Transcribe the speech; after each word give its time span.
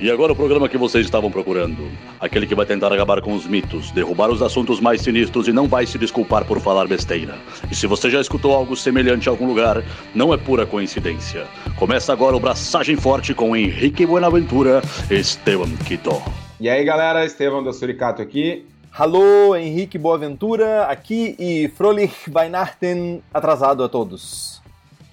E 0.00 0.10
agora 0.10 0.32
o 0.32 0.36
programa 0.36 0.66
que 0.66 0.78
vocês 0.78 1.04
estavam 1.04 1.30
procurando. 1.30 1.86
Aquele 2.18 2.46
que 2.46 2.54
vai 2.54 2.64
tentar 2.64 2.90
acabar 2.90 3.20
com 3.20 3.34
os 3.34 3.46
mitos, 3.46 3.90
derrubar 3.90 4.30
os 4.30 4.40
assuntos 4.40 4.80
mais 4.80 5.02
sinistros 5.02 5.46
e 5.46 5.52
não 5.52 5.68
vai 5.68 5.84
se 5.84 5.98
desculpar 5.98 6.46
por 6.46 6.58
falar 6.58 6.88
besteira. 6.88 7.34
E 7.70 7.74
se 7.74 7.86
você 7.86 8.08
já 8.08 8.18
escutou 8.18 8.54
algo 8.54 8.74
semelhante 8.74 9.26
em 9.26 9.28
algum 9.28 9.46
lugar, 9.46 9.84
não 10.14 10.32
é 10.32 10.38
pura 10.38 10.64
coincidência. 10.64 11.46
Começa 11.78 12.14
agora 12.14 12.34
o 12.34 12.40
Braçagem 12.40 12.96
Forte 12.96 13.34
com 13.34 13.54
Henrique 13.54 14.06
Buenaventura 14.06 14.80
e 15.10 15.16
Esteban 15.16 15.68
Quito. 15.86 16.22
E 16.58 16.70
aí 16.70 16.82
galera, 16.82 17.26
Esteban 17.26 17.62
da 17.62 17.74
Suricato 17.74 18.22
aqui. 18.22 18.66
Alô, 18.96 19.54
Henrique 19.54 19.98
Boaventura 19.98 20.84
aqui 20.84 21.36
e 21.38 21.68
Frolich 21.68 22.30
Weihnachten 22.34 23.22
atrasado 23.34 23.84
a 23.84 23.88
todos. 23.88 24.62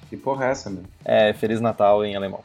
Que 0.09 0.15
porra 0.15 0.45
é 0.45 0.51
essa, 0.51 0.69
meu? 0.69 0.83
É, 1.03 1.33
Feliz 1.33 1.59
Natal 1.59 2.05
em 2.05 2.15
alemão. 2.15 2.39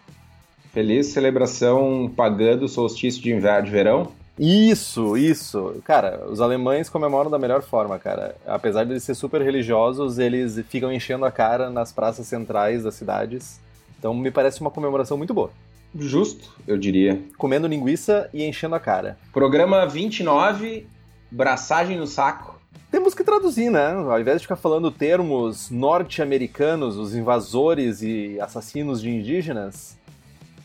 Feliz 0.72 1.08
celebração 1.08 2.10
pagã 2.16 2.56
do 2.56 2.66
solstício 2.66 3.22
de 3.22 3.30
inverno 3.30 3.66
de 3.66 3.70
verão. 3.70 4.12
Isso, 4.38 5.16
isso. 5.18 5.76
Cara, 5.84 6.24
os 6.30 6.40
alemães 6.40 6.88
comemoram 6.88 7.30
da 7.30 7.38
melhor 7.38 7.62
forma, 7.62 7.98
cara. 7.98 8.34
Apesar 8.46 8.84
de 8.84 8.92
eles 8.92 9.02
ser 9.02 9.14
super 9.14 9.42
religiosos, 9.42 10.18
eles 10.18 10.58
ficam 10.70 10.90
enchendo 10.90 11.26
a 11.26 11.30
cara 11.30 11.68
nas 11.68 11.92
praças 11.92 12.26
centrais 12.26 12.84
das 12.84 12.94
cidades. 12.94 13.60
Então 13.98 14.14
me 14.14 14.30
parece 14.30 14.62
uma 14.62 14.70
comemoração 14.70 15.18
muito 15.18 15.34
boa. 15.34 15.50
Justo, 15.94 16.54
eu 16.66 16.78
diria. 16.78 17.20
Comendo 17.36 17.68
linguiça 17.68 18.30
e 18.32 18.42
enchendo 18.42 18.74
a 18.74 18.80
cara. 18.80 19.18
Programa 19.30 19.86
29, 19.86 20.86
braçagem 21.30 21.98
no 21.98 22.06
saco. 22.06 22.58
Temos 22.90 23.14
que 23.14 23.22
traduzir, 23.22 23.70
né? 23.70 23.92
Ao 23.92 24.18
invés 24.18 24.38
de 24.38 24.46
ficar 24.46 24.56
falando 24.56 24.90
termos 24.90 25.70
norte-americanos, 25.70 26.96
os 26.96 27.14
invasores 27.14 28.02
e 28.02 28.38
assassinos 28.40 29.02
de 29.02 29.10
indígenas, 29.10 29.98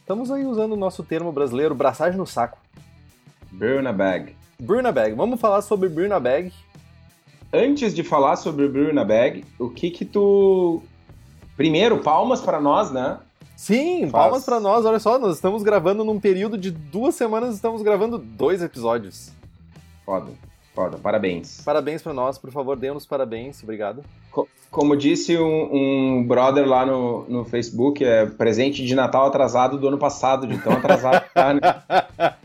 estamos 0.08 0.32
aí 0.32 0.46
usando 0.46 0.72
o 0.72 0.78
nosso 0.78 1.04
termo 1.04 1.34
brasileiro, 1.34 1.76
braçagem 1.76 2.18
no 2.18 2.26
saco. 2.26 2.58
Burn 4.58 4.88
a 4.88 4.92
bag. 4.94 5.14
Vamos 5.14 5.38
falar 5.38 5.62
sobre 5.62 5.90
burn 5.90 6.14
a 6.14 6.20
bag. 6.20 6.54
Antes 7.52 7.94
de 7.94 8.04
falar 8.04 8.38
sobre 8.38 8.68
Burn 8.68 8.98
a 9.00 9.06
bag, 9.06 9.44
o 9.60 9.70
que 9.70 9.90
que 9.90 10.04
tu... 10.04 10.82
Primeiro, 11.56 12.00
palmas 12.00 12.42
para 12.42 12.60
nós, 12.60 12.92
né? 12.92 13.20
Sim, 13.56 14.02
Faz. 14.02 14.12
palmas 14.12 14.46
pra 14.46 14.60
nós. 14.60 14.86
Olha 14.86 15.00
só, 15.00 15.18
nós 15.18 15.36
estamos 15.36 15.64
gravando 15.64 16.04
num 16.04 16.20
período 16.20 16.58
de 16.58 16.72
duas 16.72 17.16
semanas, 17.16 17.56
estamos 17.56 17.82
gravando 17.82 18.18
dois 18.18 18.62
episódios. 18.62 19.32
Foda, 20.06 20.32
foda, 20.78 20.98
parabéns. 20.98 21.62
Parabéns 21.66 22.02
pra 22.04 22.14
nós, 22.14 22.38
por 22.38 22.52
favor, 22.52 22.78
dê-nos 22.78 23.06
parabéns. 23.06 23.64
Obrigado. 23.64 24.04
Co- 24.32 24.48
Como 24.70 24.96
disse 24.96 25.36
um, 25.38 26.18
um 26.20 26.24
brother 26.28 26.68
lá 26.68 26.86
no, 26.86 27.26
no 27.28 27.44
Facebook, 27.46 28.04
é 28.06 28.28
presente 28.28 28.86
de 28.86 28.94
Natal 28.94 29.26
atrasado 29.26 29.78
do 29.80 29.88
ano 29.88 29.98
passado, 29.98 30.46
de 30.46 30.58
tão 30.60 30.74
atrasado 30.74 31.24
que 31.24 31.34
tá, 31.34 31.54
né? 31.54 31.62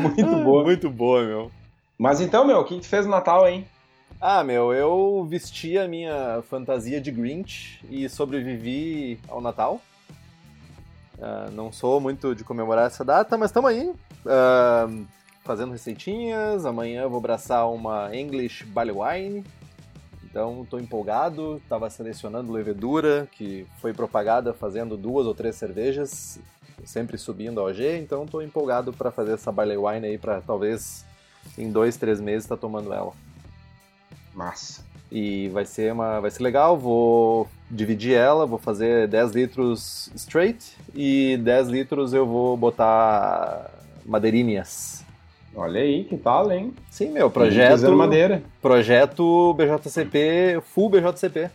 Muito 0.00 0.24
boa. 0.44 0.64
Muito 0.64 0.90
boa, 0.90 1.22
meu. 1.22 1.50
Mas 1.98 2.20
então, 2.20 2.46
meu, 2.46 2.60
o 2.60 2.64
que 2.64 2.76
que 2.76 2.80
tu 2.80 2.86
fez 2.88 3.04
no 3.04 3.10
Natal, 3.10 3.46
hein? 3.46 3.66
Ah, 4.20 4.44
meu, 4.44 4.72
eu 4.72 5.26
vesti 5.28 5.78
a 5.78 5.88
minha 5.88 6.42
fantasia 6.48 7.00
de 7.00 7.10
Grinch 7.10 7.80
e 7.90 8.08
sobrevivi 8.08 9.18
ao 9.28 9.40
Natal. 9.40 9.80
Ah, 11.20 11.48
não 11.52 11.72
sou 11.72 12.00
muito 12.00 12.34
de 12.34 12.44
comemorar 12.44 12.86
essa 12.86 13.04
data, 13.04 13.36
mas 13.36 13.50
estamos 13.50 13.70
aí. 13.70 13.92
ah, 14.26 14.88
fazendo 15.44 15.72
receitinhas. 15.72 16.64
Amanhã 16.64 17.08
vou 17.08 17.18
abraçar 17.18 17.70
uma 17.70 18.14
English 18.14 18.64
Barley 18.64 18.94
Wine. 18.94 19.44
Então 20.24 20.62
estou 20.62 20.80
empolgado. 20.80 21.56
Estava 21.62 21.90
selecionando 21.90 22.52
levedura, 22.52 23.28
que 23.32 23.66
foi 23.80 23.92
propagada 23.92 24.54
fazendo 24.54 24.96
duas 24.96 25.26
ou 25.26 25.34
três 25.34 25.56
cervejas, 25.56 26.38
sempre 26.84 27.18
subindo 27.18 27.60
a 27.60 27.64
OG. 27.64 27.98
Então 27.98 28.24
estou 28.24 28.42
empolgado 28.42 28.92
para 28.92 29.10
fazer 29.10 29.32
essa 29.32 29.50
Barley 29.50 29.76
Wine 29.76 30.06
aí, 30.06 30.18
para 30.18 30.40
talvez 30.40 31.04
em 31.58 31.70
dois, 31.70 31.96
três 31.96 32.20
meses 32.20 32.44
estar 32.44 32.56
tomando 32.56 32.92
ela. 32.92 33.12
Massa. 34.34 34.84
E 35.10 35.48
vai 35.48 35.66
ser 35.66 35.92
uma, 35.92 36.20
vai 36.20 36.30
ser 36.30 36.42
legal, 36.42 36.78
vou 36.78 37.48
dividir 37.68 38.14
ela, 38.14 38.46
vou 38.46 38.58
fazer 38.58 39.08
10 39.08 39.32
litros 39.32 40.08
straight 40.14 40.76
e 40.94 41.36
10 41.38 41.68
litros 41.68 42.12
eu 42.14 42.24
vou 42.24 42.56
botar 42.56 43.70
madeirinhas. 44.06 44.99
Olha 45.54 45.80
aí, 45.80 46.04
que 46.04 46.16
tal, 46.16 46.50
hein? 46.52 46.72
Sim, 46.88 47.10
meu, 47.10 47.28
Fazendo 47.30 47.32
projeto 47.32 47.96
madeira. 47.96 48.42
projeto 48.62 49.54
BJCP, 49.54 50.62
full 50.62 50.88
BJCP. 50.90 51.50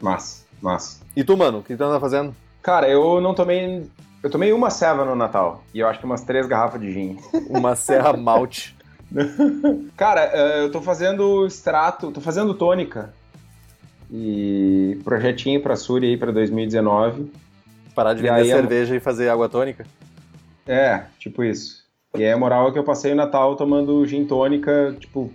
Massa, 0.00 0.44
massa. 0.60 1.00
E 1.14 1.22
tu, 1.22 1.36
mano, 1.36 1.58
o 1.58 1.62
que 1.62 1.76
tu 1.76 1.84
anda 1.84 2.00
fazendo? 2.00 2.34
Cara, 2.62 2.88
eu 2.88 3.20
não 3.20 3.34
tomei... 3.34 3.86
Eu 4.22 4.30
tomei 4.30 4.52
uma 4.52 4.70
ceva 4.70 5.04
no 5.04 5.16
Natal. 5.16 5.62
E 5.74 5.80
eu 5.80 5.88
acho 5.88 5.98
que 5.98 6.04
umas 6.06 6.22
três 6.22 6.46
garrafas 6.46 6.80
de 6.80 6.92
gin. 6.92 7.18
Uma 7.50 7.74
serra 7.74 8.12
malte. 8.12 8.74
Cara, 9.96 10.30
eh, 10.32 10.62
eu 10.64 10.70
tô 10.70 10.80
fazendo 10.80 11.44
extrato, 11.44 12.12
tô 12.12 12.20
fazendo 12.20 12.54
tônica. 12.54 13.12
E 14.10 14.98
projetinho 15.02 15.60
pra 15.60 15.74
Suri 15.74 16.06
aí 16.06 16.16
pra 16.16 16.30
2019. 16.30 17.32
Parar 17.96 18.14
de 18.14 18.20
E 18.20 18.22
vender 18.22 18.44
cerveja 18.44 18.94
e 18.94 19.00
fazer 19.00 19.28
água 19.28 19.48
tônica. 19.48 19.84
É, 20.68 21.02
tipo 21.18 21.42
isso. 21.42 21.81
E 22.16 22.24
aí 22.24 22.30
a 22.30 22.36
moral 22.36 22.68
é 22.68 22.72
que 22.72 22.78
eu 22.78 22.84
passei 22.84 23.12
o 23.12 23.16
Natal 23.16 23.56
tomando 23.56 24.04
gin 24.06 24.24
tônica, 24.24 24.94
tipo, 25.00 25.32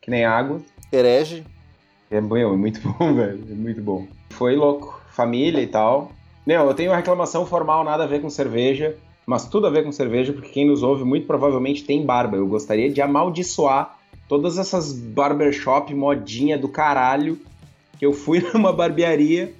que 0.00 0.10
nem 0.10 0.24
água. 0.24 0.60
Herege. 0.92 1.44
É, 2.10 2.20
bom, 2.20 2.36
é 2.36 2.46
muito 2.56 2.80
bom, 2.98 3.14
velho. 3.14 3.42
É 3.50 3.54
muito 3.54 3.80
bom. 3.80 4.06
Foi 4.30 4.54
louco. 4.54 5.00
Família 5.10 5.62
e 5.62 5.66
tal. 5.66 6.12
Não, 6.46 6.66
eu 6.66 6.74
tenho 6.74 6.90
uma 6.90 6.96
reclamação 6.96 7.44
formal, 7.44 7.84
nada 7.84 8.04
a 8.04 8.06
ver 8.06 8.22
com 8.22 8.30
cerveja, 8.30 8.96
mas 9.26 9.46
tudo 9.46 9.66
a 9.66 9.70
ver 9.70 9.84
com 9.84 9.92
cerveja, 9.92 10.32
porque 10.32 10.48
quem 10.48 10.66
nos 10.66 10.82
ouve 10.82 11.04
muito 11.04 11.26
provavelmente 11.26 11.84
tem 11.84 12.06
barba. 12.06 12.36
Eu 12.36 12.46
gostaria 12.46 12.90
de 12.90 13.02
amaldiçoar 13.02 13.98
todas 14.28 14.58
essas 14.58 14.92
barbershop 14.92 15.94
modinha 15.94 16.56
do 16.56 16.68
caralho, 16.68 17.38
que 17.98 18.06
eu 18.06 18.12
fui 18.12 18.40
numa 18.54 18.72
barbearia, 18.72 19.52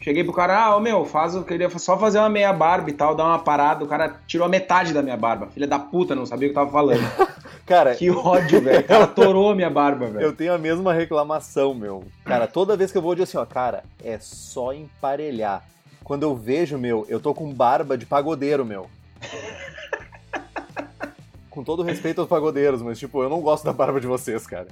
cheguei 0.00 0.24
pro 0.24 0.32
cara, 0.32 0.64
ah, 0.64 0.76
ô 0.76 0.80
meu, 0.80 1.04
faz, 1.04 1.34
eu 1.34 1.44
queria 1.44 1.68
só 1.78 1.98
fazer 1.98 2.18
uma 2.18 2.28
meia 2.28 2.52
barba 2.52 2.90
e 2.90 2.92
tal, 2.92 3.14
dar 3.14 3.24
uma 3.24 3.38
parada, 3.38 3.84
o 3.84 3.88
cara 3.88 4.20
tirou 4.26 4.46
a 4.46 4.48
metade 4.48 4.92
da 4.92 5.02
minha 5.02 5.16
barba. 5.16 5.48
Filha 5.48 5.66
da 5.66 5.78
puta, 5.78 6.14
não 6.14 6.26
sabia 6.26 6.48
o 6.48 6.52
que 6.52 6.58
eu 6.58 6.62
tava 6.62 6.72
falando. 6.72 7.02
Cara, 7.68 7.94
Que 7.94 8.10
ódio, 8.10 8.62
velho. 8.62 8.80
O 8.80 8.84
cara 8.84 9.06
torou 9.06 9.50
a 9.50 9.54
minha 9.54 9.68
barba, 9.68 10.06
velho. 10.06 10.24
Eu 10.24 10.32
tenho 10.32 10.54
a 10.54 10.58
mesma 10.58 10.94
reclamação, 10.94 11.74
meu. 11.74 12.02
Cara, 12.24 12.46
toda 12.46 12.74
vez 12.78 12.90
que 12.90 12.96
eu 12.96 13.02
vou, 13.02 13.10
eu 13.10 13.16
digo 13.16 13.24
assim, 13.24 13.36
ó, 13.36 13.44
cara, 13.44 13.84
é 14.02 14.18
só 14.18 14.72
emparelhar. 14.72 15.62
Quando 16.02 16.22
eu 16.22 16.34
vejo, 16.34 16.78
meu, 16.78 17.04
eu 17.10 17.20
tô 17.20 17.34
com 17.34 17.52
barba 17.52 17.98
de 17.98 18.06
pagodeiro, 18.06 18.64
meu. 18.64 18.88
com 21.50 21.62
todo 21.62 21.82
respeito 21.82 22.22
aos 22.22 22.30
pagodeiros, 22.30 22.80
mas, 22.80 22.98
tipo, 22.98 23.22
eu 23.22 23.28
não 23.28 23.42
gosto 23.42 23.64
da 23.64 23.72
barba 23.74 24.00
de 24.00 24.06
vocês, 24.06 24.46
cara. 24.46 24.68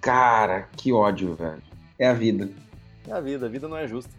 Cara, 0.00 0.68
que 0.76 0.92
ódio, 0.92 1.34
velho. 1.34 1.62
É 1.98 2.06
a 2.06 2.12
vida. 2.12 2.48
É 3.08 3.12
a 3.12 3.20
vida, 3.20 3.46
a 3.46 3.48
vida 3.48 3.66
não 3.66 3.76
é 3.76 3.88
justa. 3.88 4.12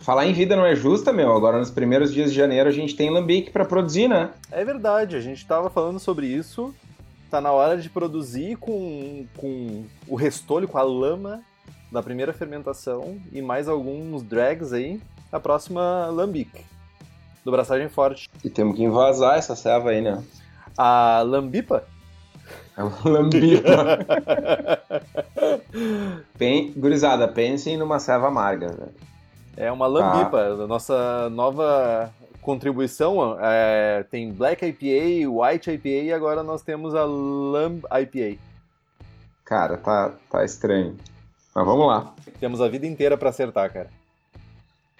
Falar 0.00 0.26
em 0.26 0.32
vida 0.32 0.56
não 0.56 0.66
é 0.66 0.74
justa, 0.74 1.12
meu. 1.12 1.34
Agora, 1.34 1.58
nos 1.58 1.70
primeiros 1.70 2.12
dias 2.12 2.30
de 2.30 2.36
janeiro, 2.36 2.68
a 2.68 2.72
gente 2.72 2.94
tem 2.94 3.10
lambique 3.10 3.50
pra 3.50 3.64
produzir, 3.64 4.08
né? 4.08 4.30
É 4.50 4.64
verdade, 4.64 5.16
a 5.16 5.20
gente 5.20 5.46
tava 5.46 5.70
falando 5.70 5.98
sobre 5.98 6.26
isso. 6.26 6.74
Tá 7.30 7.40
na 7.40 7.50
hora 7.50 7.76
de 7.76 7.88
produzir 7.88 8.56
com, 8.56 9.26
com 9.36 9.84
o 10.06 10.14
restolho, 10.14 10.68
com 10.68 10.78
a 10.78 10.82
lama 10.82 11.42
da 11.90 12.02
primeira 12.02 12.32
fermentação 12.32 13.18
e 13.32 13.40
mais 13.40 13.68
alguns 13.68 14.22
drags 14.22 14.72
aí. 14.72 15.00
A 15.32 15.40
próxima 15.40 16.06
lambique. 16.06 16.64
Do 17.44 17.50
Braçagem 17.50 17.88
Forte. 17.88 18.28
E 18.44 18.50
temos 18.50 18.76
que 18.76 18.82
invasar 18.82 19.36
essa 19.36 19.56
serva 19.56 19.90
aí, 19.90 20.00
né? 20.00 20.22
A 20.76 21.22
lambipa? 21.22 21.84
Lambipa. 23.04 23.98
Pen... 26.36 26.72
Gurizada, 26.76 27.28
pensem 27.28 27.76
numa 27.76 27.98
serva 27.98 28.28
amarga, 28.28 28.68
velho. 28.68 29.13
É 29.56 29.70
uma 29.70 29.86
lambipa, 29.86 30.38
a 30.38 30.66
nossa 30.66 31.28
nova 31.30 32.12
contribuição. 32.42 33.36
é, 33.40 34.04
tem 34.10 34.32
Black 34.32 34.64
IPA, 34.66 35.30
White 35.30 35.70
IPA 35.70 35.88
e 35.88 36.12
agora 36.12 36.42
nós 36.42 36.62
temos 36.62 36.94
a 36.94 37.04
Lamb 37.04 37.82
IPA. 38.02 38.38
Cara, 39.44 39.76
tá, 39.76 40.12
tá 40.30 40.44
estranho. 40.44 40.96
Mas 41.54 41.64
vamos 41.66 41.86
lá. 41.86 42.12
Temos 42.40 42.60
a 42.60 42.68
vida 42.68 42.86
inteira 42.86 43.16
pra 43.16 43.28
acertar, 43.30 43.72
cara. 43.72 43.88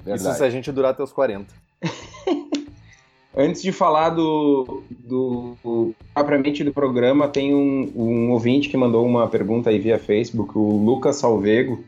Verdade. 0.03 0.29
Isso 0.29 0.39
se 0.39 0.45
a 0.45 0.51
gente 0.51 0.71
durar 0.71 0.93
até 0.93 1.03
os 1.03 1.13
40. 1.13 1.47
Antes 3.37 3.63
de 3.63 3.73
falar 3.73 4.11
do, 4.11 4.85
do, 4.91 5.57
do- 5.65 5.95
propriamente 6.15 6.63
do 6.63 6.73
programa, 6.73 7.27
tem 7.27 7.53
um, 7.53 7.91
um 7.97 8.31
ouvinte 8.31 8.69
que 8.69 8.77
mandou 8.77 9.05
uma 9.05 9.27
pergunta 9.27 9.71
aí 9.71 9.79
via 9.81 9.99
Facebook, 9.99 10.57
o 10.57 10.77
Lucas 10.77 11.17
Salvego, 11.17 11.83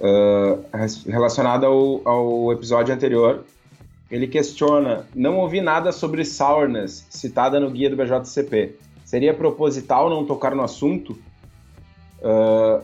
ah, 0.00 0.86
relacionada 1.06 1.66
ao, 1.66 2.00
ao 2.06 2.52
episódio 2.52 2.94
anterior. 2.94 3.44
Ele 4.10 4.26
questiona: 4.26 5.06
não 5.14 5.38
ouvi 5.38 5.60
nada 5.60 5.92
sobre 5.92 6.24
sourness 6.24 7.06
citada 7.10 7.58
no 7.58 7.70
guia 7.70 7.90
do 7.90 7.96
BJCP. 7.96 8.76
Seria 9.04 9.34
proposital 9.34 10.10
não 10.10 10.24
tocar 10.24 10.54
no 10.54 10.62
assunto? 10.62 11.16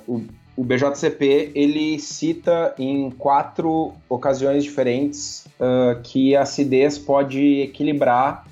O, 0.06 0.16
o 0.16 0.24
o 0.56 0.62
BJCP 0.62 1.52
ele 1.54 1.98
cita 1.98 2.74
em 2.78 3.10
quatro 3.10 3.92
ocasiões 4.08 4.62
diferentes 4.62 5.46
uh, 5.58 6.00
que 6.02 6.36
a 6.36 6.42
acidez 6.42 6.98
pode 6.98 7.62
equilibrar, 7.62 8.46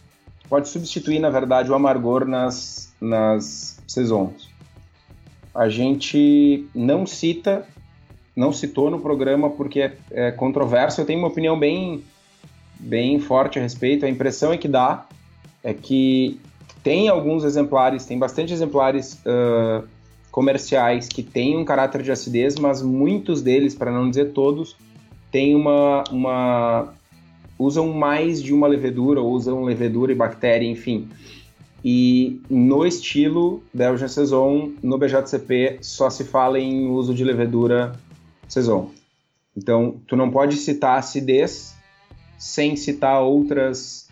pode 0.48 0.68
substituir, 0.68 1.18
na 1.18 1.28
verdade, 1.28 1.70
o 1.70 1.74
amargor 1.74 2.24
nas, 2.24 2.92
nas 3.00 3.78
saisons. 3.86 4.48
A 5.54 5.68
gente 5.68 6.66
não 6.74 7.04
cita, 7.04 7.66
não 8.34 8.52
citou 8.52 8.90
no 8.90 9.00
programa 9.00 9.50
porque 9.50 9.80
é, 9.80 9.96
é 10.10 10.30
controverso. 10.30 11.00
Eu 11.00 11.04
tenho 11.04 11.18
uma 11.18 11.28
opinião 11.28 11.58
bem, 11.58 12.02
bem 12.78 13.18
forte 13.18 13.58
a 13.58 13.62
respeito. 13.62 14.04
A 14.04 14.08
impressão 14.08 14.52
é 14.52 14.56
que 14.56 14.68
dá 14.68 15.06
é 15.62 15.74
que 15.74 16.40
tem 16.82 17.08
alguns 17.08 17.44
exemplares, 17.44 18.06
tem 18.06 18.18
bastante 18.18 18.52
exemplares 18.52 19.20
uh, 19.26 19.86
comerciais 20.30 21.06
que 21.06 21.22
têm 21.22 21.56
um 21.56 21.64
caráter 21.64 22.02
de 22.02 22.10
acidez, 22.10 22.56
mas 22.56 22.80
muitos 22.80 23.42
deles, 23.42 23.74
para 23.74 23.90
não 23.90 24.08
dizer 24.08 24.32
todos, 24.32 24.76
têm 25.30 25.54
uma, 25.54 26.04
uma 26.10 26.94
usam 27.58 27.92
mais 27.92 28.42
de 28.42 28.54
uma 28.54 28.66
levedura, 28.66 29.20
ou 29.20 29.32
usam 29.32 29.62
levedura 29.62 30.12
e 30.12 30.14
bactéria, 30.14 30.66
enfim. 30.66 31.08
E 31.84 32.40
no 32.48 32.86
estilo 32.86 33.62
Belgian 33.72 34.08
Saison, 34.08 34.72
no 34.82 34.98
BJCP, 34.98 35.78
só 35.80 36.08
se 36.10 36.24
fala 36.24 36.58
em 36.58 36.88
uso 36.88 37.14
de 37.14 37.24
levedura 37.24 37.92
Saison. 38.50 38.90
Então, 39.56 40.00
tu 40.06 40.16
não 40.16 40.30
pode 40.30 40.56
citar 40.56 40.98
acidez 40.98 41.74
sem 42.38 42.76
citar 42.76 43.22
outras 43.22 44.08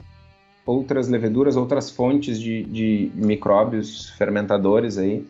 outras 0.66 1.08
leveduras, 1.08 1.56
outras 1.56 1.90
fontes 1.90 2.38
de, 2.38 2.62
de 2.64 3.10
micróbios 3.14 4.10
fermentadores 4.10 4.98
aí. 4.98 5.26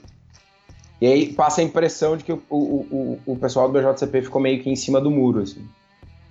E 1.00 1.06
aí 1.06 1.32
passa 1.32 1.60
a 1.60 1.64
impressão 1.64 2.16
de 2.16 2.24
que 2.24 2.32
o, 2.32 2.40
o, 2.50 3.20
o, 3.24 3.36
pessoal 3.36 3.70
do 3.70 3.78
BJCP 3.78 4.22
ficou 4.22 4.40
meio 4.40 4.60
que 4.60 4.68
em 4.68 4.74
cima 4.74 5.00
do 5.00 5.12
muro, 5.12 5.42
assim. 5.42 5.64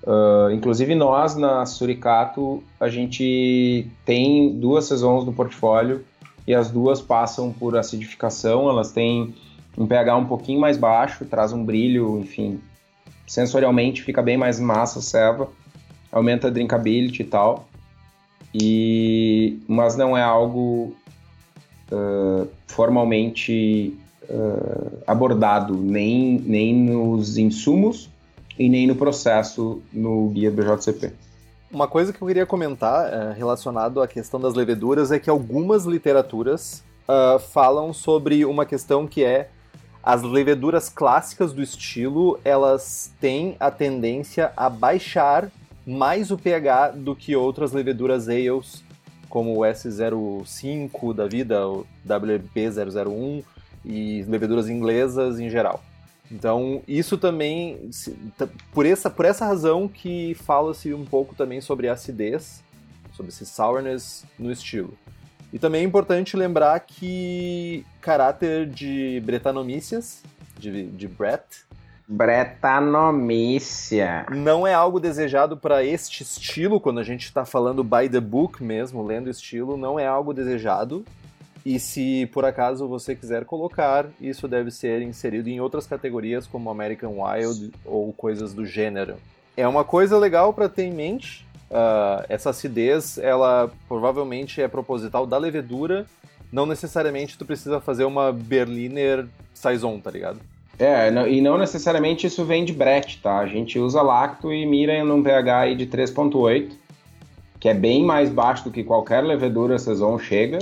Uh, 0.04 0.52
inclusive 0.52 0.94
nós, 0.94 1.38
na 1.38 1.66
Suricato, 1.66 2.62
a 2.78 2.90
gente 2.90 3.88
tem 4.06 4.60
duas 4.60 4.86
saisons 4.86 5.26
no 5.26 5.32
portfólio 5.32 6.04
e 6.46 6.54
as 6.54 6.70
duas 6.70 7.02
passam 7.02 7.54
por 7.54 7.78
acidificação, 7.78 8.70
elas 8.70 8.92
têm 8.92 9.34
um 9.78 9.86
pH 9.86 10.18
um 10.18 10.26
pouquinho 10.26 10.60
mais 10.60 10.78
baixo, 10.78 11.26
traz 11.26 11.54
um 11.54 11.64
brilho, 11.64 12.18
enfim, 12.20 12.60
sensorialmente 13.28 14.02
fica 14.02 14.22
bem 14.22 14.38
mais 14.38 14.60
massa 14.60 15.00
a 15.00 15.02
ceva, 15.02 15.50
aumenta 16.12 16.48
a 16.48 16.50
drinkability 16.50 17.22
e 17.22 17.26
tal. 17.26 17.68
E, 18.54 19.60
mas 19.68 19.96
não 19.96 20.18
é 20.18 20.24
algo 20.24 20.96
uh, 21.92 22.48
formalmente 22.66 23.94
uh, 24.30 25.04
abordado 25.06 25.76
nem, 25.76 26.40
nem 26.40 26.74
nos 26.74 27.38
insumos 27.38 28.10
e 28.58 28.70
nem 28.70 28.88
no 28.88 28.96
processo 28.96 29.82
no 29.94 30.30
guia 30.30 30.50
BJCP. 30.50 31.14
Uma 31.70 31.88
coisa 31.88 32.14
que 32.14 32.22
eu 32.22 32.28
queria 32.28 32.46
comentar 32.46 33.10
uh, 33.10 33.34
relacionado 33.38 34.02
à 34.02 34.08
questão 34.08 34.40
das 34.40 34.54
leveduras 34.54 35.12
é 35.12 35.20
que 35.20 35.30
algumas 35.30 35.86
literaturas 35.86 36.84
uh, 37.04 37.38
falam 37.38 37.94
sobre 37.94 38.46
uma 38.46 38.66
questão 38.66 39.06
que 39.06 39.24
é 39.24 39.50
as 40.08 40.24
leveduras 40.24 40.88
clássicas 40.88 41.52
do 41.52 41.62
estilo, 41.62 42.40
elas 42.46 43.12
têm 43.20 43.58
a 43.60 43.70
tendência 43.70 44.54
a 44.56 44.70
baixar 44.70 45.52
mais 45.86 46.32
o 46.32 46.38
pH 46.38 46.92
do 46.92 47.14
que 47.14 47.36
outras 47.36 47.74
leveduras 47.74 48.30
ales, 48.30 48.86
como 49.28 49.54
o 49.54 49.60
S05 49.64 51.14
da 51.14 51.28
vida, 51.28 51.68
o 51.68 51.86
WB001 52.08 53.44
e 53.84 54.24
leveduras 54.30 54.70
inglesas 54.70 55.42
em 55.42 55.50
geral. 55.50 55.84
Então, 56.32 56.82
isso 56.88 57.18
também, 57.18 57.90
por 58.72 58.86
essa, 58.86 59.10
por 59.10 59.26
essa 59.26 59.46
razão 59.46 59.90
que 59.90 60.34
fala-se 60.36 60.94
um 60.94 61.04
pouco 61.04 61.36
também 61.36 61.60
sobre 61.60 61.90
acidez, 61.90 62.64
sobre 63.12 63.30
esse 63.30 63.46
sourness 63.46 64.24
no 64.40 64.54
estilo. 64.54 64.98
E 65.52 65.60
também 65.60 65.82
é 65.82 65.86
importante 65.86 66.36
lembrar 66.36 66.80
que 66.82 67.86
caráter 68.02 68.68
de 68.68 69.22
bretanomícias, 69.26 70.22
de, 70.60 70.88
de 70.88 71.08
Brett, 71.08 71.66
Bretanomícia. 72.10 74.26
Não 74.32 74.66
é 74.66 74.74
algo 74.74 74.98
desejado 74.98 75.58
para 75.58 75.84
este 75.84 76.24
estilo, 76.24 76.80
quando 76.80 77.02
a 77.02 77.04
gente 77.04 77.26
está 77.26 77.44
falando 77.44 77.84
by 77.84 78.08
the 78.10 78.22
book 78.22 78.64
mesmo, 78.64 79.06
lendo 79.06 79.30
estilo, 79.30 79.76
não 79.76 80.00
é 80.00 80.08
algo 80.08 80.34
desejado. 80.34 81.04
E 81.66 81.78
se 81.80 82.26
por 82.28 82.46
acaso 82.46 82.88
você 82.88 83.14
quiser 83.14 83.44
colocar, 83.44 84.06
isso 84.22 84.48
deve 84.48 84.72
ser 84.72 85.02
inserido 85.02 85.50
em 85.50 85.60
outras 85.60 85.86
categorias 85.86 86.48
como 86.48 86.70
American 86.70 87.22
Wild 87.22 87.74
ou 87.84 88.14
coisas 88.14 88.54
do 88.54 88.66
gênero. 88.66 89.16
É 89.58 89.68
uma 89.68 89.84
coisa 89.84 90.18
legal 90.18 90.54
para 90.54 90.70
ter 90.70 90.84
em 90.84 90.94
mente. 90.94 91.46
Uh, 91.70 92.24
essa 92.30 92.52
acidez, 92.52 93.18
ela 93.18 93.70
provavelmente 93.88 94.62
é 94.62 94.68
proposital 94.68 95.26
da 95.26 95.38
levedura. 95.38 96.06
Não 96.52 96.66
necessariamente 96.66 97.38
tu 97.38 97.46
precisa 97.46 97.82
fazer 97.82 98.06
uma 98.06 98.32
Berliner 98.32 99.28
Saison, 99.54 100.00
tá 100.00 100.10
ligado? 100.10 100.40
É, 100.80 101.10
e 101.30 101.42
não 101.42 101.58
necessariamente 101.58 102.28
isso 102.28 102.46
vem 102.46 102.64
de 102.64 102.72
Brett, 102.72 103.20
tá? 103.22 103.40
A 103.40 103.48
gente 103.48 103.80
usa 103.80 104.02
lacto 104.02 104.54
e 104.54 104.66
mira 104.66 105.04
num 105.04 105.24
pH 105.24 105.60
aí 105.60 105.76
de 105.76 105.88
3.8, 105.88 106.72
que 107.60 107.68
é 107.68 107.74
bem 107.74 108.06
mais 108.06 108.30
baixo 108.30 108.66
do 108.66 108.72
que 108.72 108.84
qualquer 108.84 109.22
levedura 109.22 109.80
saison 109.80 110.20
chega, 110.20 110.60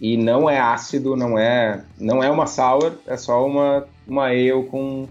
e 0.00 0.16
não 0.16 0.50
é 0.50 0.58
ácido, 0.58 1.16
não 1.16 1.38
é, 1.38 1.82
não 1.98 2.22
é 2.22 2.30
uma 2.30 2.46
sour, 2.46 2.94
é 3.06 3.16
só 3.16 3.46
uma, 3.46 3.86
uma 4.06 4.26
ale 4.26 4.64
com 4.64 5.08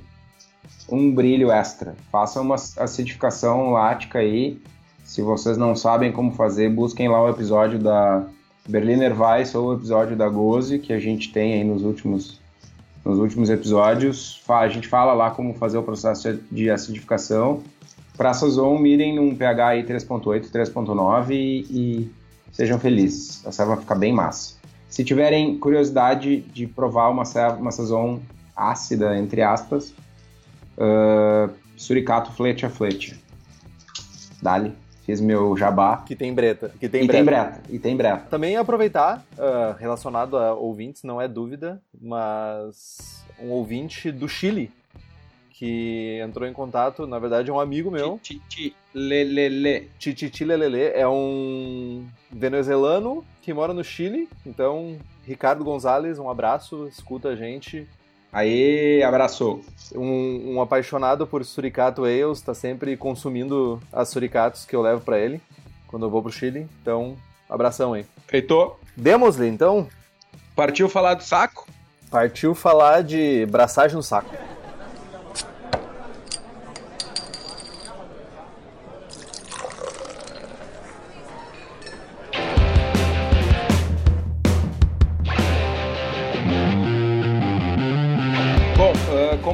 um 0.90 1.14
brilho 1.14 1.52
extra. 1.52 1.96
Façam 2.12 2.44
uma 2.44 2.56
acidificação 2.56 3.72
lática 3.72 4.20
aí. 4.20 4.62
Se 5.06 5.22
vocês 5.22 5.56
não 5.56 5.76
sabem 5.76 6.12
como 6.12 6.32
fazer, 6.32 6.68
busquem 6.70 7.08
lá 7.08 7.24
o 7.24 7.30
episódio 7.30 7.78
da 7.78 8.26
Berliner 8.68 9.18
Weiss 9.18 9.54
ou 9.54 9.68
o 9.68 9.74
episódio 9.76 10.16
da 10.16 10.28
Goze, 10.28 10.80
que 10.80 10.92
a 10.92 11.00
gente 11.00 11.32
tem 11.32 11.54
aí 11.54 11.64
nos 11.64 11.84
últimos 11.84 12.42
nos 13.06 13.20
últimos 13.20 13.52
episódios. 13.52 14.42
A 14.50 14.68
gente 14.68 14.88
fala 14.88 15.14
lá 15.14 15.30
como 15.30 15.54
fazer 15.54 15.78
o 15.78 15.84
processo 15.84 16.40
de 16.52 16.72
acidificação. 16.72 17.62
Para 18.18 18.34
Sazon, 18.34 18.80
mirem 18.80 19.16
num 19.16 19.36
pH 19.36 19.68
aí 19.68 19.84
3.8, 19.84 20.50
3.9 20.50 21.30
e, 21.30 21.60
e 21.70 22.12
sejam 22.52 22.80
felizes. 22.80 23.46
A 23.46 23.52
serva 23.52 23.76
vai 23.76 23.84
ficar 23.84 23.96
bem 23.96 24.12
massa. 24.12 24.56
Se 24.90 25.04
tiverem 25.04 25.60
curiosidade 25.60 26.42
de 26.42 26.66
provar 26.66 27.10
uma, 27.10 27.24
uma 27.60 27.72
Sazon 27.72 28.20
ácida, 28.56 29.16
entre 29.20 29.44
aspas, 29.44 29.94
uh, 30.80 31.54
Suricato 31.78 32.32
Flecha 32.32 32.72
Flecha. 32.72 33.16
Dali 34.42 34.74
fiz 35.06 35.22
meu 35.22 35.56
jabá. 35.56 35.98
Que 35.98 36.16
tem 36.16 36.34
breta. 36.34 36.74
Que 36.80 36.90
tem 36.90 37.04
e 37.04 37.08
breta. 37.08 37.18
tem 37.18 37.26
breta. 37.26 37.62
E 37.70 37.80
tem 37.80 37.96
breta. 37.96 38.28
Também 38.30 38.58
aproveitar, 38.58 39.24
uh, 39.38 39.78
relacionado 39.78 40.38
a 40.38 40.54
ouvintes, 40.54 41.04
não 41.04 41.22
é 41.22 41.28
dúvida, 41.28 41.82
mas 42.02 43.24
um 43.42 43.52
ouvinte 43.52 44.12
do 44.12 44.28
Chile 44.28 44.72
que 45.58 46.20
entrou 46.22 46.46
em 46.46 46.52
contato, 46.52 47.08
na 47.08 47.18
verdade 47.18 47.50
é 47.50 47.54
um 47.54 47.60
amigo 47.60 47.90
meu. 47.90 48.20
Titi 48.22 48.76
Lelele. 48.94 49.90
Titi 49.98 50.44
Lelele 50.44 50.82
é 50.82 51.08
um 51.08 52.06
venezuelano 52.30 53.24
que 53.42 53.54
mora 53.54 53.74
no 53.74 53.82
Chile, 53.82 54.28
então 54.46 54.98
Ricardo 55.24 55.64
Gonzalez, 55.64 56.20
um 56.20 56.30
abraço, 56.30 56.88
escuta 56.88 57.30
a 57.30 57.36
gente. 57.38 57.88
Aí, 58.36 59.02
abraçou. 59.02 59.62
Um, 59.96 60.56
um, 60.56 60.62
apaixonado 60.62 61.26
por 61.26 61.46
Suricato 61.46 62.04
Ales, 62.04 62.42
tá 62.42 62.54
sempre 62.54 62.98
consumindo 62.98 63.82
as 63.94 64.10
suricatos 64.10 64.66
que 64.66 64.76
eu 64.76 64.82
levo 64.82 65.00
para 65.00 65.18
ele 65.18 65.40
quando 65.88 66.06
eu 66.06 66.10
vou 66.10 66.22
pro 66.22 66.34
Chile. 66.34 66.68
Então, 66.82 67.16
abração 67.50 67.94
aí. 67.94 68.06
Feitou. 68.28 68.78
Demos-lhe, 68.94 69.48
então? 69.48 69.88
Partiu 70.54 70.90
falar 70.90 71.14
do 71.14 71.24
saco? 71.24 71.66
Partiu 72.12 72.54
falar 72.54 73.04
de 73.04 73.46
braçagem 73.46 73.96
no 73.96 74.04
saco. 74.04 74.36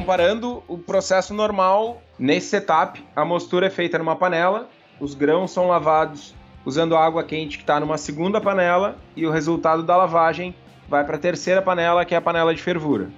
Comparando 0.02 0.64
o 0.66 0.76
processo 0.76 1.32
normal, 1.32 2.02
nesse 2.18 2.48
setup, 2.48 3.00
a 3.14 3.24
mostura 3.24 3.68
é 3.68 3.70
feita 3.70 3.98
numa 3.98 4.16
panela, 4.16 4.68
os 4.98 5.14
grãos 5.14 5.52
são 5.52 5.68
lavados 5.68 6.34
usando 6.66 6.96
água 6.96 7.22
quente 7.22 7.56
que 7.56 7.62
está 7.62 7.78
numa 7.78 7.96
segunda 7.96 8.40
panela 8.40 8.96
e 9.14 9.24
o 9.24 9.30
resultado 9.30 9.84
da 9.84 9.96
lavagem 9.96 10.56
vai 10.88 11.04
para 11.04 11.14
a 11.14 11.20
terceira 11.20 11.62
panela, 11.62 12.04
que 12.04 12.16
é 12.16 12.18
a 12.18 12.20
panela 12.20 12.52
de 12.52 12.60
fervura. 12.60 13.10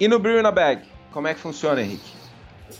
E 0.00 0.08
no 0.08 0.18
Brew 0.18 0.40
in 0.40 0.46
a 0.46 0.50
Bag, 0.50 0.80
como 1.12 1.28
é 1.28 1.34
que 1.34 1.40
funciona, 1.40 1.82
Henrique? 1.82 2.10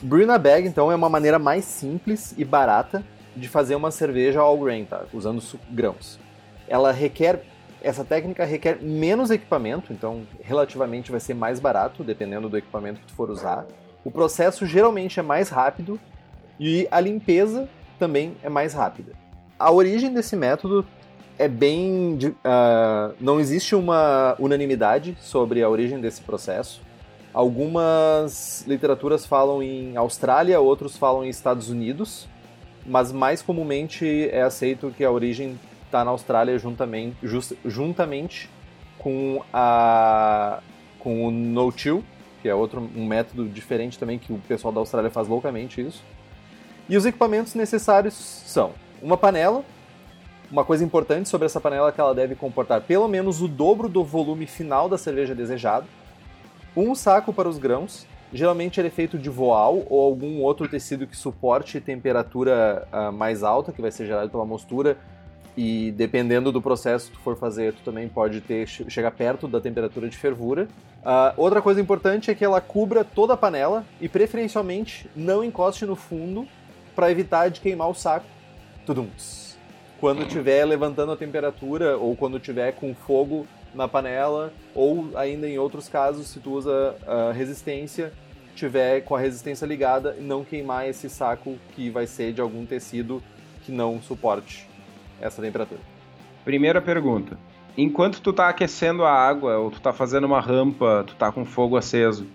Brew 0.00 0.24
in 0.24 0.30
a 0.30 0.38
Bag, 0.38 0.66
então, 0.66 0.90
é 0.90 0.94
uma 0.94 1.10
maneira 1.10 1.38
mais 1.38 1.66
simples 1.66 2.34
e 2.38 2.46
barata 2.46 3.04
de 3.36 3.46
fazer 3.46 3.74
uma 3.74 3.90
cerveja 3.90 4.40
all 4.40 4.58
grain, 4.58 4.86
tá? 4.86 5.02
usando 5.12 5.42
grãos. 5.68 6.18
Ela 6.66 6.92
requer 6.92 7.44
essa 7.82 8.04
técnica 8.04 8.44
requer 8.44 8.80
menos 8.80 9.30
equipamento, 9.30 9.92
então 9.92 10.22
relativamente 10.42 11.10
vai 11.10 11.20
ser 11.20 11.34
mais 11.34 11.58
barato, 11.58 12.04
dependendo 12.04 12.48
do 12.48 12.56
equipamento 12.56 13.00
que 13.00 13.06
tu 13.06 13.14
for 13.14 13.30
usar. 13.30 13.66
O 14.04 14.10
processo 14.10 14.66
geralmente 14.66 15.20
é 15.20 15.22
mais 15.22 15.48
rápido 15.48 15.98
e 16.58 16.86
a 16.90 17.00
limpeza 17.00 17.68
também 17.98 18.36
é 18.42 18.48
mais 18.48 18.72
rápida. 18.72 19.12
A 19.58 19.70
origem 19.70 20.12
desse 20.12 20.36
método 20.36 20.86
é 21.38 21.48
bem. 21.48 22.18
Uh, 22.22 23.14
não 23.20 23.40
existe 23.40 23.74
uma 23.74 24.34
unanimidade 24.38 25.16
sobre 25.20 25.62
a 25.62 25.68
origem 25.68 26.00
desse 26.00 26.20
processo. 26.20 26.82
Algumas 27.32 28.64
literaturas 28.66 29.24
falam 29.24 29.62
em 29.62 29.96
Austrália, 29.96 30.60
outros 30.60 30.96
falam 30.96 31.24
em 31.24 31.28
Estados 31.28 31.70
Unidos, 31.70 32.28
mas 32.84 33.12
mais 33.12 33.40
comumente 33.40 34.28
é 34.30 34.42
aceito 34.42 34.92
que 34.96 35.04
a 35.04 35.10
origem 35.10 35.58
está 35.90 36.04
na 36.04 36.12
Austrália 36.12 36.56
juntamente, 36.56 37.16
just, 37.22 37.52
juntamente 37.64 38.48
com, 38.96 39.42
a, 39.52 40.60
com 41.00 41.26
o 41.26 41.30
no-till, 41.30 42.04
que 42.40 42.48
é 42.48 42.54
outro 42.54 42.88
um 42.96 43.04
método 43.04 43.48
diferente 43.48 43.98
também 43.98 44.18
que 44.18 44.32
o 44.32 44.38
pessoal 44.38 44.72
da 44.72 44.78
Austrália 44.80 45.10
faz 45.10 45.26
loucamente 45.26 45.80
isso. 45.80 46.02
E 46.88 46.96
os 46.96 47.04
equipamentos 47.04 47.54
necessários 47.54 48.14
são 48.14 48.72
uma 49.02 49.16
panela. 49.16 49.64
Uma 50.50 50.64
coisa 50.64 50.84
importante 50.84 51.28
sobre 51.28 51.46
essa 51.46 51.60
panela 51.60 51.88
é 51.88 51.92
que 51.92 52.00
ela 52.00 52.14
deve 52.14 52.34
comportar 52.34 52.80
pelo 52.82 53.08
menos 53.08 53.42
o 53.42 53.48
dobro 53.48 53.88
do 53.88 54.02
volume 54.02 54.46
final 54.46 54.88
da 54.88 54.96
cerveja 54.96 55.34
desejado. 55.34 55.86
Um 56.76 56.94
saco 56.94 57.32
para 57.32 57.48
os 57.48 57.58
grãos, 57.58 58.06
geralmente 58.32 58.80
ele 58.80 58.88
é 58.88 58.90
feito 58.90 59.18
de 59.18 59.28
voal 59.28 59.82
ou 59.88 60.04
algum 60.04 60.40
outro 60.40 60.68
tecido 60.68 61.06
que 61.06 61.16
suporte 61.16 61.80
temperatura 61.80 62.88
uh, 62.92 63.12
mais 63.12 63.42
alta, 63.42 63.72
que 63.72 63.82
vai 63.82 63.90
ser 63.90 64.06
gerado 64.06 64.30
pela 64.30 64.44
mostura 64.44 64.96
e 65.56 65.90
dependendo 65.92 66.52
do 66.52 66.62
processo 66.62 67.10
que 67.10 67.16
tu 67.16 67.22
for 67.22 67.36
fazer, 67.36 67.74
tu 67.74 67.82
também 67.82 68.08
pode 68.08 68.40
ter 68.40 68.66
chegar 68.66 69.10
perto 69.10 69.48
da 69.48 69.60
temperatura 69.60 70.08
de 70.08 70.16
fervura. 70.16 70.68
Uh, 71.00 71.34
outra 71.36 71.60
coisa 71.60 71.80
importante 71.80 72.30
é 72.30 72.34
que 72.34 72.44
ela 72.44 72.60
cubra 72.60 73.04
toda 73.04 73.34
a 73.34 73.36
panela 73.36 73.84
e 74.00 74.08
preferencialmente 74.08 75.10
não 75.16 75.42
encoste 75.42 75.84
no 75.84 75.96
fundo 75.96 76.46
para 76.94 77.10
evitar 77.10 77.48
de 77.48 77.60
queimar 77.60 77.88
o 77.88 77.94
saco. 77.94 78.26
Tudums. 78.86 79.58
Quando 79.98 80.22
estiver 80.22 80.64
levantando 80.64 81.12
a 81.12 81.16
temperatura 81.16 81.96
ou 81.96 82.16
quando 82.16 82.38
estiver 82.38 82.72
com 82.72 82.94
fogo 82.94 83.46
na 83.74 83.86
panela 83.86 84.52
ou 84.74 85.10
ainda 85.16 85.48
em 85.48 85.58
outros 85.58 85.88
casos 85.88 86.28
se 86.28 86.40
tu 86.40 86.52
usa 86.52 86.96
uh, 87.02 87.32
resistência 87.32 88.12
tiver 88.56 89.02
com 89.02 89.14
a 89.14 89.20
resistência 89.20 89.64
ligada 89.64 90.16
não 90.18 90.44
queimar 90.44 90.88
esse 90.88 91.08
saco 91.08 91.56
que 91.74 91.88
vai 91.88 92.06
ser 92.06 92.32
de 92.32 92.40
algum 92.40 92.66
tecido 92.66 93.22
que 93.64 93.70
não 93.70 94.02
suporte 94.02 94.69
essa 95.20 95.42
temperatura. 95.42 95.80
Primeira 96.44 96.80
pergunta. 96.80 97.38
Enquanto 97.76 98.20
tu 98.20 98.32
tá 98.32 98.48
aquecendo 98.48 99.04
a 99.04 99.12
água 99.12 99.58
ou 99.58 99.70
tu 99.70 99.80
tá 99.80 99.92
fazendo 99.92 100.24
uma 100.24 100.40
rampa, 100.40 101.04
tu 101.06 101.14
tá 101.14 101.30
com 101.30 101.44
fogo 101.44 101.76
aceso, 101.76 102.26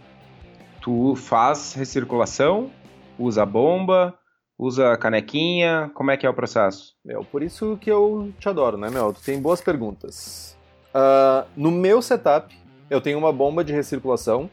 tu 0.81 1.15
faz 1.15 1.73
recirculação, 1.73 2.71
usa 3.17 3.45
bomba, 3.45 4.13
usa 4.57 4.95
canequinha, 4.97 5.91
como 5.93 6.11
é 6.11 6.17
que 6.17 6.25
é 6.25 6.29
o 6.29 6.33
processo? 6.33 6.95
Meu, 7.03 7.23
por 7.23 7.43
isso 7.43 7.77
que 7.81 7.91
eu 7.91 8.31
te 8.39 8.47
adoro, 8.47 8.77
né, 8.77 8.89
meu? 8.89 9.11
Tu 9.13 9.21
tem 9.21 9.41
boas 9.41 9.61
perguntas. 9.61 10.57
Uh, 10.93 11.45
no 11.57 11.71
meu 11.71 12.01
setup, 12.01 12.55
eu 12.89 13.01
tenho 13.01 13.17
uma 13.17 13.33
bomba 13.33 13.63
de 13.63 13.73
recirculação. 13.73 14.49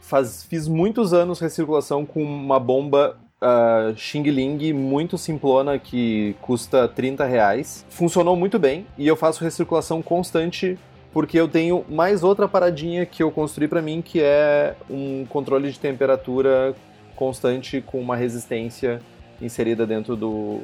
Faz, 0.00 0.44
fiz 0.44 0.68
muitos 0.68 1.12
anos 1.12 1.40
recirculação 1.40 2.04
com 2.04 2.22
uma 2.22 2.60
bomba 2.60 3.18
uh, 3.42 3.96
Xing 3.96 4.22
Ling 4.22 4.72
muito 4.72 5.16
simplona 5.16 5.78
que 5.78 6.36
custa 6.40 6.88
30 6.88 7.24
reais. 7.24 7.84
Funcionou 7.88 8.36
muito 8.36 8.58
bem 8.58 8.86
e 8.96 9.06
eu 9.06 9.16
faço 9.16 9.42
recirculação 9.42 10.02
constante 10.02 10.78
porque 11.12 11.38
eu 11.38 11.48
tenho 11.48 11.84
mais 11.88 12.22
outra 12.22 12.46
paradinha 12.46 13.06
que 13.06 13.22
eu 13.22 13.30
construí 13.30 13.66
para 13.66 13.80
mim 13.80 14.02
que 14.02 14.20
é 14.20 14.76
um 14.90 15.24
controle 15.26 15.70
de 15.70 15.78
temperatura 15.78 16.74
constante 17.16 17.80
com 17.80 18.00
uma 18.00 18.14
resistência 18.14 19.00
inserida 19.40 19.86
dentro 19.86 20.14
do 20.14 20.60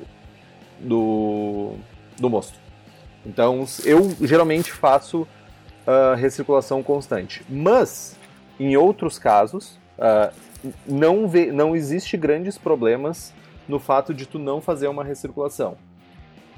do, 0.79 1.75
do 2.19 2.29
mosto. 2.29 2.59
Então 3.25 3.65
eu 3.85 4.15
geralmente 4.21 4.71
faço 4.71 5.23
uh, 5.23 6.15
recirculação 6.17 6.83
constante, 6.83 7.43
mas 7.49 8.17
em 8.61 8.77
outros 8.77 9.19
casos 9.19 9.79
uh, 9.99 10.33
não, 10.87 11.29
vê, 11.29 11.53
não 11.53 11.75
existe 11.75 12.17
grandes 12.17 12.57
problemas 12.57 13.33
no 13.69 13.79
fato 13.79 14.13
de 14.13 14.27
tu 14.27 14.39
não 14.39 14.61
fazer 14.61 14.89
uma 14.89 15.05
recirculação. 15.05 15.77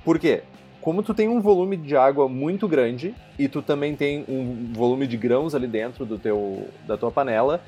Por 0.04 0.18
quê? 0.18 0.42
Como 0.80 1.02
tu 1.02 1.12
tem 1.12 1.28
um 1.28 1.40
volume 1.40 1.76
de 1.76 1.96
água 1.96 2.28
muito 2.28 2.68
grande 2.68 3.14
e 3.38 3.48
tu 3.48 3.60
também 3.60 3.96
tem 3.96 4.24
um 4.28 4.72
volume 4.72 5.06
de 5.06 5.16
grãos 5.16 5.54
ali 5.54 5.66
dentro 5.66 6.04
do 6.04 6.18
teu, 6.18 6.68
da 6.86 6.96
tua 6.96 7.10
panela, 7.10 7.60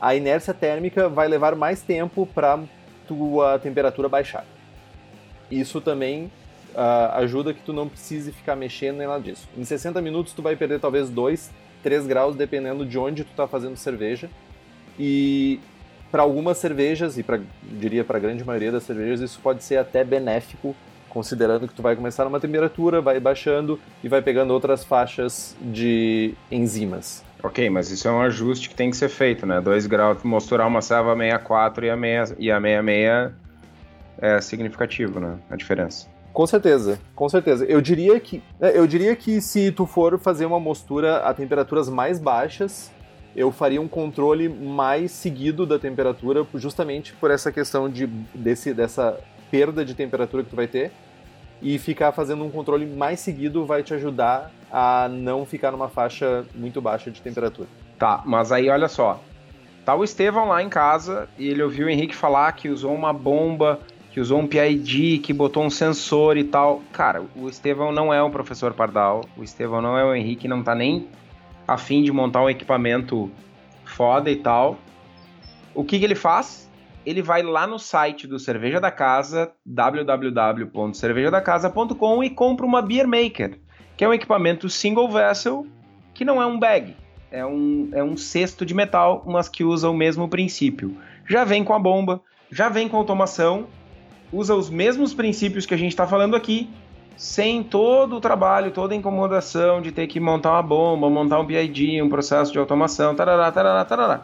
a 0.00 0.14
inércia 0.14 0.54
térmica 0.54 1.08
vai 1.08 1.26
levar 1.26 1.56
mais 1.56 1.82
tempo 1.82 2.26
para 2.26 2.60
tua 3.08 3.58
temperatura 3.58 4.08
baixar. 4.08 4.46
Isso 5.50 5.80
também 5.80 6.30
uh, 6.74 7.12
ajuda 7.14 7.52
que 7.52 7.60
tu 7.60 7.72
não 7.72 7.88
precise 7.88 8.30
ficar 8.30 8.54
mexendo 8.54 8.98
nem 8.98 9.08
nada 9.08 9.20
disso. 9.20 9.48
Em 9.58 9.64
60 9.64 10.00
minutos 10.00 10.32
tu 10.32 10.40
vai 10.40 10.54
perder 10.54 10.78
talvez 10.78 11.10
2, 11.10 11.50
3 11.82 12.06
graus 12.06 12.36
dependendo 12.36 12.86
de 12.86 12.98
onde 12.98 13.24
tu 13.24 13.30
está 13.30 13.48
fazendo 13.48 13.76
cerveja. 13.76 14.30
E 14.98 15.58
para 16.10 16.22
algumas 16.22 16.58
cervejas, 16.58 17.16
e 17.18 17.22
pra, 17.22 17.38
diria 17.62 18.04
para 18.04 18.16
a 18.18 18.20
grande 18.20 18.44
maioria 18.44 18.72
das 18.72 18.82
cervejas, 18.82 19.20
isso 19.20 19.40
pode 19.42 19.62
ser 19.62 19.76
até 19.76 20.02
benéfico, 20.04 20.74
considerando 21.08 21.66
que 21.66 21.74
tu 21.74 21.82
vai 21.82 21.96
começar 21.96 22.24
numa 22.24 22.40
temperatura, 22.40 23.00
vai 23.00 23.18
baixando 23.20 23.78
e 24.02 24.08
vai 24.08 24.22
pegando 24.22 24.52
outras 24.52 24.84
faixas 24.84 25.56
de 25.60 26.34
enzimas. 26.50 27.24
Ok, 27.42 27.68
mas 27.70 27.90
isso 27.90 28.06
é 28.06 28.10
um 28.10 28.20
ajuste 28.20 28.68
que 28.68 28.74
tem 28.74 28.90
que 28.90 28.96
ser 28.96 29.08
feito, 29.08 29.46
né? 29.46 29.60
2 29.60 29.86
graus, 29.86 30.22
misturar 30.22 30.66
uma 30.66 30.82
serva 30.82 31.16
64 31.16 31.86
e 31.86 31.90
a, 31.90 31.96
meia, 31.96 32.24
e 32.38 32.50
a 32.50 32.60
66 32.60 33.32
é 34.18 34.40
significativo, 34.40 35.18
né? 35.18 35.38
A 35.50 35.56
diferença. 35.56 36.06
Com 36.32 36.46
certeza, 36.46 36.98
com 37.14 37.28
certeza. 37.28 37.64
Eu 37.64 37.80
diria 37.80 38.18
que, 38.20 38.42
é, 38.60 38.78
eu 38.78 38.86
diria 38.86 39.16
que 39.16 39.40
se 39.40 39.72
tu 39.72 39.84
for 39.86 40.18
fazer 40.18 40.46
uma 40.46 40.60
mostura 40.60 41.18
a 41.18 41.34
temperaturas 41.34 41.88
mais 41.88 42.18
baixas, 42.18 42.90
eu 43.34 43.52
faria 43.52 43.80
um 43.80 43.88
controle 43.88 44.48
mais 44.48 45.10
seguido 45.12 45.64
da 45.64 45.78
temperatura, 45.78 46.46
justamente 46.54 47.12
por 47.14 47.30
essa 47.30 47.52
questão 47.52 47.88
de, 47.88 48.06
desse, 48.34 48.74
dessa 48.74 49.18
perda 49.50 49.84
de 49.84 49.94
temperatura 49.94 50.42
que 50.42 50.50
tu 50.50 50.56
vai 50.56 50.66
ter. 50.66 50.90
E 51.62 51.78
ficar 51.78 52.12
fazendo 52.12 52.42
um 52.42 52.50
controle 52.50 52.86
mais 52.86 53.20
seguido 53.20 53.66
vai 53.66 53.82
te 53.82 53.92
ajudar 53.92 54.50
a 54.72 55.08
não 55.10 55.44
ficar 55.44 55.70
numa 55.70 55.88
faixa 55.88 56.44
muito 56.54 56.80
baixa 56.80 57.10
de 57.10 57.20
temperatura. 57.20 57.68
Tá, 57.98 58.22
mas 58.24 58.50
aí 58.50 58.70
olha 58.70 58.88
só. 58.88 59.20
Tá 59.84 59.94
o 59.94 60.02
Estevão 60.02 60.48
lá 60.48 60.62
em 60.62 60.70
casa 60.70 61.28
e 61.38 61.48
ele 61.48 61.62
ouviu 61.62 61.86
o 61.86 61.90
Henrique 61.90 62.16
falar 62.16 62.52
que 62.52 62.68
usou 62.68 62.94
uma 62.94 63.12
bomba, 63.12 63.78
que 64.10 64.20
usou 64.20 64.38
um 64.38 64.46
PID, 64.46 65.18
que 65.18 65.32
botou 65.32 65.62
um 65.62 65.70
sensor 65.70 66.36
e 66.36 66.44
tal. 66.44 66.82
Cara, 66.92 67.22
o 67.36 67.48
Estevão 67.48 67.92
não 67.92 68.12
é 68.12 68.22
o 68.22 68.30
professor 68.30 68.72
Pardal, 68.72 69.22
o 69.36 69.42
Estevão 69.42 69.82
não 69.82 69.98
é 69.98 70.04
o 70.04 70.14
Henrique, 70.14 70.48
não 70.48 70.62
tá 70.62 70.74
nem 70.74 71.08
a 71.70 71.78
fim 71.78 72.02
de 72.02 72.10
montar 72.10 72.42
um 72.42 72.50
equipamento 72.50 73.30
foda 73.84 74.28
e 74.28 74.34
tal. 74.34 74.76
O 75.72 75.84
que, 75.84 76.00
que 76.00 76.04
ele 76.04 76.16
faz? 76.16 76.68
Ele 77.06 77.22
vai 77.22 77.44
lá 77.44 77.64
no 77.64 77.78
site 77.78 78.26
do 78.26 78.40
Cerveja 78.40 78.80
da 78.80 78.90
Casa, 78.90 79.52
www.cervejadacasa.com 79.64 82.24
e 82.24 82.30
compra 82.30 82.66
uma 82.66 82.82
Beer 82.82 83.06
Maker, 83.06 83.60
que 83.96 84.02
é 84.02 84.08
um 84.08 84.12
equipamento 84.12 84.68
single 84.68 85.08
vessel, 85.08 85.64
que 86.12 86.24
não 86.24 86.42
é 86.42 86.46
um 86.46 86.58
bag, 86.58 86.96
é 87.30 87.46
um, 87.46 87.88
é 87.92 88.02
um 88.02 88.16
cesto 88.16 88.66
de 88.66 88.74
metal, 88.74 89.22
mas 89.24 89.48
que 89.48 89.62
usa 89.62 89.88
o 89.88 89.94
mesmo 89.94 90.28
princípio. 90.28 90.96
Já 91.24 91.44
vem 91.44 91.62
com 91.62 91.72
a 91.72 91.78
bomba, 91.78 92.20
já 92.50 92.68
vem 92.68 92.88
com 92.88 92.96
automação, 92.96 93.68
usa 94.32 94.56
os 94.56 94.68
mesmos 94.68 95.14
princípios 95.14 95.66
que 95.66 95.74
a 95.74 95.78
gente 95.78 95.92
está 95.92 96.04
falando 96.04 96.34
aqui, 96.34 96.68
sem 97.20 97.62
todo 97.62 98.16
o 98.16 98.20
trabalho, 98.20 98.70
toda 98.70 98.94
a 98.94 98.96
incomodação 98.96 99.82
de 99.82 99.92
ter 99.92 100.06
que 100.06 100.18
montar 100.18 100.52
uma 100.52 100.62
bomba, 100.62 101.10
montar 101.10 101.38
um 101.38 101.44
BID, 101.44 102.00
um 102.00 102.08
processo 102.08 102.50
de 102.50 102.58
automação, 102.58 103.14
tarará, 103.14 103.52
tarará, 103.52 103.84
tarará. 103.84 104.22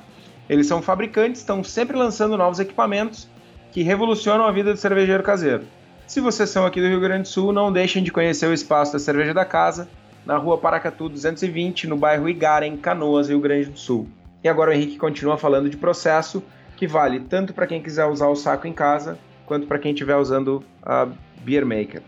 Eles 0.48 0.66
são 0.66 0.80
fabricantes, 0.80 1.42
estão 1.42 1.62
sempre 1.62 1.94
lançando 1.94 2.38
novos 2.38 2.58
equipamentos 2.58 3.28
que 3.70 3.82
revolucionam 3.82 4.46
a 4.46 4.50
vida 4.50 4.72
do 4.72 4.78
cervejeiro 4.78 5.22
caseiro. 5.22 5.64
Se 6.06 6.22
vocês 6.22 6.48
são 6.48 6.64
aqui 6.64 6.80
do 6.80 6.88
Rio 6.88 6.98
Grande 6.98 7.24
do 7.24 7.28
Sul, 7.28 7.52
não 7.52 7.70
deixem 7.70 8.02
de 8.02 8.10
conhecer 8.10 8.46
o 8.46 8.54
espaço 8.54 8.94
da 8.94 8.98
Cerveja 8.98 9.34
da 9.34 9.44
Casa, 9.44 9.90
na 10.24 10.38
rua 10.38 10.56
Paracatu 10.56 11.10
220, 11.10 11.86
no 11.86 11.98
bairro 11.98 12.26
Igara, 12.30 12.66
em 12.66 12.78
Canoas, 12.78 13.28
Rio 13.28 13.40
Grande 13.40 13.68
do 13.68 13.78
Sul. 13.78 14.08
E 14.42 14.48
agora 14.48 14.70
o 14.70 14.72
Henrique 14.72 14.96
continua 14.96 15.36
falando 15.36 15.68
de 15.68 15.76
processo 15.76 16.42
que 16.74 16.86
vale 16.86 17.20
tanto 17.20 17.52
para 17.52 17.66
quem 17.66 17.82
quiser 17.82 18.06
usar 18.06 18.28
o 18.28 18.36
saco 18.36 18.66
em 18.66 18.72
casa, 18.72 19.18
quanto 19.44 19.66
para 19.66 19.78
quem 19.78 19.92
estiver 19.92 20.16
usando 20.16 20.64
a 20.82 21.06
Beer 21.44 21.66
Maker. 21.66 22.02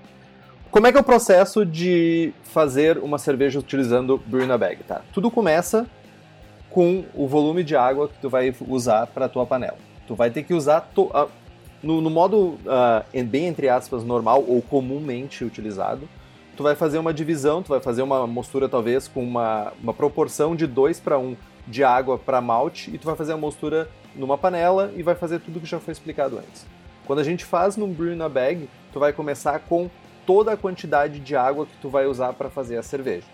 Como 0.71 0.87
é 0.87 0.93
que 0.93 0.99
é 0.99 1.01
o 1.01 1.05
processo 1.05 1.65
de 1.65 2.33
fazer 2.43 2.99
uma 2.99 3.17
cerveja 3.17 3.59
utilizando 3.59 4.21
Brew 4.27 4.47
Bag, 4.59 4.85
tá? 4.85 5.01
Tudo 5.15 5.31
começa 5.31 5.87
com 6.69 7.07
o 7.15 7.27
volume 7.27 7.65
de 7.65 7.75
água 7.75 8.07
que 8.07 8.19
tu 8.21 8.29
vai 8.29 8.55
usar 8.69 9.07
para 9.07 9.25
a 9.25 9.29
tua 9.31 9.47
panela. 9.47 9.79
Tu 10.07 10.15
vai 10.15 10.31
ter 10.31 10.43
que 10.43 10.53
usar 10.53 10.91
uh, 10.95 11.29
no, 11.83 12.03
no, 12.03 12.11
modo 12.11 12.59
uh, 12.67 13.25
bem 13.25 13.47
entre 13.47 13.71
aspas 13.71 14.05
normal 14.05 14.45
ou 14.47 14.61
comumente 14.61 15.43
utilizado, 15.43 16.07
tu 16.55 16.63
vai 16.63 16.75
fazer 16.75 16.99
uma 16.99 17.15
divisão, 17.15 17.63
tu 17.63 17.71
vai 17.71 17.81
fazer 17.81 18.03
uma 18.03 18.27
mostura 18.27 18.69
talvez 18.69 19.09
com 19.09 19.25
uma, 19.25 19.73
uma 19.83 19.95
proporção 19.95 20.55
de 20.55 20.67
2 20.67 21.01
para 21.01 21.19
1 21.19 21.35
de 21.67 21.83
água 21.83 22.19
para 22.19 22.43
malte 22.43 22.95
e 22.95 22.99
tu 22.99 23.07
vai 23.07 23.17
fazer 23.17 23.33
a 23.33 23.39
mostura 23.39 23.89
numa 24.15 24.37
panela 24.37 24.93
e 24.95 25.03
vai 25.03 25.15
fazer 25.15 25.41
tudo 25.41 25.61
que 25.61 25.67
já 25.67 25.81
foi 25.81 25.93
explicado 25.93 26.37
antes. 26.37 26.67
Quando 27.07 27.21
a 27.21 27.25
gente 27.25 27.47
faz 27.47 27.75
num 27.75 27.91
brew 27.91 28.15
bag, 28.29 28.69
tu 28.93 29.01
vai 29.01 29.15
começar 29.15 29.59
com 29.61 29.89
toda 30.29 30.53
a 30.53 30.57
quantidade 30.59 31.21
de 31.21 31.35
água 31.35 31.65
que 31.65 31.77
tu 31.81 31.89
vai 31.89 32.05
usar 32.05 32.35
para 32.35 32.51
fazer 32.51 32.77
a 32.77 32.83
cerveja. 32.83 33.27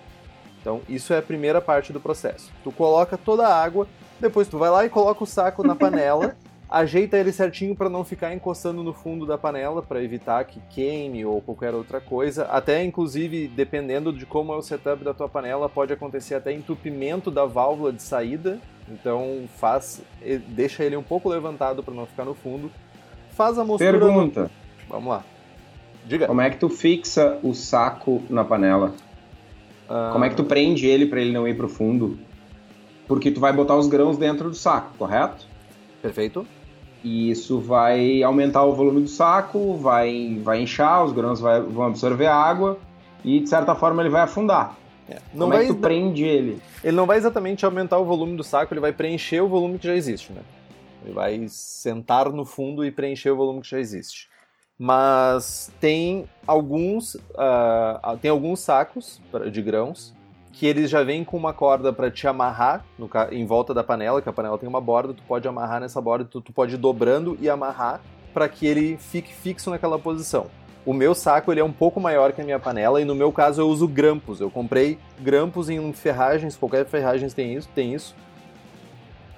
Então, 0.60 0.80
isso 0.88 1.12
é 1.12 1.18
a 1.18 1.22
primeira 1.22 1.60
parte 1.60 1.92
do 1.92 1.98
processo. 1.98 2.52
Tu 2.62 2.70
coloca 2.70 3.18
toda 3.18 3.48
a 3.48 3.62
água, 3.62 3.88
depois 4.20 4.46
tu 4.46 4.58
vai 4.58 4.70
lá 4.70 4.84
e 4.84 4.88
coloca 4.88 5.24
o 5.24 5.26
saco 5.26 5.66
na 5.66 5.74
panela 5.76 6.36
ajeita 6.70 7.16
ele 7.16 7.32
certinho 7.32 7.74
para 7.74 7.88
não 7.88 8.04
ficar 8.04 8.32
encostando 8.32 8.82
no 8.82 8.92
fundo 8.92 9.26
da 9.26 9.36
panela 9.36 9.82
para 9.82 10.02
evitar 10.02 10.44
que 10.44 10.60
queime 10.70 11.24
ou 11.24 11.40
qualquer 11.40 11.74
outra 11.74 12.00
coisa. 12.00 12.44
Até 12.44 12.82
inclusive, 12.82 13.48
dependendo 13.48 14.12
de 14.12 14.26
como 14.26 14.52
é 14.52 14.56
o 14.56 14.62
setup 14.62 15.04
da 15.04 15.14
tua 15.14 15.28
panela, 15.28 15.68
pode 15.68 15.92
acontecer 15.92 16.34
até 16.34 16.52
entupimento 16.52 17.30
da 17.30 17.44
válvula 17.44 17.92
de 17.92 18.02
saída. 18.02 18.58
Então 18.88 19.44
faz, 19.56 20.02
deixa 20.48 20.82
ele 20.82 20.96
um 20.96 21.02
pouco 21.02 21.28
levantado 21.28 21.82
para 21.82 21.94
não 21.94 22.06
ficar 22.06 22.24
no 22.24 22.34
fundo. 22.34 22.70
Faz 23.30 23.58
a 23.58 23.64
mostura. 23.64 23.92
Pergunta. 23.92 24.42
No... 24.42 24.50
Vamos 24.88 25.08
lá. 25.10 25.24
Diga. 26.04 26.26
Como 26.26 26.40
é 26.40 26.50
que 26.50 26.58
tu 26.58 26.68
fixa 26.68 27.38
o 27.42 27.54
saco 27.54 28.22
na 28.28 28.44
panela? 28.44 28.92
Ah... 29.88 30.10
Como 30.12 30.24
é 30.24 30.28
que 30.28 30.36
tu 30.36 30.44
prende 30.44 30.86
ele 30.86 31.06
para 31.06 31.20
ele 31.20 31.32
não 31.32 31.48
ir 31.48 31.56
pro 31.56 31.68
fundo? 31.68 32.18
Porque 33.06 33.30
tu 33.30 33.40
vai 33.40 33.52
botar 33.52 33.76
os 33.76 33.86
grãos 33.86 34.16
dentro 34.16 34.48
do 34.48 34.56
saco, 34.56 34.92
correto? 34.98 35.46
Perfeito. 36.00 36.46
E 37.02 37.30
isso 37.30 37.58
vai 37.60 38.22
aumentar 38.22 38.64
o 38.64 38.72
volume 38.72 39.02
do 39.02 39.08
saco, 39.08 39.76
vai, 39.76 40.40
vai 40.42 40.62
inchar, 40.62 41.04
os 41.04 41.12
grãos 41.12 41.38
vai, 41.38 41.60
vão 41.60 41.84
absorver 41.84 42.26
água 42.26 42.78
e 43.22 43.40
de 43.40 43.48
certa 43.48 43.74
forma 43.74 44.02
ele 44.02 44.08
vai 44.08 44.22
afundar. 44.22 44.76
É. 45.08 45.16
Não 45.34 45.46
Como 45.46 45.52
vai, 45.52 45.64
é 45.64 45.66
que 45.66 45.74
tu 45.74 45.80
prende 45.80 46.24
ele? 46.24 46.62
Ele 46.82 46.96
não 46.96 47.04
vai 47.04 47.18
exatamente 47.18 47.64
aumentar 47.64 47.98
o 47.98 48.06
volume 48.06 48.36
do 48.36 48.42
saco, 48.42 48.72
ele 48.72 48.80
vai 48.80 48.92
preencher 48.92 49.42
o 49.42 49.48
volume 49.48 49.78
que 49.78 49.86
já 49.86 49.94
existe, 49.94 50.32
né? 50.32 50.40
Ele 51.04 51.12
vai 51.12 51.44
sentar 51.48 52.30
no 52.30 52.46
fundo 52.46 52.82
e 52.82 52.90
preencher 52.90 53.30
o 53.30 53.36
volume 53.36 53.60
que 53.60 53.68
já 53.68 53.78
existe. 53.78 54.30
Mas 54.78 55.72
tem 55.80 56.28
alguns, 56.46 57.14
uh, 57.14 58.18
tem 58.20 58.30
alguns 58.30 58.60
sacos 58.60 59.20
de 59.50 59.62
grãos 59.62 60.14
que 60.52 60.66
eles 60.66 60.88
já 60.88 61.02
vêm 61.02 61.24
com 61.24 61.36
uma 61.36 61.52
corda 61.52 61.92
para 61.92 62.10
te 62.10 62.26
amarrar 62.26 62.84
no, 62.98 63.10
em 63.32 63.44
volta 63.44 63.74
da 63.74 63.82
panela, 63.82 64.22
que 64.22 64.28
a 64.28 64.32
panela 64.32 64.56
tem 64.56 64.68
uma 64.68 64.80
borda, 64.80 65.12
tu 65.12 65.22
pode 65.26 65.46
amarrar 65.48 65.80
nessa 65.80 66.00
borda, 66.00 66.24
tu, 66.24 66.40
tu 66.40 66.52
pode 66.52 66.74
ir 66.74 66.78
dobrando 66.78 67.36
e 67.40 67.50
amarrar 67.50 68.00
para 68.32 68.48
que 68.48 68.66
ele 68.66 68.96
fique 68.96 69.32
fixo 69.32 69.70
naquela 69.70 69.98
posição. 69.98 70.46
O 70.86 70.92
meu 70.92 71.14
saco 71.14 71.50
ele 71.50 71.60
é 71.60 71.64
um 71.64 71.72
pouco 71.72 71.98
maior 71.98 72.32
que 72.32 72.42
a 72.42 72.44
minha 72.44 72.58
panela 72.58 73.00
e 73.00 73.04
no 73.04 73.14
meu 73.14 73.32
caso 73.32 73.62
eu 73.62 73.68
uso 73.68 73.88
grampos. 73.88 74.40
Eu 74.40 74.50
comprei 74.50 74.98
grampos 75.18 75.70
em 75.70 75.92
ferragens, 75.92 76.56
qualquer 76.56 76.84
ferragens 76.84 77.32
tem 77.32 77.54
isso, 77.54 77.68
tem 77.74 77.94
isso. 77.94 78.14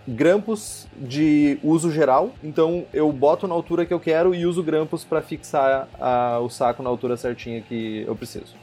Grampos 0.09 0.87
de 0.97 1.59
uso 1.65 1.91
geral, 1.91 2.31
então 2.43 2.85
eu 2.95 3.11
boto 3.11 3.49
na 3.49 3.55
altura 3.55 3.85
que 3.85 3.93
eu 3.93 3.99
quero 3.99 4.33
e 4.35 4.47
uso 4.47 4.63
grampos 4.63 5.03
para 5.03 5.21
fixar 5.21 5.89
a, 5.99 6.39
o 6.39 6.49
saco 6.49 6.81
na 6.81 6.89
altura 6.89 7.17
certinha 7.17 7.61
que 7.61 8.05
eu 8.07 8.15
preciso. 8.15 8.55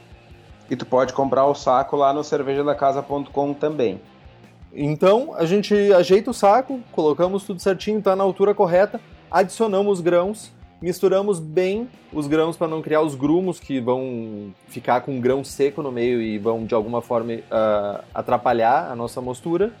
E 0.70 0.74
tu 0.74 0.86
pode 0.86 1.12
comprar 1.12 1.44
o 1.44 1.54
saco 1.54 1.96
lá 1.96 2.14
no 2.14 2.24
cervejadacasa.com 2.24 3.52
também. 3.52 4.00
Então 4.72 5.34
a 5.36 5.44
gente 5.44 5.74
ajeita 5.92 6.30
o 6.30 6.34
saco, 6.34 6.80
colocamos 6.90 7.44
tudo 7.44 7.60
certinho, 7.60 7.98
está 7.98 8.16
na 8.16 8.24
altura 8.24 8.54
correta, 8.54 8.98
adicionamos 9.30 10.00
grãos, 10.00 10.50
misturamos 10.80 11.38
bem 11.38 11.88
os 12.12 12.26
grãos 12.26 12.56
para 12.56 12.68
não 12.68 12.80
criar 12.80 13.02
os 13.02 13.14
grumos 13.14 13.60
que 13.60 13.80
vão 13.80 14.54
ficar 14.66 15.02
com 15.02 15.20
grão 15.20 15.44
seco 15.44 15.82
no 15.82 15.92
meio 15.92 16.22
e 16.22 16.38
vão 16.38 16.64
de 16.64 16.74
alguma 16.74 17.02
forma 17.02 17.34
uh, 17.34 18.02
atrapalhar 18.14 18.90
a 18.90 18.96
nossa 18.96 19.20
mostura. 19.20 19.72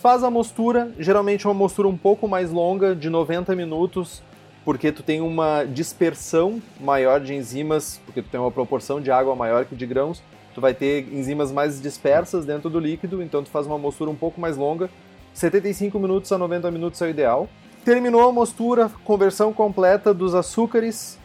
Faz 0.00 0.22
a 0.22 0.30
mostura, 0.30 0.92
geralmente 0.96 1.44
é 1.44 1.48
uma 1.48 1.54
mostura 1.54 1.88
um 1.88 1.96
pouco 1.96 2.28
mais 2.28 2.52
longa, 2.52 2.94
de 2.94 3.10
90 3.10 3.56
minutos, 3.56 4.22
porque 4.64 4.92
tu 4.92 5.02
tem 5.02 5.20
uma 5.20 5.64
dispersão 5.64 6.62
maior 6.80 7.20
de 7.20 7.34
enzimas, 7.34 8.00
porque 8.06 8.22
tu 8.22 8.28
tem 8.28 8.38
uma 8.38 8.52
proporção 8.52 9.00
de 9.00 9.10
água 9.10 9.34
maior 9.34 9.64
que 9.64 9.74
de 9.74 9.84
grãos, 9.84 10.22
tu 10.54 10.60
vai 10.60 10.72
ter 10.72 11.12
enzimas 11.12 11.50
mais 11.50 11.82
dispersas 11.82 12.44
dentro 12.44 12.70
do 12.70 12.78
líquido, 12.78 13.20
então 13.20 13.42
tu 13.42 13.50
faz 13.50 13.66
uma 13.66 13.76
mostura 13.76 14.08
um 14.08 14.14
pouco 14.14 14.40
mais 14.40 14.56
longa. 14.56 14.88
75 15.34 15.98
minutos 15.98 16.30
a 16.30 16.38
90 16.38 16.70
minutos 16.70 17.02
é 17.02 17.06
o 17.06 17.10
ideal. 17.10 17.48
Terminou 17.84 18.28
a 18.28 18.32
mostura, 18.32 18.88
conversão 19.04 19.52
completa 19.52 20.14
dos 20.14 20.32
açúcares, 20.32 21.18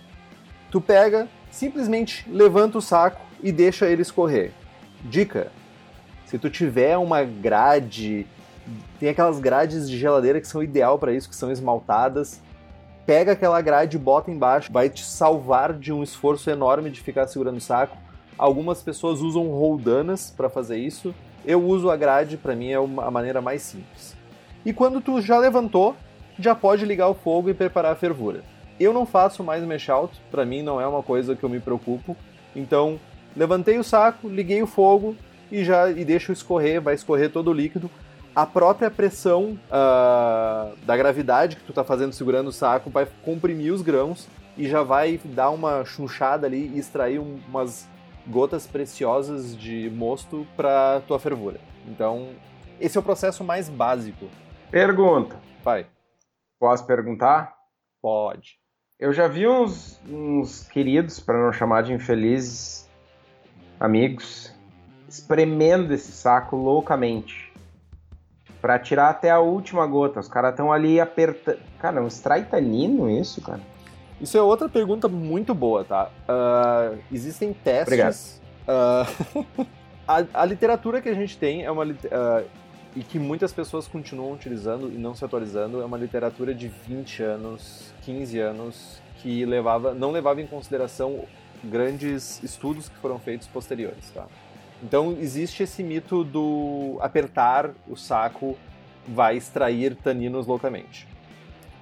tu 0.71 0.81
pega, 0.81 1.27
simplesmente 1.51 2.27
levanta 2.27 2.79
o 2.79 2.81
saco 2.81 3.21
e 3.43 3.51
deixa 3.51 3.87
ele 3.87 4.01
escorrer. 4.01 4.51
Dica: 5.03 5.51
se 6.25 6.39
tu 6.39 6.49
tiver 6.49 6.97
uma 6.97 7.23
grade, 7.23 8.25
tem 8.99 9.09
aquelas 9.09 9.39
grades 9.39 9.89
de 9.89 9.97
geladeira 9.97 10.39
que 10.39 10.47
são 10.47 10.63
ideal 10.63 10.97
para 10.97 11.13
isso, 11.13 11.29
que 11.29 11.35
são 11.35 11.51
esmaltadas, 11.51 12.41
pega 13.05 13.33
aquela 13.33 13.61
grade 13.61 13.97
bota 13.97 14.31
embaixo, 14.31 14.71
vai 14.71 14.89
te 14.89 15.03
salvar 15.03 15.73
de 15.73 15.91
um 15.91 16.03
esforço 16.03 16.49
enorme 16.49 16.89
de 16.89 17.01
ficar 17.01 17.27
segurando 17.27 17.57
o 17.57 17.61
saco. 17.61 17.97
Algumas 18.37 18.81
pessoas 18.81 19.21
usam 19.21 19.49
roldanas 19.49 20.33
para 20.35 20.49
fazer 20.49 20.77
isso. 20.77 21.13
Eu 21.45 21.63
uso 21.63 21.89
a 21.89 21.97
grade, 21.97 22.37
para 22.37 22.55
mim 22.55 22.69
é 22.69 22.75
a 22.75 23.11
maneira 23.11 23.41
mais 23.41 23.61
simples. 23.61 24.15
E 24.65 24.71
quando 24.71 25.01
tu 25.01 25.21
já 25.21 25.37
levantou, 25.37 25.95
já 26.39 26.55
pode 26.55 26.85
ligar 26.85 27.09
o 27.09 27.13
fogo 27.13 27.49
e 27.49 27.53
preparar 27.53 27.91
a 27.91 27.95
fervura. 27.95 28.43
Eu 28.79 28.93
não 28.93 29.05
faço 29.05 29.43
mais 29.43 29.63
mesh 29.63 29.89
out, 29.89 30.19
para 30.31 30.45
mim 30.45 30.63
não 30.63 30.79
é 30.79 30.87
uma 30.87 31.03
coisa 31.03 31.35
que 31.35 31.43
eu 31.43 31.49
me 31.49 31.59
preocupo. 31.59 32.15
Então, 32.55 32.99
levantei 33.35 33.77
o 33.77 33.83
saco, 33.83 34.27
liguei 34.27 34.63
o 34.63 34.67
fogo 34.67 35.15
e 35.51 35.63
já 35.63 35.91
e 35.91 36.03
deixo 36.03 36.31
escorrer, 36.31 36.81
vai 36.81 36.95
escorrer 36.95 37.29
todo 37.29 37.51
o 37.51 37.53
líquido 37.53 37.91
a 38.35 38.45
própria 38.45 38.89
pressão 38.89 39.59
uh, 39.67 40.75
da 40.85 40.97
gravidade 40.97 41.55
que 41.55 41.63
tu 41.63 41.73
tá 41.73 41.83
fazendo 41.83 42.13
segurando 42.13 42.47
o 42.47 42.51
saco 42.51 42.89
vai 42.89 43.07
comprimir 43.23 43.71
os 43.71 43.81
grãos 43.81 44.27
e 44.57 44.67
já 44.67 44.81
vai 44.81 45.19
dar 45.23 45.51
uma 45.51 45.85
chunchada 45.85 46.47
ali 46.47 46.67
e 46.73 46.79
extrair 46.79 47.19
umas 47.19 47.87
gotas 48.27 48.65
preciosas 48.65 49.55
de 49.55 49.89
mosto 49.89 50.47
para 50.55 51.01
tua 51.07 51.19
fervura. 51.19 51.59
Então, 51.87 52.29
esse 52.79 52.97
é 52.97 52.99
o 52.99 53.03
processo 53.03 53.43
mais 53.43 53.69
básico. 53.69 54.27
Pergunta. 54.71 55.39
Pai. 55.63 55.85
Posso 56.59 56.85
perguntar? 56.85 57.53
Pode. 58.01 58.57
Eu 58.99 59.11
já 59.11 59.27
vi 59.27 59.47
uns, 59.47 60.01
uns 60.07 60.67
queridos, 60.67 61.19
para 61.19 61.37
não 61.37 61.51
chamar 61.51 61.83
de 61.83 61.93
infelizes, 61.93 62.89
amigos, 63.79 64.55
espremendo 65.07 65.93
esse 65.93 66.11
saco 66.11 66.55
loucamente 66.55 67.42
para 68.63 68.79
tirar 68.79 69.09
até 69.09 69.29
a 69.29 69.41
última 69.41 69.85
gota. 69.85 70.21
Os 70.21 70.29
caras 70.29 70.51
estão 70.51 70.71
ali 70.71 70.97
apertando. 70.97 71.59
Cara, 71.79 71.99
não 71.99 72.07
extrai 72.07 72.45
tanino 72.45 73.09
isso, 73.09 73.41
cara? 73.41 73.59
Isso 74.21 74.37
é 74.37 74.41
outra 74.41 74.69
pergunta 74.69 75.09
muito 75.09 75.53
boa, 75.53 75.83
tá? 75.83 76.09
Uh, 76.29 76.97
existem 77.11 77.51
testes. 77.51 78.41
Uh, 78.65 79.65
a, 80.07 80.23
a, 80.33 80.45
literatura 80.45 81.01
que 81.01 81.09
a 81.09 81.13
gente 81.13 81.37
tem 81.37 81.65
é 81.65 81.69
uma. 81.69 81.83
Uh, 81.83 82.45
e 82.95 83.03
que 83.03 83.19
muitas 83.19 83.51
pessoas 83.51 83.85
continuam 83.85 84.31
utilizando 84.31 84.87
e 84.87 84.97
não 84.97 85.13
se 85.13 85.25
atualizando 85.25 85.81
é 85.81 85.85
uma 85.85 85.97
literatura 85.97 86.55
de 86.55 86.69
20 86.69 87.21
anos, 87.21 87.91
15 88.03 88.39
anos, 88.39 89.01
que 89.17 89.43
levava, 89.45 89.93
não 89.93 90.11
levava 90.11 90.41
em 90.41 90.47
consideração 90.47 91.25
grandes 91.61 92.41
estudos 92.41 92.87
que 92.87 92.95
foram 92.95 93.19
feitos 93.19 93.45
posteriores, 93.45 94.09
tá? 94.11 94.25
Então 94.83 95.15
existe 95.19 95.63
esse 95.63 95.81
mito 95.81 96.23
do 96.23 96.97
apertar 96.99 97.71
o 97.87 97.95
saco 97.95 98.57
vai 99.07 99.37
extrair 99.37 99.95
taninos 99.95 100.45
loucamente. 100.45 101.07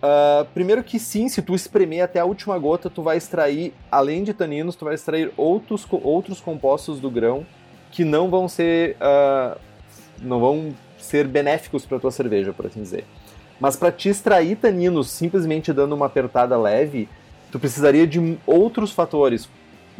Uh, 0.01 0.45
primeiro 0.53 0.83
que 0.83 0.97
sim, 0.99 1.27
se 1.27 1.41
tu 1.41 1.53
espremer 1.53 2.03
até 2.03 2.19
a 2.19 2.25
última 2.25 2.57
gota, 2.57 2.89
tu 2.89 3.03
vai 3.03 3.17
extrair, 3.17 3.73
além 3.91 4.23
de 4.23 4.33
taninos, 4.33 4.75
tu 4.75 4.85
vai 4.85 4.95
extrair 4.95 5.31
outros, 5.37 5.85
outros 5.91 6.39
compostos 6.39 6.99
do 6.99 7.09
grão 7.09 7.45
que 7.91 8.03
não 8.03 8.29
vão 8.29 8.47
ser 8.47 8.97
uh, 8.97 9.59
não 10.21 10.39
vão 10.39 10.73
ser 10.97 11.27
benéficos 11.27 11.85
para 11.85 11.99
tua 11.99 12.11
cerveja, 12.11 12.53
por 12.53 12.67
assim 12.67 12.81
dizer. 12.81 13.05
Mas 13.59 13.75
para 13.75 13.91
te 13.91 14.09
extrair 14.09 14.55
taninos 14.55 15.09
simplesmente 15.09 15.73
dando 15.73 15.93
uma 15.93 16.05
apertada 16.05 16.57
leve, 16.57 17.09
tu 17.51 17.59
precisaria 17.59 18.07
de 18.07 18.37
outros 18.45 18.91
fatores, 18.91 19.49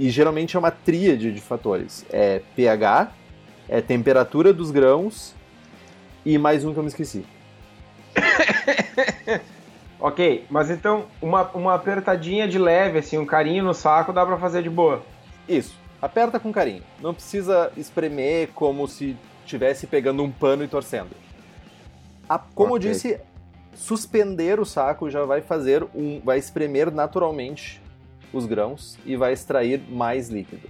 e 0.01 0.09
geralmente 0.09 0.55
é 0.55 0.59
uma 0.59 0.71
tríade 0.71 1.31
de 1.31 1.39
fatores. 1.39 2.03
É 2.09 2.41
pH, 2.55 3.11
é 3.69 3.81
temperatura 3.81 4.51
dos 4.51 4.71
grãos 4.71 5.35
e 6.25 6.39
mais 6.39 6.65
um 6.65 6.73
que 6.73 6.79
eu 6.79 6.83
me 6.83 6.89
esqueci. 6.89 7.23
ok, 10.01 10.43
mas 10.49 10.71
então 10.71 11.05
uma, 11.21 11.43
uma 11.51 11.75
apertadinha 11.75 12.47
de 12.47 12.57
leve, 12.57 12.97
assim, 12.97 13.19
um 13.19 13.27
carinho 13.27 13.63
no 13.63 13.75
saco 13.75 14.11
dá 14.11 14.25
pra 14.25 14.39
fazer 14.39 14.63
de 14.63 14.71
boa. 14.71 15.03
Isso, 15.47 15.77
aperta 16.01 16.39
com 16.39 16.51
carinho. 16.51 16.81
Não 16.99 17.13
precisa 17.13 17.71
espremer 17.77 18.49
como 18.55 18.87
se 18.87 19.15
estivesse 19.45 19.85
pegando 19.85 20.23
um 20.23 20.31
pano 20.31 20.63
e 20.63 20.67
torcendo. 20.67 21.11
A, 22.27 22.39
como 22.39 22.73
okay. 22.73 22.89
eu 22.89 22.91
disse, 22.91 23.19
suspender 23.75 24.59
o 24.59 24.65
saco 24.65 25.11
já 25.11 25.25
vai 25.25 25.41
fazer 25.41 25.85
um. 25.93 26.19
vai 26.21 26.39
espremer 26.39 26.89
naturalmente 26.91 27.79
os 28.33 28.45
grãos 28.45 28.97
e 29.05 29.15
vai 29.15 29.33
extrair 29.33 29.81
mais 29.89 30.29
líquido. 30.29 30.69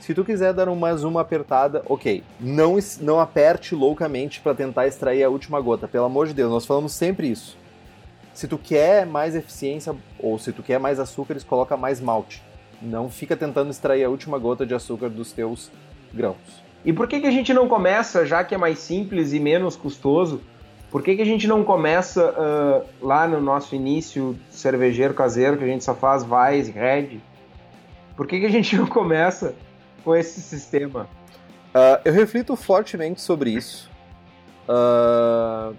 Se 0.00 0.12
tu 0.14 0.24
quiser 0.24 0.52
dar 0.52 0.66
mais 0.74 1.04
uma 1.04 1.22
apertada, 1.22 1.82
ok. 1.86 2.22
Não, 2.38 2.76
não 3.00 3.18
aperte 3.18 3.74
loucamente 3.74 4.40
para 4.40 4.54
tentar 4.54 4.86
extrair 4.86 5.24
a 5.24 5.30
última 5.30 5.60
gota. 5.60 5.88
Pelo 5.88 6.04
amor 6.04 6.26
de 6.26 6.34
Deus, 6.34 6.50
nós 6.50 6.66
falamos 6.66 6.92
sempre 6.92 7.30
isso. 7.30 7.56
Se 8.34 8.46
tu 8.46 8.58
quer 8.58 9.06
mais 9.06 9.34
eficiência 9.34 9.96
ou 10.18 10.38
se 10.38 10.52
tu 10.52 10.62
quer 10.62 10.78
mais 10.78 11.00
açúcares, 11.00 11.42
coloca 11.42 11.76
mais 11.76 12.00
malte. 12.00 12.42
Não 12.82 13.08
fica 13.08 13.34
tentando 13.34 13.70
extrair 13.70 14.04
a 14.04 14.10
última 14.10 14.38
gota 14.38 14.66
de 14.66 14.74
açúcar 14.74 15.08
dos 15.08 15.32
teus 15.32 15.70
grãos. 16.12 16.36
E 16.84 16.92
por 16.92 17.08
que, 17.08 17.18
que 17.18 17.26
a 17.26 17.30
gente 17.30 17.54
não 17.54 17.66
começa, 17.66 18.26
já 18.26 18.44
que 18.44 18.54
é 18.54 18.58
mais 18.58 18.78
simples 18.78 19.32
e 19.32 19.40
menos 19.40 19.74
custoso, 19.74 20.42
por 20.90 21.02
que, 21.02 21.16
que 21.16 21.22
a 21.22 21.26
gente 21.26 21.46
não 21.46 21.64
começa 21.64 22.30
uh, 22.30 23.06
lá 23.06 23.26
no 23.26 23.40
nosso 23.40 23.74
início 23.74 24.38
cervejeiro 24.50 25.14
caseiro, 25.14 25.58
que 25.58 25.64
a 25.64 25.66
gente 25.66 25.84
só 25.84 25.94
faz 25.94 26.22
Weiss, 26.22 26.68
Red? 26.68 27.20
Por 28.16 28.26
que, 28.26 28.40
que 28.40 28.46
a 28.46 28.50
gente 28.50 28.76
não 28.76 28.86
começa 28.86 29.54
com 30.04 30.14
esse 30.14 30.40
sistema? 30.40 31.08
Uh, 31.74 32.00
eu 32.04 32.12
reflito 32.12 32.56
fortemente 32.56 33.20
sobre 33.20 33.50
isso. 33.50 33.90
Uh, 34.68 35.76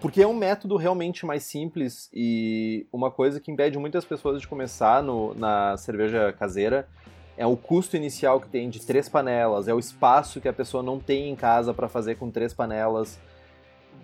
porque 0.00 0.22
é 0.22 0.26
um 0.26 0.34
método 0.34 0.76
realmente 0.76 1.24
mais 1.24 1.44
simples 1.44 2.10
e 2.12 2.86
uma 2.92 3.10
coisa 3.10 3.40
que 3.40 3.50
impede 3.50 3.78
muitas 3.78 4.04
pessoas 4.04 4.40
de 4.40 4.48
começar 4.48 5.02
no, 5.02 5.34
na 5.34 5.76
cerveja 5.76 6.32
caseira 6.32 6.88
é 7.36 7.46
o 7.46 7.56
custo 7.56 7.96
inicial 7.96 8.40
que 8.40 8.48
tem 8.48 8.68
de 8.68 8.84
três 8.84 9.08
panelas, 9.08 9.68
é 9.68 9.74
o 9.74 9.78
espaço 9.78 10.40
que 10.40 10.48
a 10.48 10.52
pessoa 10.52 10.82
não 10.82 10.98
tem 10.98 11.30
em 11.30 11.36
casa 11.36 11.72
para 11.72 11.88
fazer 11.88 12.16
com 12.16 12.30
três 12.30 12.52
panelas. 12.52 13.18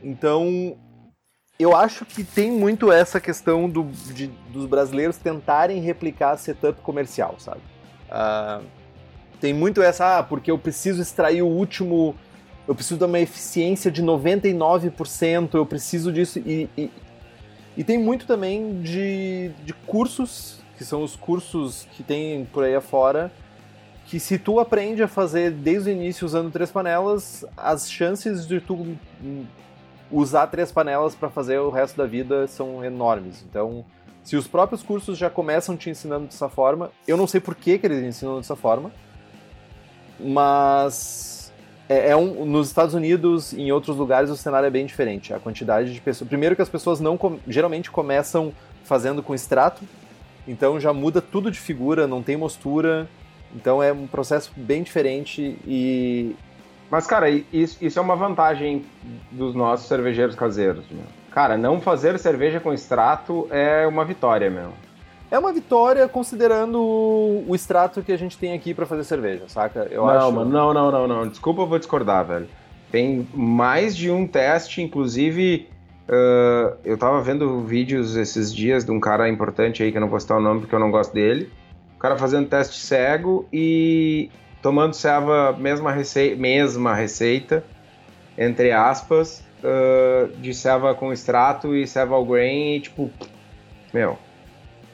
Então, 0.03 0.77
eu 1.59 1.75
acho 1.75 2.05
que 2.05 2.23
tem 2.23 2.51
muito 2.51 2.93
essa 2.93 3.21
questão 3.21 3.69
do, 3.69 3.85
de, 4.15 4.29
dos 4.53 4.67
brasileiros 4.67 5.17
tentarem 5.17 5.81
replicar 5.81 6.37
setup 6.37 6.81
comercial, 6.83 7.37
sabe? 7.39 7.61
Uh, 8.09 8.65
tem 9.41 9.53
muito 9.53 9.83
essa, 9.83 10.19
ah, 10.19 10.23
porque 10.23 10.51
eu 10.51 10.59
preciso 10.59 11.03
extrair 11.03 11.43
o 11.43 11.47
último 11.47 12.15
eu 12.69 12.75
preciso 12.75 12.99
de 12.99 13.05
uma 13.07 13.19
eficiência 13.19 13.91
de 13.91 14.03
99%, 14.03 15.55
eu 15.55 15.65
preciso 15.65 16.13
disso. 16.13 16.39
E, 16.41 16.69
e, 16.77 16.91
e 17.79 17.83
tem 17.83 17.97
muito 17.97 18.27
também 18.27 18.83
de, 18.83 19.51
de 19.65 19.73
cursos, 19.73 20.61
que 20.77 20.85
são 20.85 21.03
os 21.03 21.17
cursos 21.17 21.89
que 21.93 22.03
tem 22.03 22.45
por 22.45 22.63
aí 22.63 22.75
afora, 22.75 23.33
que 24.05 24.21
se 24.21 24.39
tu 24.39 24.61
aprende 24.61 25.03
a 25.03 25.09
fazer 25.09 25.51
desde 25.51 25.89
o 25.89 25.93
início 25.93 26.27
usando 26.27 26.51
três 26.51 26.71
panelas, 26.71 27.43
as 27.57 27.91
chances 27.91 28.47
de 28.47 28.61
tu 28.61 28.95
usar 30.11 30.47
três 30.47 30.73
panelas 30.73 31.15
para 31.15 31.29
fazer 31.29 31.59
o 31.59 31.71
resto 31.71 31.97
da 31.97 32.07
vida 32.07 32.47
são 32.47 32.85
enormes. 32.85 33.45
Então, 33.49 33.85
se 34.23 34.37
os 34.37 34.47
próprios 34.47 34.83
cursos 34.83 35.17
já 35.17 35.31
começam 35.31 35.77
te 35.77 35.91
ensinando 35.91 36.27
dessa 36.27 36.49
forma, 36.49 36.91
eu 37.07 37.17
não 37.17 37.27
sei 37.27 37.41
por 37.41 37.55
que, 37.55 37.79
que 37.79 37.87
eles 37.87 38.03
ensinam 38.03 38.37
dessa 38.37 38.57
forma, 38.57 38.91
mas 40.21 41.53
é, 41.89 42.11
é, 42.11 42.17
um, 42.17 42.45
nos 42.45 42.69
Estados 42.69 42.95
Unidos 42.95 43.53
e 43.53 43.63
em 43.63 43.73
outros 43.73 43.97
lugares 43.97 44.29
o 44.31 44.37
cenário 44.37 44.67
é 44.67 44.71
bem 44.71 44.85
diferente. 44.85 45.33
A 45.33 45.41
quantidade 45.41 45.95
de 45.95 46.01
pessoas. 46.01 46.29
Primeiro 46.29 46.55
que 46.55 46.63
as 46.63 46.69
pessoas 46.69 47.01
não 47.01 47.19
geralmente 47.47 47.91
começam 47.91 48.53
fazendo 48.85 49.23
com 49.23 49.35
extrato, 49.35 49.83
então 50.47 50.79
já 50.79 50.93
muda 50.93 51.23
tudo 51.23 51.51
de 51.51 51.59
figura, 51.59 52.07
não 52.07 52.23
tem 52.23 52.37
mostura. 52.37 53.09
Então 53.55 53.83
é 53.83 53.93
um 53.93 54.07
processo 54.07 54.53
bem 54.57 54.83
diferente 54.83 55.59
e. 55.67 56.37
Mas, 56.91 57.07
cara, 57.07 57.29
isso, 57.29 57.77
isso 57.83 57.99
é 57.99 58.03
uma 58.03 58.17
vantagem 58.17 58.85
dos 59.31 59.55
nossos 59.55 59.87
cervejeiros 59.87 60.35
caseiros. 60.35 60.85
Meu. 60.91 61.05
Cara, 61.31 61.57
não 61.57 61.81
fazer 61.81 62.19
cerveja 62.19 62.61
com 62.61 62.73
extrato 62.73 63.47
é 63.51 63.87
uma 63.87 64.05
vitória, 64.05 64.51
meu 64.51 64.73
é 65.31 65.39
uma 65.39 65.53
vitória 65.53 66.09
considerando 66.09 66.81
o 66.81 67.55
extrato 67.55 68.03
que 68.03 68.13
a 68.13 68.17
gente 68.17 68.39
tem 68.39 68.55
aqui 68.55 68.73
para 68.73 68.87
fazer 68.87 69.05
cerveja, 69.05 69.45
saca? 69.47 69.87
Eu 69.91 70.07
não, 70.07 70.11
acho... 70.11 70.33
mano, 70.33 70.51
não, 70.51 70.75
não, 70.75 70.91
não, 70.91 71.07
não. 71.07 71.29
Desculpa, 71.29 71.63
eu 71.63 71.67
vou 71.67 71.79
discordar, 71.79 72.25
velho. 72.25 72.49
Tem 72.91 73.29
mais 73.35 73.95
de 73.95 74.11
um 74.11 74.27
teste, 74.27 74.81
inclusive. 74.81 75.69
Uh, 76.09 76.75
eu 76.83 76.97
tava 76.97 77.21
vendo 77.21 77.61
vídeos 77.61 78.17
esses 78.17 78.55
dias 78.55 78.85
de 78.85 78.91
um 78.91 78.99
cara 78.99 79.29
importante 79.29 79.83
aí, 79.83 79.93
que 79.93 79.99
eu 79.99 80.01
não 80.01 80.09
vou 80.09 80.19
citar 80.19 80.39
o 80.39 80.41
nome 80.41 80.61
porque 80.61 80.75
eu 80.75 80.79
não 80.79 80.91
gosto 80.91 81.13
dele. 81.13 81.51
O 81.97 81.99
cara 81.99 82.17
fazendo 82.17 82.49
teste 82.49 82.79
cego 82.81 83.47
e 83.53 84.31
tomando 84.63 84.95
ceva, 84.95 85.55
mesma, 85.59 85.93
rece... 85.93 86.35
mesma 86.37 86.95
receita, 86.95 87.65
entre 88.37 88.73
aspas, 88.73 89.45
uh, 89.63 90.29
de 90.39 90.55
ceva 90.55 90.95
com 90.95 91.13
extrato 91.13 91.75
e 91.75 91.87
ceva 91.87 92.15
all 92.15 92.25
grain 92.25 92.77
e 92.77 92.81
tipo, 92.81 93.11
meu, 93.93 94.19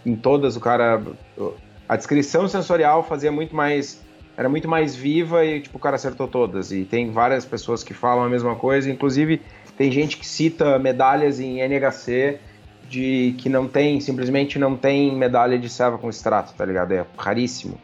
em 0.04 0.14
todas 0.14 0.56
o 0.56 0.60
cara 0.60 1.02
a 1.88 1.96
descrição 1.96 2.48
sensorial 2.48 3.02
fazia 3.02 3.30
muito 3.30 3.54
mais 3.54 4.02
era 4.36 4.48
muito 4.48 4.68
mais 4.68 4.96
viva 4.96 5.44
e 5.44 5.60
tipo 5.60 5.76
o 5.78 5.80
cara 5.80 5.96
acertou 5.96 6.26
todas. 6.26 6.72
E 6.72 6.84
tem 6.84 7.10
várias 7.10 7.44
pessoas 7.44 7.84
que 7.84 7.94
falam 7.94 8.24
a 8.24 8.28
mesma 8.28 8.56
coisa 8.56 8.90
inclusive 8.90 9.40
tem 9.76 9.90
gente 9.90 10.16
que 10.16 10.26
cita 10.26 10.78
medalhas 10.78 11.40
em 11.40 11.60
NHC 11.60 12.38
de 12.88 13.34
que 13.38 13.48
não 13.48 13.66
tem 13.66 14.00
simplesmente 14.00 14.58
não 14.58 14.76
tem 14.76 15.14
medalha 15.14 15.58
de 15.58 15.68
serva 15.68 15.98
com 15.98 16.10
extrato 16.10 16.54
tá 16.54 16.64
ligado? 16.64 16.92
É 16.92 17.06
raríssimo 17.16 17.78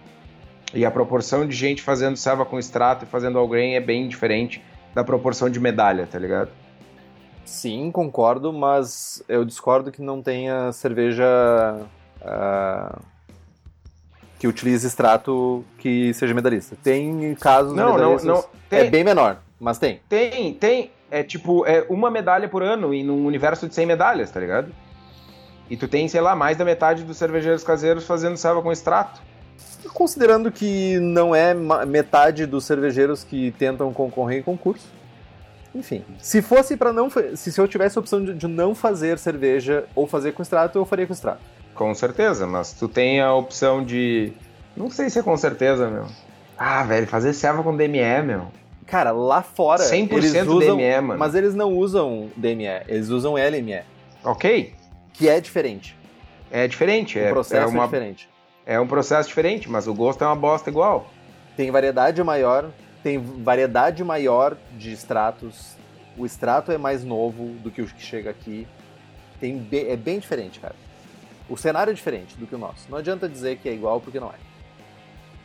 e 0.72 0.84
a 0.84 0.90
proporção 0.90 1.46
de 1.46 1.54
gente 1.54 1.82
fazendo 1.82 2.16
serva 2.16 2.44
com 2.44 2.58
extrato 2.58 3.04
e 3.04 3.08
fazendo 3.08 3.38
all 3.38 3.48
grain 3.48 3.74
é 3.74 3.80
bem 3.80 4.08
diferente 4.08 4.62
da 4.94 5.04
proporção 5.04 5.48
de 5.50 5.58
medalha 5.60 6.06
tá 6.06 6.18
ligado 6.18 6.50
Sim, 7.50 7.90
concordo, 7.90 8.52
mas 8.52 9.24
eu 9.28 9.44
discordo 9.44 9.90
que 9.90 10.00
não 10.00 10.22
tenha 10.22 10.70
cerveja 10.70 11.26
uh, 12.22 13.02
que 14.38 14.46
utilize 14.46 14.86
extrato 14.86 15.64
que 15.76 16.14
seja 16.14 16.32
medalhista. 16.32 16.76
Tem 16.80 17.34
casos 17.34 17.74
não, 17.74 17.98
não, 17.98 18.16
não, 18.18 18.38
é 18.38 18.44
tem, 18.68 18.78
é 18.78 18.84
bem 18.84 19.02
menor, 19.02 19.38
mas 19.58 19.78
tem. 19.78 20.00
Tem, 20.08 20.54
tem. 20.54 20.92
É 21.10 21.24
tipo, 21.24 21.66
é 21.66 21.84
uma 21.88 22.08
medalha 22.08 22.48
por 22.48 22.62
ano 22.62 22.94
e 22.94 23.02
num 23.02 23.26
universo 23.26 23.66
de 23.66 23.74
100 23.74 23.84
medalhas, 23.84 24.30
tá 24.30 24.38
ligado? 24.38 24.72
E 25.68 25.76
tu 25.76 25.88
tem, 25.88 26.06
sei 26.06 26.20
lá, 26.20 26.36
mais 26.36 26.56
da 26.56 26.64
metade 26.64 27.02
dos 27.02 27.16
cervejeiros 27.16 27.64
caseiros 27.64 28.06
fazendo 28.06 28.36
selva 28.36 28.62
com 28.62 28.70
extrato. 28.70 29.20
Considerando 29.94 30.52
que 30.52 30.98
não 30.98 31.34
é 31.34 31.54
metade 31.86 32.46
dos 32.46 32.64
cervejeiros 32.64 33.24
que 33.24 33.50
tentam 33.52 33.92
concorrer 33.92 34.40
em 34.40 34.42
concurso. 34.42 34.86
Enfim, 35.74 36.04
se 36.18 36.42
fosse 36.42 36.76
para 36.76 36.92
não. 36.92 37.08
Se, 37.34 37.52
se 37.52 37.60
eu 37.60 37.68
tivesse 37.68 37.96
a 37.96 38.00
opção 38.00 38.24
de, 38.24 38.34
de 38.34 38.48
não 38.48 38.74
fazer 38.74 39.18
cerveja 39.18 39.84
ou 39.94 40.06
fazer 40.06 40.32
com 40.32 40.42
extrato, 40.42 40.78
eu 40.78 40.84
faria 40.84 41.06
com 41.06 41.12
extrato. 41.12 41.40
Com 41.74 41.94
certeza, 41.94 42.46
mas 42.46 42.72
tu 42.72 42.88
tem 42.88 43.20
a 43.20 43.32
opção 43.32 43.84
de. 43.84 44.32
Não 44.76 44.90
sei 44.90 45.08
se 45.08 45.18
é 45.18 45.22
com 45.22 45.36
certeza, 45.36 45.88
meu. 45.88 46.06
Ah, 46.58 46.82
velho, 46.82 47.06
fazer 47.06 47.32
serva 47.32 47.62
com 47.62 47.76
DME, 47.76 48.22
meu. 48.24 48.48
Cara, 48.86 49.12
lá 49.12 49.42
fora. 49.42 49.84
100% 49.84 50.12
eles 50.12 50.34
usam, 50.46 50.76
DME, 50.76 51.00
mano. 51.00 51.18
Mas 51.18 51.34
eles 51.34 51.54
não 51.54 51.72
usam 51.72 52.28
DME, 52.36 52.82
eles 52.88 53.08
usam 53.08 53.34
LME. 53.34 53.82
Ok. 54.24 54.74
Que 55.12 55.28
é 55.28 55.40
diferente. 55.40 55.96
É 56.50 56.66
diferente, 56.66 57.16
o 57.16 57.22
é. 57.22 57.30
processo 57.30 57.68
é, 57.68 57.70
uma, 57.70 57.84
é 57.84 57.86
diferente. 57.86 58.28
É 58.66 58.78
um 58.78 58.86
processo 58.86 59.28
diferente, 59.28 59.68
mas 59.68 59.86
o 59.86 59.94
gosto 59.94 60.22
é 60.22 60.26
uma 60.26 60.36
bosta 60.36 60.70
igual. 60.70 61.10
Tem 61.56 61.70
variedade 61.70 62.22
maior, 62.22 62.70
tem 63.02 63.18
variedade 63.18 64.04
maior 64.04 64.56
de 64.76 64.92
extratos. 64.92 65.76
O 66.16 66.26
extrato 66.26 66.70
é 66.70 66.78
mais 66.78 67.04
novo 67.04 67.46
do 67.62 67.70
que 67.70 67.82
o 67.82 67.86
que 67.86 68.02
chega 68.02 68.30
aqui. 68.30 68.66
Tem, 69.40 69.66
é 69.72 69.96
bem 69.96 70.18
diferente, 70.18 70.60
cara. 70.60 70.74
O 71.48 71.56
cenário 71.56 71.90
é 71.90 71.94
diferente 71.94 72.36
do 72.36 72.46
que 72.46 72.54
o 72.54 72.58
nosso. 72.58 72.86
Não 72.88 72.98
adianta 72.98 73.28
dizer 73.28 73.56
que 73.58 73.68
é 73.68 73.72
igual 73.72 74.00
porque 74.00 74.20
não 74.20 74.28
é. 74.28 74.50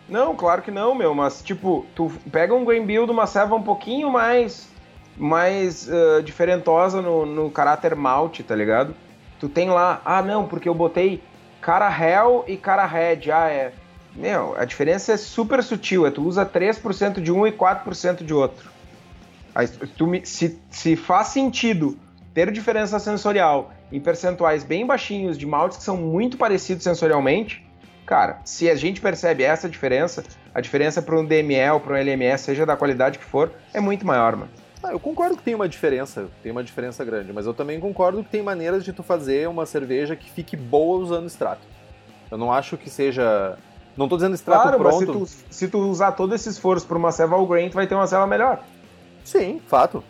Não, 0.08 0.36
claro 0.36 0.62
que 0.62 0.70
não, 0.70 0.94
meu, 0.94 1.16
mas 1.16 1.42
tipo, 1.42 1.86
tu 1.96 2.12
pega 2.32 2.54
um 2.54 2.64
Grain 2.64 2.86
Build, 2.86 3.12
uma 3.12 3.26
serva 3.26 3.56
um 3.56 3.64
pouquinho 3.64 4.12
mais 4.12 4.70
mais 5.18 5.88
uh, 5.88 6.22
diferentosa 6.22 7.02
no, 7.02 7.26
no 7.26 7.50
caráter 7.50 7.96
malte, 7.96 8.44
tá 8.44 8.54
ligado? 8.54 8.94
Tu 9.40 9.48
tem 9.48 9.70
lá, 9.70 10.02
ah 10.04 10.22
não, 10.22 10.46
porque 10.46 10.68
eu 10.68 10.76
botei 10.76 11.24
cara 11.66 11.90
Hell 11.90 12.46
e 12.48 12.58
cara 12.58 12.86
Red, 12.86 13.32
ah 13.32 13.50
é. 13.50 13.74
Meu, 14.16 14.56
a 14.56 14.66
diferença 14.66 15.14
é 15.14 15.18
super 15.18 15.64
sutil, 15.64 16.06
é 16.06 16.12
tu 16.12 16.22
usa 16.22 16.46
3% 16.46 17.20
de 17.20 17.32
um 17.32 17.48
e 17.48 17.52
4% 17.52 18.24
de 18.24 18.36
outro. 18.36 18.70
Aí, 19.56 19.68
tu, 19.68 20.08
se, 20.26 20.60
se 20.70 20.96
faz 20.96 21.30
sentido 21.30 21.98
ter 22.36 22.52
diferença 22.52 23.00
sensorial 23.00 23.74
em 23.92 24.00
percentuais 24.00 24.64
bem 24.64 24.86
baixinhos 24.86 25.40
de 25.40 25.48
maltes 25.48 25.80
que 25.80 25.84
são 25.84 25.98
muito 25.98 26.38
parecidos 26.38 26.84
sensorialmente, 26.84 27.68
cara, 28.06 28.42
se 28.46 28.70
a 28.70 28.76
gente 28.76 29.02
percebe 29.02 29.42
essa 29.42 29.68
diferença, 29.68 30.24
a 30.54 30.62
diferença 30.62 31.02
para 31.02 31.16
um 31.16 31.28
ou 31.74 31.80
para 31.80 31.96
um 31.96 32.00
LME, 32.00 32.38
seja 32.38 32.64
da 32.64 32.78
qualidade 32.78 33.18
que 33.18 33.26
for, 33.26 33.52
é 33.74 33.80
muito 33.80 34.06
maior, 34.06 34.36
mano. 34.36 34.52
Ah, 34.86 34.92
eu 34.92 35.00
concordo 35.00 35.36
que 35.36 35.44
tem 35.44 35.56
uma 35.56 35.68
diferença, 35.68 36.28
tem 36.44 36.52
uma 36.52 36.64
diferença 36.64 37.04
grande, 37.04 37.34
mas 37.34 37.46
eu 37.46 37.54
também 37.54 37.80
concordo 37.80 38.24
que 38.24 38.30
tem 38.30 38.44
maneiras 38.44 38.84
de 38.84 38.94
tu 38.94 39.02
fazer 39.02 39.50
uma 39.50 39.66
cerveja 39.66 40.16
que 40.16 40.30
fique 40.30 40.56
boa 40.56 41.00
usando 41.00 41.26
extrato. 41.26 41.62
Eu 42.30 42.38
não 42.38 42.52
acho 42.52 42.78
que 42.78 42.90
seja. 42.90 43.58
Não 43.98 44.08
tô 44.08 44.16
dizendo 44.16 44.36
extrato 44.36 44.64
claro, 44.64 44.78
pronto. 44.78 45.20
Mas 45.20 45.30
se 45.30 45.44
tu, 45.44 45.54
se 45.54 45.68
tu 45.68 45.80
usar 45.80 46.12
todo 46.12 46.36
esse 46.36 46.50
esforço 46.50 46.86
para 46.86 46.98
uma 46.98 47.12
ceva 47.12 47.36
all 47.36 47.48
grain, 47.48 47.70
tu 47.70 47.76
vai 47.76 47.88
ter 47.88 47.96
uma 47.96 48.08
ceva 48.08 48.28
melhor. 48.28 48.64
Sim, 49.24 49.60
fato. 49.68 50.04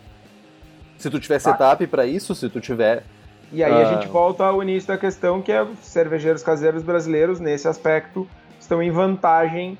Se 0.98 1.08
tu 1.08 1.20
tiver 1.20 1.38
setup 1.38 1.86
para 1.86 2.04
isso, 2.04 2.34
se 2.34 2.48
tu 2.48 2.60
tiver 2.60 3.04
e 3.52 3.62
aí 3.62 3.72
ah. 3.72 3.88
a 3.88 3.94
gente 3.94 4.08
volta 4.08 4.44
ao 4.44 4.62
início 4.62 4.88
da 4.88 4.98
questão, 4.98 5.40
que 5.40 5.52
é 5.52 5.62
os 5.62 5.78
cervejeiros 5.80 6.42
caseiros 6.42 6.82
brasileiros, 6.82 7.38
nesse 7.38 7.68
aspecto, 7.68 8.28
estão 8.58 8.82
em 8.82 8.90
vantagem 8.90 9.78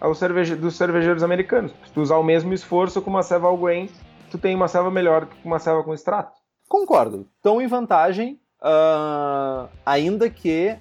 aos 0.00 0.18
cerveje... 0.18 0.54
dos 0.54 0.76
cervejeiros 0.76 1.22
americanos. 1.22 1.72
Se 1.84 1.92
tu 1.92 2.02
usar 2.02 2.18
o 2.18 2.22
mesmo 2.22 2.52
esforço 2.52 3.00
com 3.00 3.10
uma 3.10 3.22
ceva 3.22 3.48
all 3.48 3.56
grain, 3.56 3.88
tu 4.30 4.38
tem 4.38 4.54
uma 4.54 4.68
ceva 4.68 4.90
melhor 4.90 5.26
que 5.26 5.36
uma 5.44 5.58
ceva 5.58 5.82
com 5.82 5.94
extrato. 5.94 6.32
Concordo. 6.68 7.28
Estão 7.36 7.60
em 7.60 7.66
vantagem, 7.66 8.40
uh, 8.60 9.68
ainda 9.84 10.28
que 10.28 10.76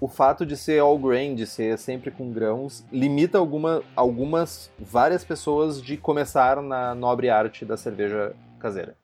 o 0.00 0.08
fato 0.08 0.44
de 0.44 0.56
ser 0.56 0.80
all 0.80 0.98
grain, 0.98 1.34
de 1.34 1.46
ser 1.46 1.78
sempre 1.78 2.10
com 2.10 2.30
grãos, 2.30 2.84
limita 2.92 3.38
alguma, 3.38 3.82
algumas, 3.96 4.70
várias 4.78 5.24
pessoas 5.24 5.80
de 5.80 5.96
começar 5.96 6.60
na 6.60 6.94
nobre 6.94 7.30
arte 7.30 7.64
da 7.64 7.76
cerveja 7.76 8.34
caseira. 8.58 8.96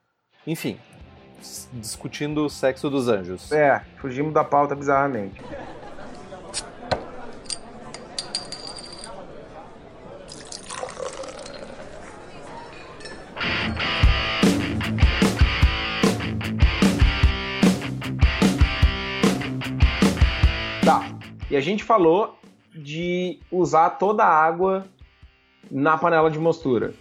Enfim, 0.45 0.77
discutindo 1.73 2.45
o 2.45 2.49
sexo 2.49 2.89
dos 2.89 3.07
anjos. 3.07 3.51
É, 3.51 3.81
fugimos 3.97 4.33
da 4.33 4.43
pauta 4.43 4.75
bizarramente. 4.75 5.41
E 21.51 21.57
a 21.57 21.59
gente 21.59 21.83
falou 21.83 22.37
de 22.73 23.37
usar 23.51 23.89
toda 23.89 24.23
a 24.23 24.33
água 24.33 24.85
na 25.69 25.97
panela 25.97 26.31
de 26.31 26.39
mostura. 26.39 26.93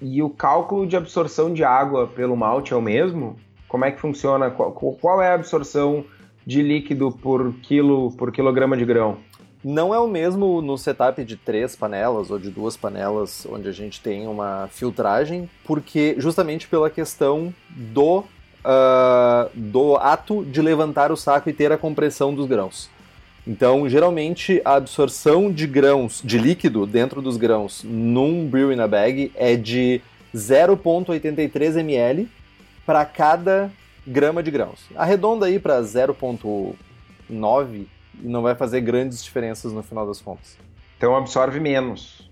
E 0.00 0.22
o 0.22 0.30
cálculo 0.30 0.86
de 0.86 0.96
absorção 0.96 1.52
de 1.52 1.62
água 1.62 2.06
pelo 2.06 2.34
malte 2.34 2.72
é 2.72 2.76
o 2.76 2.80
mesmo? 2.80 3.36
Como 3.68 3.84
é 3.84 3.90
que 3.90 4.00
funciona? 4.00 4.50
Qual, 4.50 4.72
qual 4.72 5.20
é 5.20 5.28
a 5.28 5.34
absorção 5.34 6.06
de 6.46 6.62
líquido 6.62 7.12
por 7.12 7.52
quilo 7.60 8.10
por 8.12 8.32
quilograma 8.32 8.78
de 8.78 8.86
grão? 8.86 9.18
Não 9.62 9.92
é 9.92 9.98
o 9.98 10.08
mesmo 10.08 10.62
no 10.62 10.78
setup 10.78 11.22
de 11.22 11.36
três 11.36 11.76
panelas 11.76 12.30
ou 12.30 12.38
de 12.38 12.48
duas 12.48 12.78
panelas, 12.78 13.46
onde 13.50 13.68
a 13.68 13.72
gente 13.72 14.00
tem 14.00 14.26
uma 14.26 14.70
filtragem, 14.72 15.50
porque 15.66 16.14
justamente 16.16 16.66
pela 16.66 16.88
questão 16.88 17.52
do, 17.68 18.20
uh, 18.20 19.50
do 19.52 19.96
ato 19.96 20.46
de 20.46 20.62
levantar 20.62 21.12
o 21.12 21.16
saco 21.16 21.50
e 21.50 21.52
ter 21.52 21.70
a 21.72 21.76
compressão 21.76 22.34
dos 22.34 22.46
grãos. 22.46 22.88
Então, 23.48 23.88
geralmente, 23.88 24.60
a 24.62 24.74
absorção 24.74 25.50
de 25.50 25.66
grãos, 25.66 26.20
de 26.22 26.36
líquido 26.36 26.84
dentro 26.84 27.22
dos 27.22 27.38
grãos 27.38 27.82
num 27.82 28.46
brew 28.46 28.70
in 28.70 28.78
a 28.78 28.86
bag 28.86 29.32
é 29.34 29.56
de 29.56 30.02
0,83 30.36 31.78
ml 31.78 32.28
para 32.84 33.06
cada 33.06 33.70
grama 34.06 34.42
de 34.42 34.50
grãos. 34.50 34.80
Arredonda 34.94 35.46
aí 35.46 35.58
para 35.58 35.80
0,9 35.80 37.86
e 38.22 38.28
não 38.28 38.42
vai 38.42 38.54
fazer 38.54 38.82
grandes 38.82 39.24
diferenças 39.24 39.72
no 39.72 39.82
final 39.82 40.06
das 40.06 40.20
contas. 40.20 40.58
Então 40.98 41.16
absorve 41.16 41.58
menos. 41.58 42.30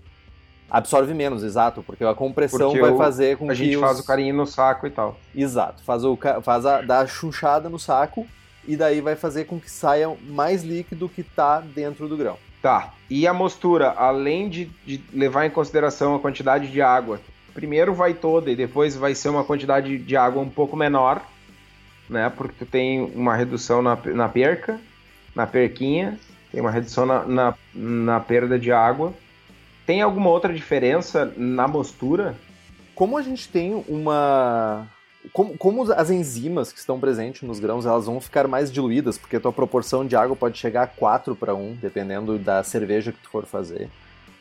Absorve 0.69 1.15
menos, 1.15 1.43
exato, 1.43 1.81
porque 1.81 2.03
a 2.03 2.13
compressão 2.13 2.69
porque 2.69 2.81
vai 2.81 2.91
o, 2.91 2.97
fazer 2.97 3.37
com 3.37 3.45
a 3.45 3.47
que. 3.47 3.53
A 3.53 3.55
gente 3.55 3.75
os... 3.75 3.81
faz 3.81 3.99
o 3.99 4.05
carinho 4.05 4.35
no 4.35 4.45
saco 4.45 4.85
e 4.85 4.91
tal. 4.91 5.17
Exato, 5.33 5.81
faz, 5.81 6.03
o, 6.03 6.15
faz 6.43 6.63
a, 6.63 6.81
dá 6.81 6.99
a 6.99 7.07
chunchada 7.07 7.69
no 7.69 7.79
saco 7.79 8.27
e 8.67 8.75
daí 8.75 8.99
vai 8.99 9.15
fazer 9.15 9.45
com 9.45 9.59
que 9.59 9.71
saia 9.71 10.13
mais 10.27 10.63
líquido 10.63 11.07
que 11.07 11.21
está 11.21 11.61
dentro 11.61 12.07
do 12.07 12.17
grão. 12.17 12.37
Tá. 12.61 12.93
E 13.09 13.25
a 13.25 13.33
mostura, 13.33 13.91
além 13.91 14.49
de, 14.49 14.65
de, 14.85 15.01
levar 15.13 15.45
em 15.45 15.49
consideração 15.49 16.15
a 16.15 16.19
quantidade 16.19 16.67
de 16.69 16.81
água, 16.81 17.21
primeiro 17.53 17.93
vai 17.93 18.13
toda 18.13 18.51
e 18.51 18.55
depois 18.55 18.95
vai 18.95 19.15
ser 19.15 19.29
uma 19.29 19.43
quantidade 19.43 19.97
de 19.97 20.17
água 20.17 20.41
um 20.41 20.49
pouco 20.49 20.75
menor, 20.75 21.21
né? 22.09 22.29
Porque 22.35 22.65
tu 22.65 22.69
tem 22.69 23.01
uma 23.15 23.35
redução 23.35 23.81
na, 23.81 23.97
na 24.05 24.27
perca, 24.27 24.79
na 25.33 25.47
perquinha, 25.47 26.19
tem 26.51 26.59
uma 26.59 26.71
redução 26.71 27.05
na, 27.05 27.25
na, 27.25 27.53
na 27.73 28.19
perda 28.19 28.59
de 28.59 28.71
água. 28.71 29.13
Tem 29.85 30.01
alguma 30.01 30.29
outra 30.29 30.53
diferença 30.53 31.31
na 31.37 31.67
mostura? 31.67 32.35
Como 32.93 33.17
a 33.17 33.21
gente 33.21 33.47
tem 33.47 33.83
uma 33.87 34.87
como, 35.33 35.57
como, 35.57 35.91
as 35.91 36.09
enzimas 36.09 36.71
que 36.71 36.79
estão 36.79 36.99
presentes 36.99 37.41
nos 37.43 37.59
grãos 37.59 37.85
elas 37.85 38.05
vão 38.05 38.19
ficar 38.19 38.47
mais 38.47 38.71
diluídas, 38.71 39.17
porque 39.17 39.35
a 39.35 39.39
tua 39.39 39.53
proporção 39.53 40.05
de 40.05 40.15
água 40.15 40.35
pode 40.35 40.57
chegar 40.57 40.83
a 40.83 40.87
4 40.87 41.35
para 41.35 41.55
1, 41.55 41.77
dependendo 41.81 42.37
da 42.37 42.63
cerveja 42.63 43.11
que 43.11 43.19
tu 43.19 43.29
for 43.29 43.45
fazer, 43.45 43.89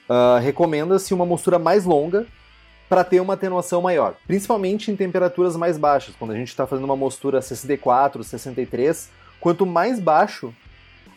uh, 0.08 0.38
recomenda-se 0.40 1.14
uma 1.14 1.26
mostura 1.26 1.58
mais 1.58 1.84
longa 1.84 2.26
para 2.88 3.02
ter 3.02 3.20
uma 3.20 3.34
atenuação 3.34 3.82
maior, 3.82 4.14
principalmente 4.26 4.90
em 4.90 4.96
temperaturas 4.96 5.56
mais 5.56 5.76
baixas, 5.76 6.14
quando 6.16 6.32
a 6.32 6.36
gente 6.36 6.48
está 6.48 6.66
fazendo 6.66 6.84
uma 6.84 6.96
mostura 6.96 7.42
64, 7.42 8.22
63, 8.22 9.10
quanto 9.40 9.66
mais 9.66 9.98
baixo 9.98 10.54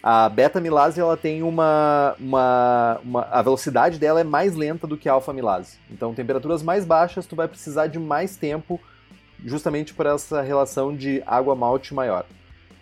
a 0.01 0.29
beta-milase 0.29 0.99
ela 0.99 1.17
tem 1.17 1.43
uma, 1.43 2.15
uma, 2.19 2.99
uma, 3.03 3.21
a 3.23 3.41
velocidade 3.41 3.99
dela 3.99 4.21
é 4.21 4.23
mais 4.23 4.55
lenta 4.55 4.87
do 4.87 4.97
que 4.97 5.09
a 5.09 5.13
alfa-milase. 5.13 5.77
Então, 5.91 6.13
temperaturas 6.13 6.63
mais 6.63 6.85
baixas, 6.85 7.25
tu 7.25 7.35
vai 7.35 7.47
precisar 7.47 7.87
de 7.87 7.99
mais 7.99 8.37
tempo 8.37 8.79
justamente 9.45 9.93
por 9.93 10.05
essa 10.05 10.41
relação 10.41 10.95
de 10.95 11.23
água-malte 11.25 11.93
maior. 11.93 12.25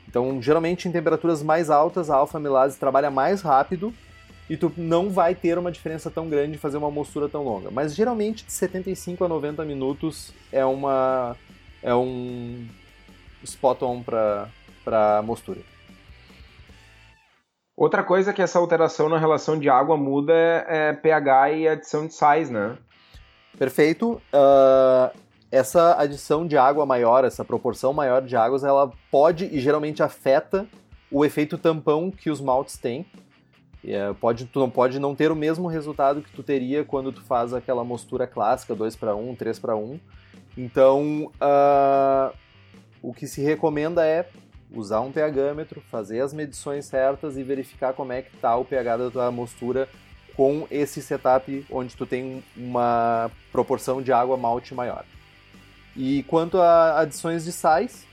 Então, 0.07 0.41
geralmente 0.41 0.87
em 0.87 0.91
temperaturas 0.91 1.43
mais 1.43 1.69
altas, 1.69 2.09
a 2.09 2.15
alfa-amilase 2.15 2.79
trabalha 2.79 3.11
mais 3.11 3.41
rápido 3.41 3.93
e 4.49 4.55
tu 4.55 4.71
não 4.77 5.09
vai 5.09 5.35
ter 5.35 5.57
uma 5.57 5.71
diferença 5.71 6.09
tão 6.09 6.29
grande 6.29 6.53
de 6.53 6.57
fazer 6.57 6.77
uma 6.77 6.89
mostura 6.89 7.27
tão 7.27 7.43
longa. 7.43 7.69
Mas 7.69 7.93
geralmente 7.93 8.45
de 8.45 8.51
75 8.51 9.23
a 9.25 9.27
90 9.27 9.65
minutos 9.65 10.33
é 10.51 10.65
uma 10.65 11.35
é 11.83 11.93
um 11.93 12.65
spot 13.43 13.81
on 13.81 14.01
para 14.01 14.47
para 14.83 15.21
mostura. 15.21 15.59
Outra 17.75 18.03
coisa 18.03 18.33
que 18.33 18.41
essa 18.41 18.57
alteração 18.57 19.07
na 19.09 19.19
relação 19.19 19.59
de 19.59 19.69
água 19.69 19.97
muda 19.97 20.33
é, 20.33 20.89
é 20.89 20.93
pH 20.93 21.51
e 21.51 21.67
adição 21.67 22.07
de 22.07 22.13
sais, 22.13 22.49
né? 22.49 22.75
Perfeito. 23.57 24.21
Uh, 24.33 25.15
essa 25.51 25.99
adição 25.99 26.45
de 26.45 26.57
água 26.57 26.85
maior, 26.85 27.23
essa 27.23 27.43
proporção 27.45 27.93
maior 27.93 28.21
de 28.21 28.35
águas, 28.35 28.63
ela 28.63 28.91
pode 29.09 29.45
e 29.45 29.59
geralmente 29.59 30.03
afeta 30.03 30.67
o 31.11 31.23
efeito 31.23 31.57
tampão 31.57 32.11
que 32.11 32.29
os 32.29 32.41
maltes 32.41 32.77
têm. 32.77 33.05
É, 33.85 34.11
pode, 34.13 34.45
tu 34.45 34.59
não 34.59 34.69
pode 34.69 34.99
não 34.99 35.15
ter 35.15 35.31
o 35.31 35.35
mesmo 35.35 35.67
resultado 35.67 36.21
que 36.21 36.31
tu 36.31 36.43
teria 36.43 36.83
quando 36.83 37.11
tu 37.11 37.21
faz 37.21 37.53
aquela 37.53 37.83
mostura 37.83 38.27
clássica 38.27 38.75
2 38.75 38.95
para 38.97 39.15
1, 39.15 39.35
3 39.35 39.59
para 39.59 39.75
1. 39.75 39.99
Então, 40.57 41.31
uh, 41.35 42.35
o 43.01 43.13
que 43.13 43.27
se 43.27 43.41
recomenda 43.41 44.05
é 44.05 44.27
usar 44.73 44.99
um 44.99 45.11
pHmetro, 45.13 45.81
fazer 45.89 46.19
as 46.19 46.33
medições 46.33 46.85
certas 46.85 47.37
e 47.37 47.43
verificar 47.43 47.93
como 47.93 48.11
é 48.11 48.21
que 48.21 48.35
está 48.35 48.57
o 48.57 48.65
pH 48.65 48.97
da 48.97 49.09
tua 49.09 49.31
mostura 49.31 49.87
com 50.35 50.67
esse 50.69 51.01
setup 51.01 51.65
onde 51.71 51.95
tu 51.95 52.05
tem 52.05 52.43
uma 52.55 53.31
proporção 53.51 54.01
de 54.01 54.11
água 54.11 54.35
malte 54.35 54.75
maior. 54.75 55.05
E 55.97 56.21
quanto 56.23 56.59
a 56.59 56.99
adições 56.99 57.43
de 57.43 57.51
sais, 57.51 58.05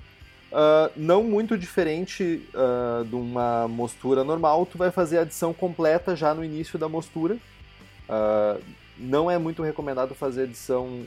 uh, 0.50 0.90
não 0.96 1.22
muito 1.22 1.58
diferente 1.58 2.48
uh, 2.54 3.04
de 3.04 3.14
uma 3.14 3.68
mostura 3.68 4.24
normal, 4.24 4.64
tu 4.64 4.78
vai 4.78 4.90
fazer 4.90 5.18
a 5.18 5.20
adição 5.20 5.52
completa 5.52 6.16
já 6.16 6.32
no 6.32 6.42
início 6.42 6.78
da 6.78 6.88
mostura. 6.88 7.34
Uh, 8.08 8.58
não 8.96 9.30
é 9.30 9.36
muito 9.36 9.62
recomendado 9.62 10.14
fazer 10.14 10.44
adição 10.44 11.04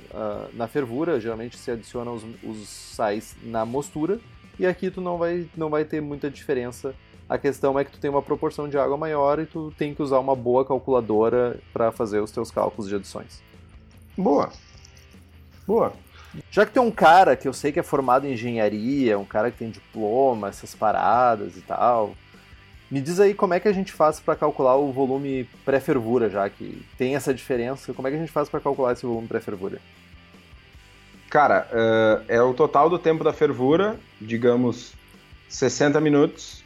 na 0.52 0.68
fervura, 0.68 1.22
geralmente 1.22 1.58
se 1.58 1.72
adiciona 1.72 2.12
os, 2.12 2.22
os 2.44 2.68
sais 2.68 3.34
na 3.42 3.66
mostura, 3.66 4.20
e 4.60 4.66
aqui 4.66 4.92
tu 4.92 5.00
não 5.00 5.18
vai, 5.18 5.48
não 5.56 5.70
vai 5.70 5.86
ter 5.86 6.02
muita 6.02 6.30
diferença. 6.30 6.94
A 7.30 7.38
questão 7.38 7.80
é 7.80 7.86
que 7.86 7.92
tu 7.92 7.98
tem 7.98 8.10
uma 8.10 8.22
proporção 8.22 8.68
de 8.68 8.78
água 8.78 8.98
maior 8.98 9.40
e 9.40 9.46
tu 9.46 9.74
tem 9.78 9.96
que 9.96 10.02
usar 10.02 10.20
uma 10.20 10.36
boa 10.36 10.66
calculadora 10.66 11.58
para 11.72 11.90
fazer 11.94 12.20
os 12.20 12.30
teus 12.30 12.52
cálculos 12.52 12.90
de 12.90 12.96
adições. 12.96 13.42
Boa. 14.18 14.52
Boa. 15.66 15.94
Já 16.52 16.66
que 16.66 16.72
tem 16.72 16.82
um 16.82 16.92
cara 16.92 17.36
que 17.36 17.48
eu 17.48 17.54
sei 17.54 17.72
que 17.72 17.80
é 17.80 17.84
formado 17.84 18.28
em 18.28 18.34
engenharia, 18.34 19.18
um 19.18 19.26
cara 19.26 19.52
que 19.52 19.58
tem 19.58 19.70
diploma, 19.70 20.50
essas 20.50 20.76
paradas 20.76 21.56
e 21.58 21.62
tal, 21.62 22.16
me 22.90 23.02
diz 23.02 23.20
aí 23.20 23.34
como 23.34 23.54
é 23.54 23.60
que 23.60 23.68
a 23.68 23.74
gente 23.74 23.92
faz 23.92 24.20
para 24.20 24.36
calcular 24.36 24.76
o 24.78 24.92
volume 24.92 25.50
pré-fervura, 25.66 26.30
já 26.30 26.50
que 26.50 26.86
tem 26.98 27.16
essa 27.16 27.34
diferença. 27.34 27.94
Como 27.94 28.08
é 28.08 28.12
que 28.12 28.18
a 28.18 28.20
gente 28.20 28.32
faz 28.32 28.50
para 28.50 28.60
calcular 28.60 28.94
esse 28.94 29.06
volume 29.06 29.28
pré-fervura? 29.28 29.80
Cara, 31.30 31.68
uh, 31.72 32.26
é 32.28 32.42
o 32.42 32.54
total 32.54 32.90
do 32.90 32.98
tempo 32.98 33.24
da 33.24 33.34
fervura, 33.34 34.00
digamos 34.20 34.94
60 35.50 36.00
minutos, 36.00 36.64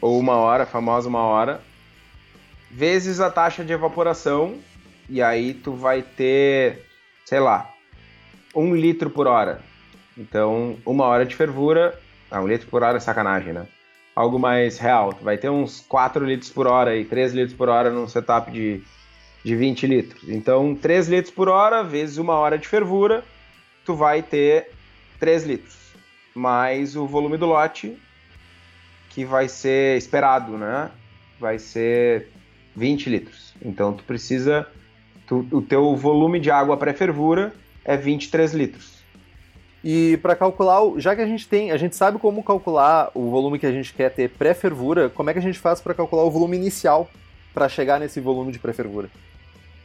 ou 0.00 0.18
uma 0.18 0.36
hora, 0.36 0.62
a 0.62 0.66
famosa 0.66 1.08
uma 1.08 1.22
hora, 1.22 1.60
vezes 2.70 3.20
a 3.20 3.30
taxa 3.30 3.62
de 3.62 3.72
evaporação, 3.72 4.58
e 5.08 5.20
aí 5.20 5.52
tu 5.52 5.72
vai 5.72 6.00
ter, 6.00 6.86
sei 7.26 7.40
lá, 7.40 7.70
um 8.54 8.74
litro 8.74 9.10
por 9.10 9.26
hora. 9.26 9.60
Então, 10.16 10.76
uma 10.84 11.04
hora 11.04 11.24
de 11.24 11.34
fervura. 11.34 11.98
Ah, 12.30 12.40
um 12.40 12.48
litro 12.48 12.68
por 12.68 12.82
hora 12.82 12.96
é 12.96 13.00
sacanagem, 13.00 13.52
né? 13.52 13.66
Algo 14.14 14.38
mais 14.38 14.78
real. 14.78 15.12
Tu 15.12 15.24
vai 15.24 15.38
ter 15.38 15.48
uns 15.48 15.80
4 15.80 16.24
litros 16.24 16.50
por 16.50 16.66
hora 16.66 16.96
e 16.96 17.04
3 17.04 17.32
litros 17.32 17.56
por 17.56 17.68
hora 17.68 17.90
num 17.90 18.08
setup 18.08 18.50
de, 18.50 18.82
de 19.44 19.54
20 19.54 19.86
litros. 19.86 20.28
Então, 20.28 20.74
3 20.74 21.08
litros 21.08 21.32
por 21.32 21.48
hora 21.48 21.82
vezes 21.82 22.18
uma 22.18 22.34
hora 22.34 22.58
de 22.58 22.66
fervura, 22.66 23.24
tu 23.84 23.94
vai 23.94 24.22
ter 24.22 24.70
3 25.20 25.44
litros. 25.44 25.76
Mais 26.34 26.96
o 26.96 27.06
volume 27.06 27.36
do 27.36 27.46
lote, 27.46 27.96
que 29.10 29.24
vai 29.24 29.48
ser 29.48 29.96
esperado, 29.96 30.58
né? 30.58 30.90
Vai 31.40 31.58
ser 31.58 32.28
20 32.76 33.10
litros. 33.10 33.54
Então 33.62 33.92
tu 33.92 34.04
precisa. 34.04 34.66
Tu, 35.26 35.46
o 35.52 35.60
teu 35.60 35.94
volume 35.94 36.40
de 36.40 36.50
água 36.50 36.76
pré-fervura 36.76 37.52
é 37.88 37.96
23 37.96 38.52
litros. 38.52 38.98
E 39.82 40.18
para 40.18 40.36
calcular, 40.36 40.82
já 40.98 41.16
que 41.16 41.22
a 41.22 41.26
gente 41.26 41.48
tem, 41.48 41.70
a 41.70 41.76
gente 41.78 41.96
sabe 41.96 42.18
como 42.18 42.42
calcular 42.42 43.10
o 43.14 43.30
volume 43.30 43.58
que 43.58 43.64
a 43.64 43.72
gente 43.72 43.94
quer 43.94 44.10
ter 44.10 44.28
pré-fervura, 44.28 45.08
como 45.08 45.30
é 45.30 45.32
que 45.32 45.38
a 45.38 45.42
gente 45.42 45.58
faz 45.58 45.80
para 45.80 45.94
calcular 45.94 46.24
o 46.24 46.30
volume 46.30 46.56
inicial 46.56 47.08
para 47.54 47.66
chegar 47.66 47.98
nesse 47.98 48.20
volume 48.20 48.52
de 48.52 48.58
pré-fervura? 48.58 49.08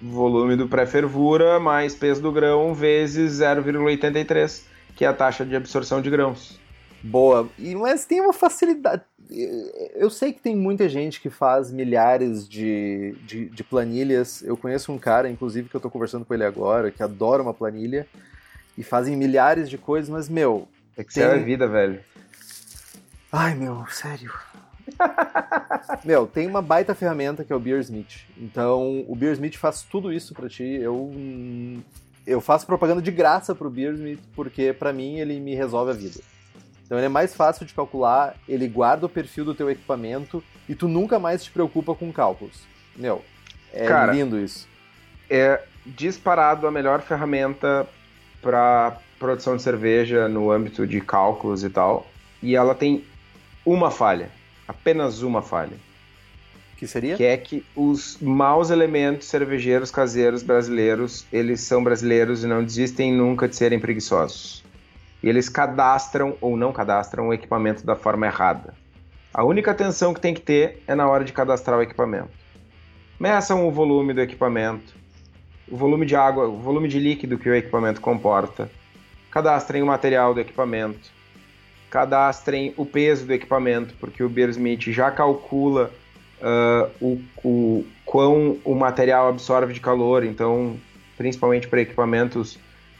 Volume 0.01 0.57
do 0.57 0.67
pré-fervura 0.67 1.61
mais 1.61 1.95
peso 1.95 2.21
do 2.21 2.31
grão 2.31 2.73
vezes 2.73 3.39
0,83, 3.39 4.63
que 4.97 5.05
é 5.05 5.07
a 5.07 5.13
taxa 5.13 5.45
de 5.45 5.55
absorção 5.55 6.01
de 6.01 6.09
grãos. 6.09 6.59
Boa. 7.03 7.49
E, 7.59 7.75
mas 7.75 8.05
tem 8.05 8.21
uma 8.21 8.33
facilidade. 8.33 9.03
Eu 9.95 10.09
sei 10.09 10.31
que 10.31 10.41
tem 10.41 10.55
muita 10.55 10.87
gente 10.87 11.19
que 11.19 11.29
faz 11.29 11.71
milhares 11.71 12.47
de, 12.47 13.15
de, 13.25 13.49
de 13.49 13.63
planilhas. 13.63 14.41
Eu 14.41 14.55
conheço 14.55 14.91
um 14.91 14.97
cara, 14.97 15.29
inclusive, 15.29 15.67
que 15.67 15.75
eu 15.75 15.79
estou 15.79 15.91
conversando 15.91 16.23
com 16.23 16.33
ele 16.33 16.45
agora, 16.45 16.91
que 16.91 17.03
adora 17.03 17.41
uma 17.41 17.53
planilha 17.53 18.07
e 18.77 18.83
fazem 18.83 19.15
milhares 19.17 19.69
de 19.69 19.77
coisas, 19.77 20.09
mas, 20.09 20.29
meu. 20.29 20.67
Excel 20.97 21.31
tem... 21.31 21.39
é 21.39 21.43
vida, 21.43 21.67
velho. 21.67 21.99
Ai, 23.31 23.55
meu, 23.55 23.85
sério. 23.87 24.31
meu, 26.05 26.27
tem 26.27 26.47
uma 26.47 26.61
baita 26.61 26.93
ferramenta 26.93 27.43
que 27.43 27.51
é 27.51 27.55
o 27.55 27.59
Beersmith. 27.59 28.25
Então, 28.37 29.03
o 29.07 29.15
Beersmith 29.15 29.57
faz 29.57 29.81
tudo 29.81 30.13
isso 30.13 30.33
para 30.33 30.47
ti. 30.47 30.63
Eu 30.63 31.11
eu 32.25 32.39
faço 32.39 32.65
propaganda 32.65 33.01
de 33.01 33.11
graça 33.11 33.53
pro 33.53 33.69
Beersmith 33.69 34.19
porque 34.33 34.71
para 34.71 34.93
mim 34.93 35.19
ele 35.19 35.39
me 35.39 35.55
resolve 35.55 35.91
a 35.91 35.93
vida. 35.93 36.21
Então 36.85 36.97
ele 36.97 37.05
é 37.05 37.09
mais 37.09 37.33
fácil 37.35 37.65
de 37.65 37.73
calcular, 37.73 38.35
ele 38.47 38.67
guarda 38.67 39.05
o 39.05 39.09
perfil 39.09 39.45
do 39.45 39.55
teu 39.55 39.69
equipamento 39.69 40.43
e 40.67 40.75
tu 40.75 40.87
nunca 40.87 41.17
mais 41.19 41.43
te 41.43 41.51
preocupa 41.51 41.95
com 41.95 42.11
cálculos. 42.11 42.61
Meu, 42.95 43.23
é 43.73 43.87
Cara, 43.87 44.13
lindo 44.13 44.39
isso. 44.39 44.67
É 45.29 45.61
disparado 45.85 46.67
a 46.67 46.71
melhor 46.71 47.01
ferramenta 47.01 47.87
para 48.41 48.97
produção 49.17 49.55
de 49.55 49.63
cerveja 49.63 50.27
no 50.27 50.51
âmbito 50.51 50.85
de 50.85 50.99
cálculos 51.01 51.63
e 51.63 51.69
tal. 51.69 52.05
E 52.41 52.55
ela 52.55 52.75
tem 52.75 53.03
uma 53.65 53.89
falha, 53.89 54.29
apenas 54.67 55.21
uma 55.21 55.41
falha. 55.41 55.77
Que 56.77 56.85
seria? 56.85 57.15
Que 57.15 57.23
é 57.23 57.37
que 57.37 57.65
os 57.75 58.17
maus 58.19 58.69
elementos 58.69 59.27
cervejeiros 59.27 59.89
caseiros 59.89 60.43
brasileiros, 60.43 61.25
eles 61.31 61.61
são 61.61 61.81
brasileiros 61.81 62.43
e 62.43 62.47
não 62.47 62.63
desistem 62.63 63.13
nunca 63.13 63.47
de 63.47 63.55
serem 63.55 63.79
preguiçosos. 63.79 64.63
E 65.23 65.29
eles 65.29 65.47
cadastram 65.47 66.35
ou 66.41 66.57
não 66.57 66.73
cadastram 66.73 67.29
o 67.29 67.33
equipamento 67.33 67.85
da 67.85 67.95
forma 67.95 68.27
errada. 68.27 68.73
A 69.33 69.43
única 69.43 69.71
atenção 69.71 70.13
que 70.13 70.19
tem 70.19 70.33
que 70.33 70.41
ter 70.41 70.83
é 70.85 70.93
na 70.93 71.07
hora 71.07 71.23
de 71.23 71.31
cadastrar 71.31 71.79
o 71.79 71.81
equipamento. 71.81 72.29
Meçam 73.19 73.65
o 73.65 73.71
volume 73.71 74.13
do 74.13 74.21
equipamento, 74.21 74.93
o 75.71 75.77
volume 75.77 76.05
de 76.05 76.15
água, 76.15 76.47
o 76.47 76.57
volume 76.59 76.87
de 76.87 76.99
líquido 76.99 77.37
que 77.37 77.49
o 77.49 77.55
equipamento 77.55 78.01
comporta. 78.01 78.69
Cadastrem 79.31 79.81
o 79.81 79.87
material 79.87 80.33
do 80.33 80.41
equipamento. 80.41 81.09
Cadastrem 81.89 82.73
o 82.75 82.85
peso 82.85 83.25
do 83.25 83.33
equipamento, 83.33 83.95
porque 83.99 84.23
o 84.23 84.29
Beersmith 84.29 84.91
já 84.91 85.09
calcula 85.09 85.89
uh, 86.41 86.91
o, 86.99 87.21
o 87.43 87.85
quão 88.05 88.57
o 88.63 88.75
material 88.75 89.29
absorve 89.29 89.73
de 89.73 89.79
calor. 89.79 90.23
Então, 90.23 90.75
principalmente 91.17 91.67
para 91.67 91.81
equipamentos 91.81 92.59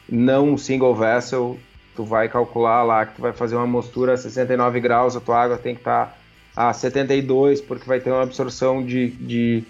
não 0.10 0.58
single 0.58 0.96
vessel, 0.96 1.60
tu 1.96 2.04
vai 2.04 2.30
calcular 2.30 2.84
lá 2.84 3.06
que 3.06 3.16
tu 3.16 3.22
vai 3.22 3.34
fazer 3.34 3.56
uma 3.56 3.68
mostura 3.68 4.14
a 4.14 4.18
69 4.18 4.80
graus, 4.80 5.16
a 5.16 5.22
tua 5.22 5.42
água 5.42 5.58
tem 5.58 5.76
que 5.76 5.82
estar 5.82 6.08
tá 6.56 6.70
a 6.70 6.74
72, 6.74 7.62
porque 7.62 7.86
vai 7.86 8.00
ter 8.00 8.12
uma 8.12 8.24
absorção 8.24 8.84
de, 8.84 9.10
de 9.12 9.64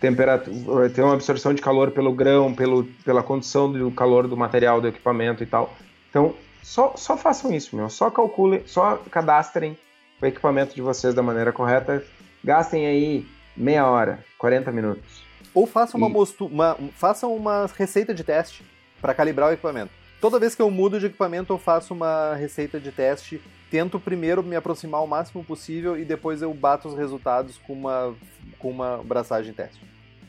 temperatura, 0.00 0.88
ter 0.88 1.02
uma 1.02 1.14
absorção 1.14 1.52
de 1.52 1.60
calor 1.60 1.90
pelo 1.90 2.12
grão, 2.12 2.54
pelo, 2.54 2.84
pela 3.04 3.22
condição 3.22 3.70
do 3.70 3.90
calor 3.90 4.26
do 4.26 4.36
material 4.36 4.80
do 4.80 4.88
equipamento 4.88 5.42
e 5.42 5.46
tal. 5.46 5.74
Então, 6.08 6.34
só, 6.62 6.94
só 6.96 7.16
façam 7.16 7.52
isso, 7.52 7.76
meu. 7.76 7.88
Só 7.90 8.10
calculem, 8.10 8.62
só 8.66 8.96
cadastrem 9.10 9.76
o 10.20 10.26
equipamento 10.26 10.74
de 10.74 10.82
vocês 10.82 11.14
da 11.14 11.22
maneira 11.22 11.52
correta. 11.52 12.02
Gastem 12.42 12.86
aí 12.86 13.26
meia 13.56 13.86
hora, 13.86 14.24
40 14.38 14.72
minutos. 14.72 15.22
Ou 15.52 15.66
façam 15.66 16.00
e... 16.00 16.02
uma, 16.02 16.26
uma, 16.40 16.78
façam 16.94 17.34
uma 17.34 17.66
receita 17.76 18.14
de 18.14 18.24
teste 18.24 18.64
para 19.00 19.14
calibrar 19.14 19.50
o 19.50 19.52
equipamento. 19.52 19.99
Toda 20.20 20.38
vez 20.38 20.54
que 20.54 20.60
eu 20.60 20.70
mudo 20.70 21.00
de 21.00 21.06
equipamento, 21.06 21.52
eu 21.52 21.58
faço 21.58 21.94
uma 21.94 22.34
receita 22.34 22.78
de 22.78 22.92
teste. 22.92 23.40
Tento 23.70 23.98
primeiro 23.98 24.42
me 24.42 24.54
aproximar 24.54 25.02
o 25.02 25.06
máximo 25.06 25.42
possível 25.42 25.98
e 25.98 26.04
depois 26.04 26.42
eu 26.42 26.52
bato 26.52 26.88
os 26.88 26.96
resultados 26.96 27.58
com 27.66 27.72
uma, 27.72 28.14
com 28.58 28.70
uma 28.70 28.98
braçagem 28.98 29.54
teste. 29.54 29.80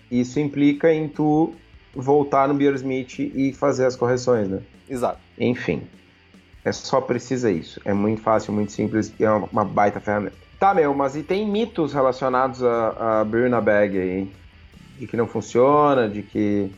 Isso 0.10 0.39
implica 0.39 0.93
em 0.93 1.10
tu 1.10 1.54
voltar 1.93 2.47
no 2.47 2.54
Beersmith 2.54 3.19
e 3.19 3.51
fazer 3.54 3.86
as 3.86 3.95
correções, 3.97 4.47
né? 4.47 4.62
Exato. 4.89 5.19
Enfim, 5.38 5.84
é 6.63 6.71
só 6.71 7.01
precisa 7.01 7.51
isso. 7.51 7.82
É 7.84 7.93
muito 7.93 8.21
fácil, 8.21 8.54
muito 8.54 8.71
simples 8.71 9.13
e 9.19 9.25
é 9.25 9.32
uma 9.32 9.65
baita 9.65 9.99
ferramenta. 9.99 10.36
Tá, 10.58 10.73
meu, 10.73 10.93
mas 10.93 11.15
e 11.17 11.23
tem 11.23 11.45
mitos 11.45 11.91
relacionados 11.93 12.63
a, 12.63 13.21
a 13.21 13.25
Beer 13.25 13.49
na 13.49 13.60
Bag 13.60 13.97
aí? 13.97 14.32
De 14.99 15.08
que 15.08 15.17
não 15.17 15.27
funciona, 15.27 16.08
de 16.08 16.21
que 16.21 16.71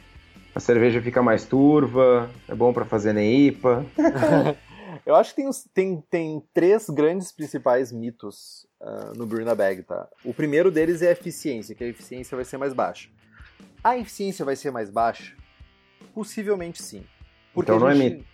a 0.55 0.59
cerveja 0.59 1.01
fica 1.01 1.21
mais 1.21 1.45
turva, 1.45 2.29
é 2.47 2.53
bom 2.53 2.71
para 2.71 2.85
fazer 2.85 3.13
neipa. 3.13 3.85
Eu 5.05 5.15
acho 5.15 5.35
que 5.35 5.41
tem, 5.41 5.51
tem, 5.73 6.03
tem 6.09 6.43
três 6.53 6.89
grandes 6.89 7.31
principais 7.31 7.91
mitos 7.91 8.65
uh, 8.79 9.17
no 9.17 9.25
Brew 9.25 9.43
na 9.43 9.55
Bag, 9.55 9.83
tá? 9.83 10.07
O 10.23 10.33
primeiro 10.33 10.71
deles 10.71 11.01
é 11.01 11.09
a 11.09 11.11
eficiência, 11.11 11.75
que 11.75 11.83
a 11.83 11.87
eficiência 11.87 12.35
vai 12.35 12.45
ser 12.45 12.57
mais 12.57 12.73
baixa. 12.73 13.09
A 13.83 13.97
eficiência 13.97 14.45
vai 14.45 14.55
ser 14.55 14.71
mais 14.71 14.89
baixa? 14.89 15.35
Possivelmente 16.13 16.81
sim. 16.81 17.03
Porque 17.53 17.71
então 17.71 17.79
não 17.79 17.89
é 17.89 17.95
mito. 17.95 18.25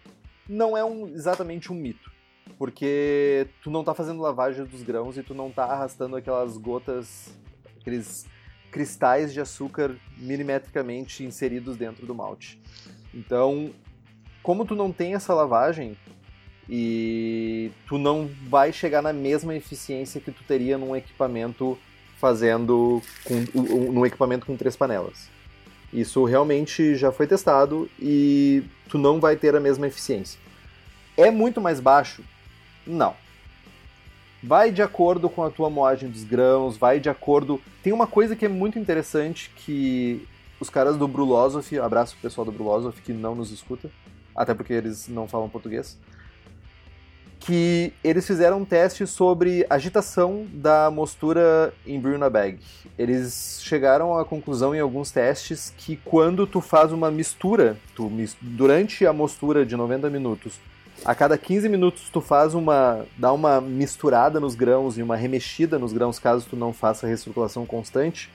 Não 0.47 0.77
é 0.77 0.83
um, 0.83 1.07
exatamente 1.07 1.71
um 1.71 1.75
mito. 1.75 2.11
Porque 2.57 3.47
tu 3.63 3.71
não 3.71 3.83
tá 3.83 3.93
fazendo 3.93 4.21
lavagem 4.21 4.65
dos 4.65 4.83
grãos 4.83 5.17
e 5.17 5.23
tu 5.23 5.33
não 5.33 5.49
tá 5.49 5.63
arrastando 5.65 6.15
aquelas 6.15 6.57
gotas, 6.57 7.35
aqueles 7.79 8.27
cristais 8.71 9.33
de 9.33 9.41
açúcar 9.41 9.95
milimetricamente 10.17 11.23
inseridos 11.23 11.77
dentro 11.77 12.05
do 12.05 12.15
malte. 12.15 12.59
Então, 13.13 13.71
como 14.43 14.65
tu 14.65 14.75
não 14.75 14.91
tem 14.91 15.13
essa 15.13 15.33
lavagem 15.33 15.97
e 16.69 17.71
tu 17.87 17.97
não 17.97 18.29
vai 18.47 18.71
chegar 18.71 19.01
na 19.01 19.11
mesma 19.11 19.55
eficiência 19.55 20.21
que 20.21 20.31
tu 20.31 20.43
teria 20.43 20.77
num 20.77 20.95
equipamento 20.95 21.77
fazendo 22.17 23.01
com, 23.23 23.35
num 23.91 24.05
equipamento 24.05 24.45
com 24.45 24.55
três 24.55 24.75
panelas. 24.75 25.29
Isso 25.91 26.23
realmente 26.25 26.95
já 26.95 27.11
foi 27.11 27.25
testado 27.25 27.89
e 27.99 28.63
tu 28.87 28.97
não 28.97 29.19
vai 29.19 29.35
ter 29.35 29.55
a 29.55 29.59
mesma 29.59 29.87
eficiência. 29.87 30.39
É 31.17 31.31
muito 31.31 31.59
mais 31.59 31.79
baixo? 31.79 32.23
Não. 32.85 33.15
Vai 34.41 34.71
de 34.71 34.81
acordo 34.81 35.29
com 35.29 35.43
a 35.43 35.49
tua 35.49 35.69
moagem 35.69 36.09
dos 36.09 36.23
grãos, 36.23 36.77
vai 36.77 36.99
de 36.99 37.09
acordo. 37.09 37.61
Tem 37.83 37.91
uma 37.91 38.07
coisa 38.07 38.35
que 38.35 38.45
é 38.45 38.49
muito 38.49 38.79
interessante 38.79 39.51
que 39.55 40.27
os 40.59 40.69
caras 40.69 40.97
do 40.97 41.07
Brulosophy, 41.07 41.79
abraço 41.79 42.13
pro 42.13 42.23
pessoal 42.23 42.45
do 42.45 42.51
Brulosophy 42.51 43.01
que 43.01 43.13
não 43.13 43.35
nos 43.35 43.51
escuta, 43.51 43.89
até 44.35 44.53
porque 44.53 44.73
eles 44.73 45.07
não 45.07 45.27
falam 45.27 45.49
português 45.49 45.97
que 47.39 47.93
eles 48.03 48.27
fizeram 48.27 48.59
um 48.59 48.65
teste 48.65 49.07
sobre 49.07 49.65
agitação 49.69 50.45
da 50.53 50.91
mostura 50.91 51.73
em 51.87 51.99
Bruna 51.99 52.29
Bag. 52.29 52.59
Eles 52.97 53.59
chegaram 53.63 54.17
à 54.17 54.25
conclusão 54.25 54.75
em 54.75 54.79
alguns 54.79 55.09
testes 55.09 55.73
que 55.77 55.95
quando 55.95 56.45
tu 56.45 56.59
faz 56.59 56.91
uma 56.91 57.09
mistura, 57.09 57.77
tu, 57.95 58.11
durante 58.41 59.05
a 59.05 59.13
mostura 59.13 59.65
de 59.65 59.75
90 59.75 60.09
minutos, 60.09 60.59
a 61.05 61.15
cada 61.15 61.37
15 61.37 61.69
minutos 61.69 62.09
tu 62.11 62.21
faz 62.21 62.53
uma 62.53 63.05
dá 63.17 63.31
uma 63.31 63.61
misturada 63.61 64.39
nos 64.39 64.55
grãos 64.55 64.97
e 64.97 65.03
uma 65.03 65.15
remexida 65.15 65.79
nos 65.79 65.93
grãos 65.93 66.19
caso 66.19 66.47
tu 66.49 66.55
não 66.55 66.73
faça 66.73 67.07
recirculação 67.07 67.65
constante, 67.65 68.29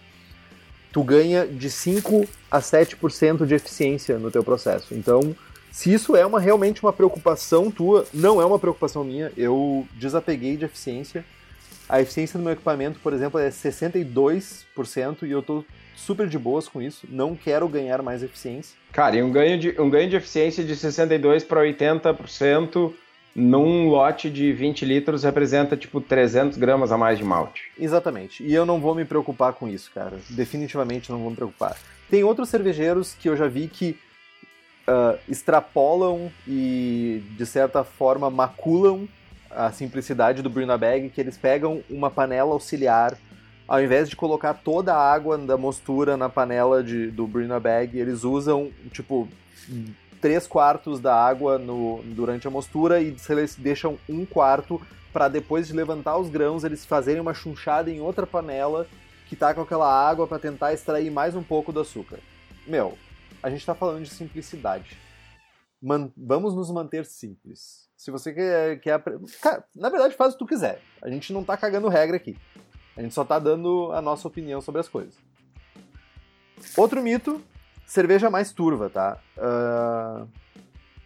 tu 0.93 1.03
ganha 1.03 1.47
de 1.47 1.71
5 1.71 2.27
a 2.51 2.61
7% 2.61 3.47
de 3.47 3.55
eficiência 3.55 4.19
no 4.19 4.31
teu 4.31 4.45
processo. 4.45 4.95
Então, 4.95 5.35
se 5.73 5.93
isso 5.93 6.15
é 6.15 6.25
uma, 6.25 6.39
realmente 6.39 6.81
uma 6.85 6.93
preocupação 6.93 7.69
tua, 7.69 8.07
não 8.15 8.41
é 8.41 8.45
uma 8.45 8.61
preocupação 8.61 9.03
minha. 9.03 9.33
Eu 9.37 9.89
desapeguei 9.95 10.57
de 10.57 10.65
eficiência. 10.65 11.25
A 11.89 12.01
eficiência 12.01 12.39
do 12.39 12.45
meu 12.45 12.53
equipamento, 12.53 13.01
por 13.01 13.13
exemplo, 13.13 13.41
é 13.41 13.51
62% 13.51 15.25
e 15.25 15.33
eu 15.33 15.41
estou 15.41 15.65
super 15.95 16.29
de 16.29 16.39
boas 16.39 16.69
com 16.69 16.81
isso. 16.81 17.07
Não 17.09 17.35
quero 17.35 17.69
ganhar 17.69 18.03
mais 18.03 18.23
eficiência. 18.23 18.77
Cara, 18.93 19.17
e 19.17 19.23
um 19.23 19.31
ganho 19.31 19.59
de, 19.59 19.81
um 19.81 19.91
ganho 19.91 20.09
de 20.09 20.17
eficiência 20.17 20.65
de 20.65 20.75
62% 20.75 21.47
para 21.47 21.61
80% 21.61 22.93
num 23.35 23.89
lote 23.89 24.31
de 24.31 24.53
20 24.53 24.85
litros 24.85 25.25
representa 25.25 25.77
tipo 25.77 26.01
300 26.01 26.57
gramas 26.57 26.93
a 26.93 26.99
mais 26.99 27.19
de 27.19 27.25
malte. 27.25 27.73
Exatamente. 27.79 28.45
E 28.45 28.55
eu 28.55 28.65
não 28.65 28.81
vou 28.81 28.95
me 28.95 29.05
preocupar 29.05 29.55
com 29.55 29.69
isso, 29.69 29.91
cara. 29.93 30.19
Definitivamente 30.31 31.11
não 31.11 31.19
vou 31.19 31.31
me 31.31 31.37
preocupar. 31.37 31.77
Tem 32.09 32.23
outros 32.23 32.49
cervejeiros 32.49 33.15
que 33.15 33.29
eu 33.29 33.37
já 33.37 33.49
vi 33.49 33.67
que 33.67 33.99
uh, 34.87 35.19
extrapolam 35.29 36.31
e, 36.47 37.25
de 37.37 37.45
certa 37.45 37.83
forma, 37.83 38.31
maculam 38.31 39.09
a 39.51 39.71
simplicidade 39.73 40.43
do 40.43 40.51
Bruna 40.51 40.77
Bag, 40.77 41.09
que 41.11 41.21
eles 41.21 41.37
pegam 41.37 41.83
uma 41.89 42.11
panela 42.11 42.53
auxiliar 42.53 43.17
ao 43.67 43.83
invés 43.83 44.09
de 44.09 44.17
colocar 44.17 44.55
toda 44.55 44.95
a 44.95 45.13
água 45.13 45.39
da 45.39 45.57
mostura 45.57 46.17
na 46.17 46.29
panela 46.29 46.83
de, 46.83 47.11
do 47.11 47.27
Brina 47.27 47.59
Bag, 47.59 47.99
eles 47.99 48.25
usam, 48.25 48.71
tipo, 48.91 49.29
3 50.21 50.47
quartos 50.47 51.01
da 51.01 51.15
água 51.15 51.59
no, 51.59 52.03
durante 52.03 52.47
a 52.47 52.51
mostura 52.51 53.01
e 53.01 53.17
eles 53.29 53.57
deixam 53.57 53.99
um 54.09 54.25
quarto 54.25 54.81
para 55.13 55.29
depois 55.29 55.67
de 55.67 55.73
levantar 55.73 56.17
os 56.17 56.29
grãos 56.29 56.65
eles 56.65 56.85
fazerem 56.85 57.21
uma 57.21 57.33
chunchada 57.33 57.91
em 57.91 58.01
outra 58.01 58.27
panela 58.27 58.87
que 59.29 59.37
tá 59.37 59.55
com 59.55 59.61
aquela 59.61 59.87
água 59.87 60.27
para 60.27 60.39
tentar 60.39 60.73
extrair 60.73 61.11
mais 61.11 61.35
um 61.35 61.43
pouco 61.43 61.73
do 61.73 61.81
açúcar. 61.81 62.19
Meu, 62.67 62.99
a 63.43 63.51
gente 63.51 63.61
está 63.61 63.75
falando 63.75 64.03
de 64.03 64.11
simplicidade. 64.11 64.97
Man 65.81 66.11
vamos 66.17 66.55
nos 66.55 66.71
manter 66.71 67.05
simples. 67.05 67.89
Se 67.97 68.11
você 68.11 68.33
quer, 68.33 68.81
quer 68.81 69.03
Cara, 69.41 69.65
na 69.75 69.89
verdade 69.89 70.15
faz 70.15 70.31
o 70.31 70.33
que 70.33 70.45
tu 70.45 70.49
quiser. 70.49 70.81
A 71.03 71.09
gente 71.09 71.33
não 71.33 71.45
tá 71.45 71.57
cagando 71.57 71.89
regra 71.89 72.17
aqui. 72.17 72.37
A 72.97 73.03
gente 73.03 73.15
só 73.15 73.25
tá 73.25 73.39
dando 73.39 73.91
a 73.93 74.01
nossa 74.01 74.27
opinião 74.29 74.61
sobre 74.61 74.81
as 74.81 74.89
coisas. 74.89 75.15
Outro 76.77 77.03
mito, 77.03 77.41
cerveja 77.87 78.31
mais 78.31 78.53
turva, 78.53 78.89
tá? 78.89 79.19
Uh, 79.37 80.29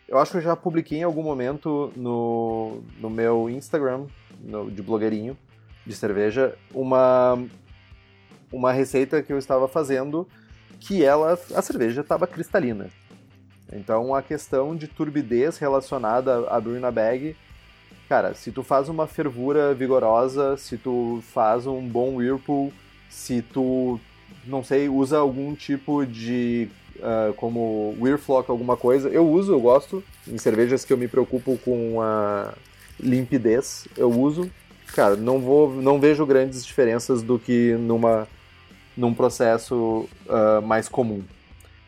eu 0.07 0.19
acho 0.19 0.33
que 0.33 0.39
eu 0.39 0.43
já 0.43 0.57
publiquei 0.57 0.99
em 0.99 1.03
algum 1.03 1.23
momento 1.23 1.93
no, 1.97 2.83
no 2.99 3.11
meu 3.11 3.49
Instagram, 3.49 4.07
no, 4.41 4.71
de 4.71 4.83
blogueirinho, 4.83 5.37
de 5.87 5.95
cerveja, 5.95 6.57
uma, 6.73 7.43
uma 8.53 8.73
receita 8.73 9.23
que 9.23 9.33
eu 9.33 9.39
estava 9.39 9.67
fazendo 9.69 10.29
que 10.81 11.03
ela, 11.05 11.39
a 11.55 11.63
cerveja 11.63 12.03
estava 12.03 12.27
cristalina. 12.27 12.89
Então 13.73 14.15
a 14.15 14.23
questão 14.23 14.75
de 14.75 14.87
turbidez 14.87 15.59
relacionada 15.59 16.49
a 16.49 16.61
Bruna 16.61 16.91
Bag 16.91 17.37
Cara, 18.09 18.33
se 18.33 18.51
tu 18.51 18.63
faz 18.63 18.89
uma 18.89 19.07
fervura 19.07 19.75
vigorosa, 19.75 20.57
se 20.57 20.79
tu 20.79 21.23
faz 21.31 21.67
um 21.67 21.87
bom 21.87 22.17
whirlpool, 22.17 22.73
se 23.11 23.43
tu, 23.43 24.01
não 24.47 24.65
sei, 24.65 24.89
usa 24.89 25.19
algum 25.19 25.55
tipo 25.55 26.07
de, 26.07 26.69
uh, 26.97 27.35
como 27.35 27.95
Whirlflock, 28.01 28.51
alguma 28.51 28.79
coisa, 28.79 29.11
eu 29.11 29.29
uso, 29.29 29.53
eu 29.53 29.61
gosto, 29.61 30.03
em 30.27 30.39
cervejas 30.39 30.87
que 30.87 30.93
eu 30.93 30.97
me 30.97 31.07
preocupo 31.07 31.59
com 31.59 32.01
a 32.01 32.55
limpidez, 32.99 33.87
eu 33.97 34.11
uso. 34.11 34.51
Cara, 34.95 35.15
não 35.15 35.39
vou, 35.39 35.71
não 35.75 36.01
vejo 36.01 36.25
grandes 36.25 36.65
diferenças 36.65 37.23
do 37.23 37.39
que 37.39 37.75
numa, 37.75 38.27
num 38.97 39.13
processo 39.13 40.09
uh, 40.27 40.63
mais 40.63 40.89
comum. 40.89 41.23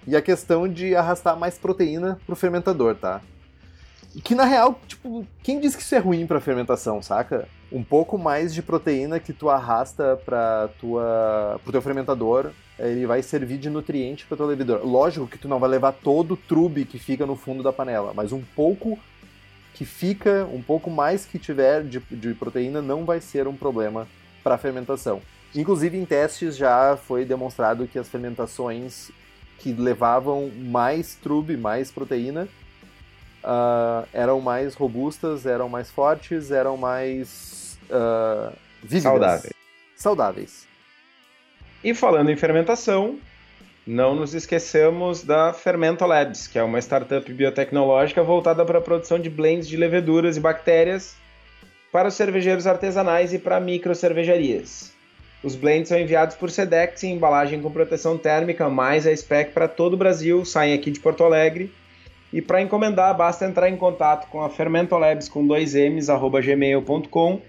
E 0.06 0.14
a 0.14 0.20
questão 0.20 0.68
de 0.68 0.94
arrastar 0.94 1.38
mais 1.38 1.56
proteína 1.56 2.20
pro 2.26 2.36
fermentador, 2.36 2.94
tá? 2.94 3.22
Que 4.24 4.34
na 4.34 4.44
real, 4.44 4.80
tipo, 4.88 5.24
quem 5.42 5.60
diz 5.60 5.76
que 5.76 5.82
isso 5.82 5.94
é 5.94 5.98
ruim 5.98 6.26
pra 6.26 6.40
fermentação, 6.40 7.00
saca? 7.00 7.48
Um 7.70 7.84
pouco 7.84 8.18
mais 8.18 8.52
de 8.52 8.60
proteína 8.60 9.20
que 9.20 9.32
tu 9.32 9.48
arrasta 9.48 10.20
pra 10.24 10.68
tua, 10.80 11.60
pro 11.62 11.70
teu 11.70 11.80
fermentador, 11.80 12.50
ele 12.78 13.06
vai 13.06 13.22
servir 13.22 13.58
de 13.58 13.70
nutriente 13.70 14.26
para 14.26 14.36
teu 14.36 14.46
levedor. 14.46 14.84
Lógico 14.84 15.28
que 15.28 15.38
tu 15.38 15.46
não 15.46 15.60
vai 15.60 15.70
levar 15.70 15.92
todo 15.92 16.34
o 16.34 16.36
trube 16.36 16.84
que 16.84 16.98
fica 16.98 17.24
no 17.24 17.36
fundo 17.36 17.62
da 17.62 17.72
panela, 17.72 18.12
mas 18.14 18.32
um 18.32 18.42
pouco 18.56 18.98
que 19.74 19.84
fica, 19.84 20.46
um 20.52 20.60
pouco 20.60 20.90
mais 20.90 21.24
que 21.24 21.38
tiver 21.38 21.84
de, 21.84 22.00
de 22.10 22.34
proteína 22.34 22.82
não 22.82 23.04
vai 23.04 23.20
ser 23.20 23.46
um 23.46 23.54
problema 23.54 24.08
para 24.42 24.58
fermentação. 24.58 25.22
Inclusive 25.54 25.96
em 25.96 26.04
testes 26.04 26.56
já 26.56 26.96
foi 26.96 27.24
demonstrado 27.24 27.86
que 27.86 27.98
as 27.98 28.08
fermentações 28.08 29.10
que 29.58 29.72
levavam 29.72 30.50
mais 30.56 31.14
trube, 31.14 31.56
mais 31.56 31.90
proteína, 31.90 32.48
uh, 33.44 34.06
eram 34.12 34.40
mais 34.40 34.74
robustas, 34.74 35.46
eram 35.46 35.68
mais 35.68 35.90
fortes, 35.90 36.50
eram 36.50 36.76
mais 36.76 37.78
uh, 37.90 38.52
vívidas. 38.82 39.02
Saudáveis. 39.02 39.52
Saudáveis. 39.96 40.66
E 41.82 41.94
falando 41.94 42.30
em 42.30 42.36
fermentação, 42.36 43.18
não 43.86 44.14
nos 44.14 44.34
esqueçamos 44.34 45.22
da 45.22 45.52
Fermento 45.52 46.04
Labs, 46.04 46.46
que 46.46 46.58
é 46.58 46.62
uma 46.62 46.78
startup 46.78 47.32
biotecnológica 47.32 48.22
voltada 48.22 48.64
para 48.64 48.78
a 48.78 48.82
produção 48.82 49.18
de 49.18 49.30
blends 49.30 49.66
de 49.66 49.76
leveduras 49.76 50.36
e 50.36 50.40
bactérias 50.40 51.16
para 51.90 52.08
os 52.08 52.14
cervejeiros 52.14 52.66
artesanais 52.66 53.32
e 53.32 53.38
para 53.38 53.58
micro 53.58 53.94
cervejarias. 53.94 54.92
Os 55.42 55.56
blends 55.56 55.88
são 55.88 55.98
enviados 55.98 56.36
por 56.36 56.50
Sedex 56.50 57.02
em 57.02 57.14
embalagem 57.14 57.62
com 57.62 57.70
proteção 57.70 58.18
térmica 58.18 58.68
mais 58.68 59.06
a 59.06 59.16
spec 59.16 59.52
para 59.52 59.66
todo 59.66 59.94
o 59.94 59.96
Brasil, 59.96 60.44
saem 60.44 60.74
aqui 60.74 60.90
de 60.90 61.00
Porto 61.00 61.24
Alegre 61.24 61.72
e 62.32 62.40
para 62.40 62.62
encomendar, 62.62 63.16
basta 63.16 63.44
entrar 63.44 63.68
em 63.68 63.76
contato 63.76 64.28
com 64.28 64.42
a 64.42 64.48
Fermentolabs 64.48 65.28
com 65.28 65.44
dois 65.44 65.74
M's, 65.74 66.08
arroba 66.08 66.40
gmail.com. 66.40 67.40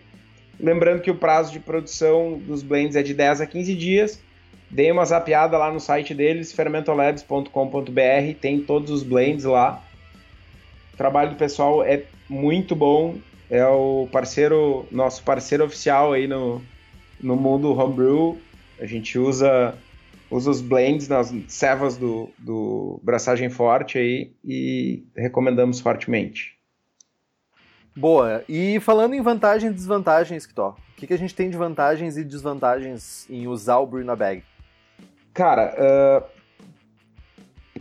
Lembrando 0.60 1.02
que 1.02 1.12
o 1.12 1.16
prazo 1.16 1.52
de 1.52 1.60
produção 1.60 2.40
dos 2.40 2.64
blends 2.64 2.96
é 2.96 3.04
de 3.04 3.14
10 3.14 3.42
a 3.42 3.46
15 3.46 3.76
dias. 3.76 4.20
Dê 4.70 4.92
uma 4.92 5.06
zapiada 5.06 5.58
lá 5.58 5.72
no 5.72 5.80
site 5.80 6.14
deles, 6.14 6.52
fermentolabs.com.br, 6.52 8.36
tem 8.40 8.62
todos 8.62 8.90
os 8.90 9.04
blends 9.04 9.44
lá. 9.44 9.84
O 10.94 10.98
trabalho 10.98 11.32
do 11.32 11.36
pessoal 11.36 11.84
é 11.84 12.04
muito 12.30 12.76
bom, 12.76 13.16
é 13.50 13.66
o 13.66 14.08
parceiro, 14.12 14.88
nosso 14.90 15.24
parceiro 15.24 15.66
oficial 15.66 16.14
aí 16.14 16.26
no, 16.26 16.62
no 17.22 17.36
mundo 17.36 17.78
homebrew. 17.78 18.40
A 18.80 18.86
gente 18.86 19.20
usa 19.20 19.76
usa 20.32 20.50
os 20.50 20.62
blends 20.62 21.10
nas 21.10 21.34
cevas 21.50 21.98
do, 21.98 22.30
do 22.40 23.00
Braçagem 23.04 23.50
Forte 23.50 23.98
aí 23.98 24.32
e 24.44 25.04
recomendamos 25.16 25.82
fortemente. 25.82 26.58
Boa. 27.96 28.44
E 28.48 28.80
falando 28.80 29.14
em 29.14 29.22
vantagens 29.22 29.72
e 29.72 29.76
desvantagens, 29.76 30.46
Kitó, 30.46 30.78
o 30.94 30.96
que, 30.96 31.06
que 31.06 31.14
a 31.14 31.18
gente 31.18 31.36
tem 31.36 31.50
de 31.50 31.58
vantagens 31.58 32.18
e 32.18 32.24
desvantagens 32.24 33.30
em 33.30 33.48
usar 33.48 33.80
o 33.80 33.86
Bruna 33.86 34.16
Bag? 34.16 34.42
Cara, 35.34 35.76
uh, 35.78 36.42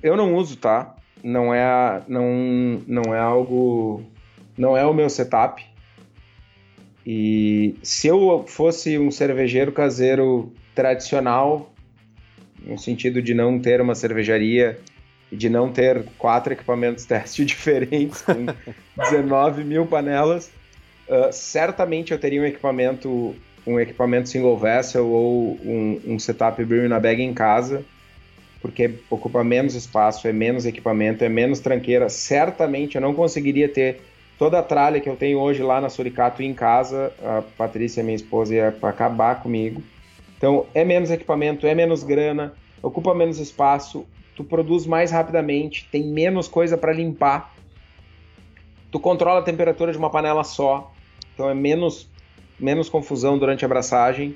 eu 0.02 0.16
não 0.16 0.34
uso, 0.34 0.56
tá? 0.56 0.96
Não 1.22 1.54
é, 1.54 2.02
não, 2.08 2.82
não 2.86 3.14
é 3.14 3.20
algo. 3.20 4.02
Não 4.58 4.76
é 4.76 4.84
o 4.84 4.92
meu 4.92 5.08
setup. 5.08 5.64
E 7.06 7.76
se 7.82 8.08
eu 8.08 8.44
fosse 8.46 8.98
um 8.98 9.10
cervejeiro 9.10 9.72
caseiro 9.72 10.52
tradicional, 10.74 11.69
no 12.64 12.78
sentido 12.78 13.22
de 13.22 13.34
não 13.34 13.58
ter 13.58 13.80
uma 13.80 13.94
cervejaria 13.94 14.78
e 15.30 15.36
de 15.36 15.48
não 15.48 15.72
ter 15.72 16.04
quatro 16.18 16.52
equipamentos 16.52 17.04
teste 17.06 17.44
diferentes 17.44 18.22
com 18.22 18.46
19 19.10 19.64
mil 19.64 19.86
panelas, 19.86 20.50
uh, 21.08 21.32
certamente 21.32 22.12
eu 22.12 22.18
teria 22.18 22.40
um 22.40 22.46
equipamento 22.46 23.34
um 23.66 23.78
equipamento 23.78 24.28
single 24.28 24.56
vessel 24.56 25.06
ou 25.06 25.58
um, 25.62 26.00
um 26.06 26.18
setup 26.18 26.64
beer 26.64 26.88
na 26.88 26.98
bag 26.98 27.22
em 27.22 27.34
casa, 27.34 27.84
porque 28.60 28.94
ocupa 29.08 29.42
menos 29.44 29.74
espaço, 29.74 30.26
é 30.26 30.32
menos 30.32 30.66
equipamento, 30.66 31.24
é 31.24 31.28
menos 31.28 31.60
tranqueira. 31.60 32.08
Certamente 32.08 32.96
eu 32.96 33.00
não 33.00 33.14
conseguiria 33.14 33.68
ter 33.68 34.00
toda 34.38 34.58
a 34.58 34.62
tralha 34.62 35.00
que 35.00 35.08
eu 35.08 35.16
tenho 35.16 35.38
hoje 35.38 35.62
lá 35.62 35.80
na 35.80 35.88
Suricato 35.88 36.42
em 36.42 36.52
casa. 36.52 37.12
A 37.22 37.42
Patrícia, 37.56 38.02
minha 38.02 38.16
esposa, 38.16 38.54
ia 38.54 38.68
acabar 38.82 39.42
comigo. 39.42 39.82
Então, 40.40 40.64
é 40.72 40.86
menos 40.86 41.10
equipamento, 41.10 41.66
é 41.66 41.74
menos 41.74 42.02
grana, 42.02 42.54
ocupa 42.82 43.14
menos 43.14 43.38
espaço, 43.38 44.06
tu 44.34 44.42
produz 44.42 44.86
mais 44.86 45.10
rapidamente, 45.10 45.86
tem 45.92 46.02
menos 46.02 46.48
coisa 46.48 46.78
para 46.78 46.94
limpar, 46.94 47.54
tu 48.90 48.98
controla 48.98 49.40
a 49.40 49.42
temperatura 49.42 49.92
de 49.92 49.98
uma 49.98 50.08
panela 50.08 50.42
só, 50.42 50.90
então 51.34 51.50
é 51.50 51.52
menos, 51.52 52.08
menos 52.58 52.88
confusão 52.88 53.36
durante 53.36 53.66
a 53.66 53.68
abraçagem. 53.68 54.34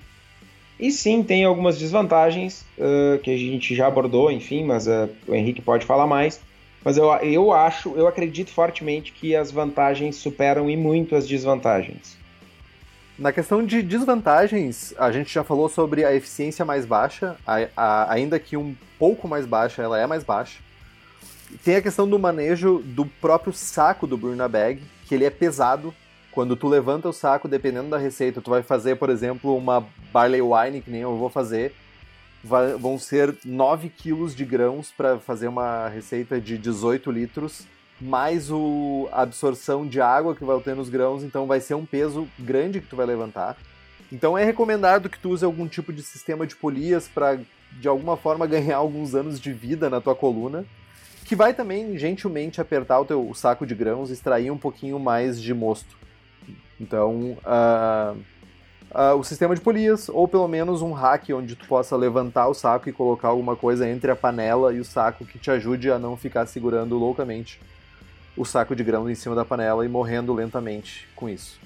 E 0.79 0.93
sim, 0.93 1.23
tem 1.23 1.47
algumas 1.47 1.79
desvantagens 1.79 2.67
uh, 2.77 3.19
que 3.21 3.31
a 3.31 3.37
gente 3.39 3.75
já 3.75 3.87
abordou, 3.87 4.31
enfim, 4.31 4.63
mas 4.63 4.87
uh, 4.87 5.09
o 5.27 5.35
Henrique 5.35 5.63
pode 5.63 5.87
falar 5.87 6.07
mais. 6.07 6.39
Mas 6.85 6.99
eu, 6.99 7.11
eu 7.23 7.51
acho, 7.51 7.95
eu 7.97 8.07
acredito 8.07 8.51
fortemente 8.51 9.11
que 9.11 9.35
as 9.35 9.51
vantagens 9.51 10.17
superam 10.17 10.69
e 10.69 10.77
muito 10.77 11.17
as 11.17 11.27
desvantagens. 11.27 12.23
Na 13.17 13.33
questão 13.33 13.65
de 13.65 13.81
desvantagens, 13.81 14.93
a 14.99 15.13
gente 15.13 15.33
já 15.33 15.45
falou 15.45 15.69
sobre 15.69 16.05
a 16.05 16.13
eficiência 16.13 16.65
mais 16.65 16.85
baixa, 16.85 17.37
a, 17.47 17.69
a, 17.77 18.13
ainda 18.13 18.41
que 18.41 18.57
um 18.57 18.75
pouco 18.99 19.29
mais 19.29 19.47
baixa, 19.47 19.83
ela 19.83 19.97
é 20.01 20.05
mais 20.05 20.25
baixa. 20.25 20.59
Tem 21.63 21.77
a 21.77 21.83
questão 21.83 22.09
do 22.09 22.19
manejo 22.19 22.83
do 22.85 23.07
próprio 23.07 23.53
saco 23.53 24.05
do 24.05 24.17
Bruna 24.17 24.49
Bag, 24.49 24.83
que 25.07 25.15
ele 25.15 25.25
é 25.25 25.31
pesado. 25.31 25.95
Quando 26.33 26.57
tu 26.57 26.67
levanta 26.67 27.09
o 27.09 27.13
saco, 27.13 27.47
dependendo 27.47 27.91
da 27.91 27.99
receita, 27.99 28.41
tu 28.41 28.51
vai 28.51 28.65
fazer, 28.65 28.97
por 28.97 29.09
exemplo, 29.09 29.57
uma 29.57 29.87
barley 30.13 30.43
wine, 30.43 30.81
que 30.81 30.91
nem 30.91 31.03
eu 31.03 31.17
vou 31.17 31.31
fazer, 31.31 31.73
vai, 32.43 32.73
vão 32.73 32.99
ser 32.99 33.37
9 33.45 33.91
quilos 33.91 34.35
de 34.35 34.45
grãos 34.45 34.91
para 34.91 35.21
fazer 35.21 35.47
uma 35.47 35.87
receita 35.89 36.41
de 36.41 36.59
18 36.59 37.13
litros 37.13 37.65
mais 38.05 38.51
o, 38.51 39.09
a 39.11 39.23
absorção 39.23 39.87
de 39.87 39.99
água 39.99 40.37
que 40.37 40.45
vai 40.45 40.61
ter 40.61 40.77
nos 40.77 40.91
grãos, 40.91 41.25
então 41.25 41.47
vai 41.47 41.59
ser 41.59 41.73
um 41.73 41.87
peso 41.87 42.29
grande 42.39 42.81
que 42.81 42.87
tu 42.87 42.97
vai 42.97 43.07
levantar. 43.07 43.57
Então 44.13 44.37
é 44.37 44.45
recomendado 44.45 45.09
que 45.09 45.19
tu 45.19 45.31
use 45.31 45.43
algum 45.43 45.67
tipo 45.67 45.91
de 45.91 46.03
sistema 46.03 46.47
de 46.47 46.55
polias 46.55 47.09
para 47.09 47.41
de 47.73 47.89
alguma 47.89 48.15
forma 48.15 48.45
ganhar 48.47 48.77
alguns 48.77 49.15
anos 49.15 49.41
de 49.41 49.55
vida 49.55 49.89
na 49.89 50.03
tua 50.03 50.15
coluna, 50.15 50.67
que 51.25 51.35
vai 51.35 51.55
também 51.55 51.97
gentilmente 51.97 52.61
apertar 52.61 53.01
o 53.01 53.07
teu 53.07 53.33
saco 53.33 53.67
de 53.67 53.75
grãos 53.75 54.11
extrair 54.11 54.51
um 54.51 54.59
pouquinho 54.59 54.99
mais 54.99 55.41
de 55.41 55.55
mosto. 55.55 55.97
Então, 56.79 57.39
uh, 57.43 58.19
uh, 58.91 59.19
o 59.19 59.25
sistema 59.25 59.55
de 59.55 59.63
polias, 59.63 60.11
ou 60.11 60.29
pelo 60.29 60.47
menos 60.47 60.83
um 60.83 60.93
rack 60.93 61.33
onde 61.33 61.57
tu 61.57 61.67
possa 61.67 61.97
levantar 61.97 62.49
o 62.49 62.55
saco 62.55 62.87
e 62.87 62.93
colocar 62.93 63.29
alguma 63.29 63.57
coisa 63.57 63.89
entre 63.89 64.11
a 64.11 64.17
panela 64.17 64.75
e 64.75 64.81
o 64.81 64.85
saco 64.85 65.25
que 65.25 65.39
te 65.39 65.51
ajude 65.51 65.91
a 65.91 65.99
não 65.99 66.19
ficar 66.19 66.45
segurando 66.45 66.99
loucamente 66.99 67.59
o 68.37 68.45
saco 68.45 68.75
de 68.75 68.85
grão 68.85 69.09
em 69.09 69.15
cima 69.15 69.35
da 69.35 69.45
panela 69.45 69.85
e 69.85 69.89
morrendo 69.89 70.33
lentamente 70.33 71.09
com 71.15 71.29
isso. 71.29 71.61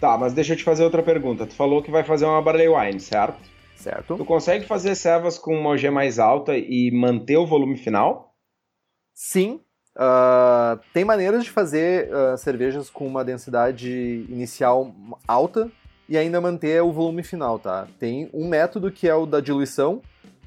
Tá, 0.00 0.18
mas 0.18 0.32
deixa 0.32 0.52
eu 0.52 0.56
te 0.56 0.64
fazer 0.64 0.82
outra 0.82 1.02
pergunta. 1.02 1.46
Tu 1.46 1.54
falou 1.54 1.82
que 1.82 1.90
vai 1.90 2.02
fazer 2.02 2.24
uma 2.24 2.42
barley 2.42 2.68
wine, 2.68 3.00
certo? 3.00 3.38
Certo. 3.76 4.16
Tu 4.16 4.24
consegue 4.24 4.66
fazer 4.66 4.94
servas 4.94 5.38
com 5.38 5.58
uma 5.58 5.70
OG 5.70 5.90
mais 5.90 6.18
alta 6.18 6.56
e 6.56 6.90
manter 6.92 7.36
o 7.36 7.46
volume 7.46 7.76
final? 7.76 8.34
Sim. 9.14 9.60
Uh, 9.96 10.80
tem 10.92 11.04
maneiras 11.04 11.44
de 11.44 11.50
fazer 11.50 12.08
uh, 12.12 12.36
cervejas 12.38 12.88
com 12.88 13.06
uma 13.06 13.24
densidade 13.24 14.24
inicial 14.28 14.94
alta 15.28 15.70
e 16.08 16.16
ainda 16.16 16.40
manter 16.40 16.82
o 16.82 16.92
volume 16.92 17.22
final, 17.22 17.58
tá? 17.58 17.86
Tem 17.98 18.30
um 18.32 18.48
método 18.48 18.90
que 18.90 19.08
é 19.08 19.14
o 19.14 19.26
da 19.26 19.40
diluição. 19.40 20.02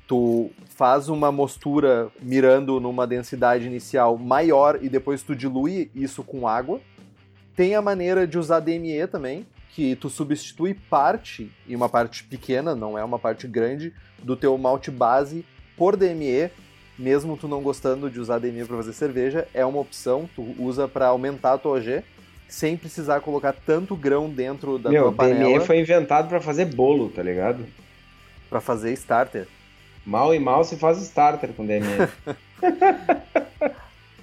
Tu 0.08 0.52
faz 0.76 1.10
uma 1.10 1.32
mostura 1.32 2.10
mirando 2.22 2.80
numa 2.80 3.08
densidade 3.08 3.66
inicial 3.66 4.18
maior 4.18 4.78
e 4.82 4.90
depois 4.90 5.24
tu 5.24 5.36
dilui 5.36 5.90
isso 5.96 6.24
com 6.24 6.48
água. 6.48 6.80
Tem 7.56 7.74
a 7.74 7.82
maneira 7.82 8.28
de 8.28 8.38
usar 8.38 8.60
DME 8.60 9.08
também, 9.08 9.48
que 9.76 9.96
tu 9.96 10.10
substitui 10.10 10.74
parte, 10.74 11.52
e 11.68 11.76
uma 11.76 11.90
parte 11.90 12.24
pequena, 12.24 12.76
não 12.76 12.98
é 12.98 13.04
uma 13.04 13.18
parte 13.18 13.48
grande, 13.48 13.94
do 14.22 14.36
teu 14.36 14.58
malte 14.58 14.92
base 14.92 15.46
por 15.78 15.96
DME, 15.96 16.50
mesmo 16.98 17.36
tu 17.36 17.48
não 17.48 17.62
gostando 17.62 18.10
de 18.10 18.20
usar 18.20 18.40
DME 18.40 18.66
para 18.66 18.78
fazer 18.78 18.94
cerveja, 18.94 19.48
é 19.54 19.66
uma 19.66 19.80
opção, 19.80 20.30
tu 20.36 20.56
usa 20.60 20.88
para 20.88 21.08
aumentar 21.08 21.54
a 21.54 21.58
tua 21.58 21.78
OG 21.78 22.04
sem 22.48 22.78
precisar 22.78 23.22
colocar 23.22 23.54
tanto 23.54 23.96
grão 23.96 24.30
dentro 24.30 24.78
da 24.78 24.90
Meu, 24.90 25.04
tua 25.04 25.14
panela. 25.14 25.58
DME 25.58 25.66
foi 25.66 25.80
inventado 25.80 26.30
para 26.30 26.40
fazer 26.40 26.66
bolo, 26.66 27.10
tá 27.10 27.24
ligado? 27.24 27.66
Para 28.50 28.62
fazer 28.62 28.94
starter. 28.94 29.48
Mal 30.06 30.34
e 30.36 30.40
mal 30.40 30.64
se 30.64 30.78
faz 30.78 31.02
starter 31.02 31.54
com 31.54 31.66
DME. 31.66 31.82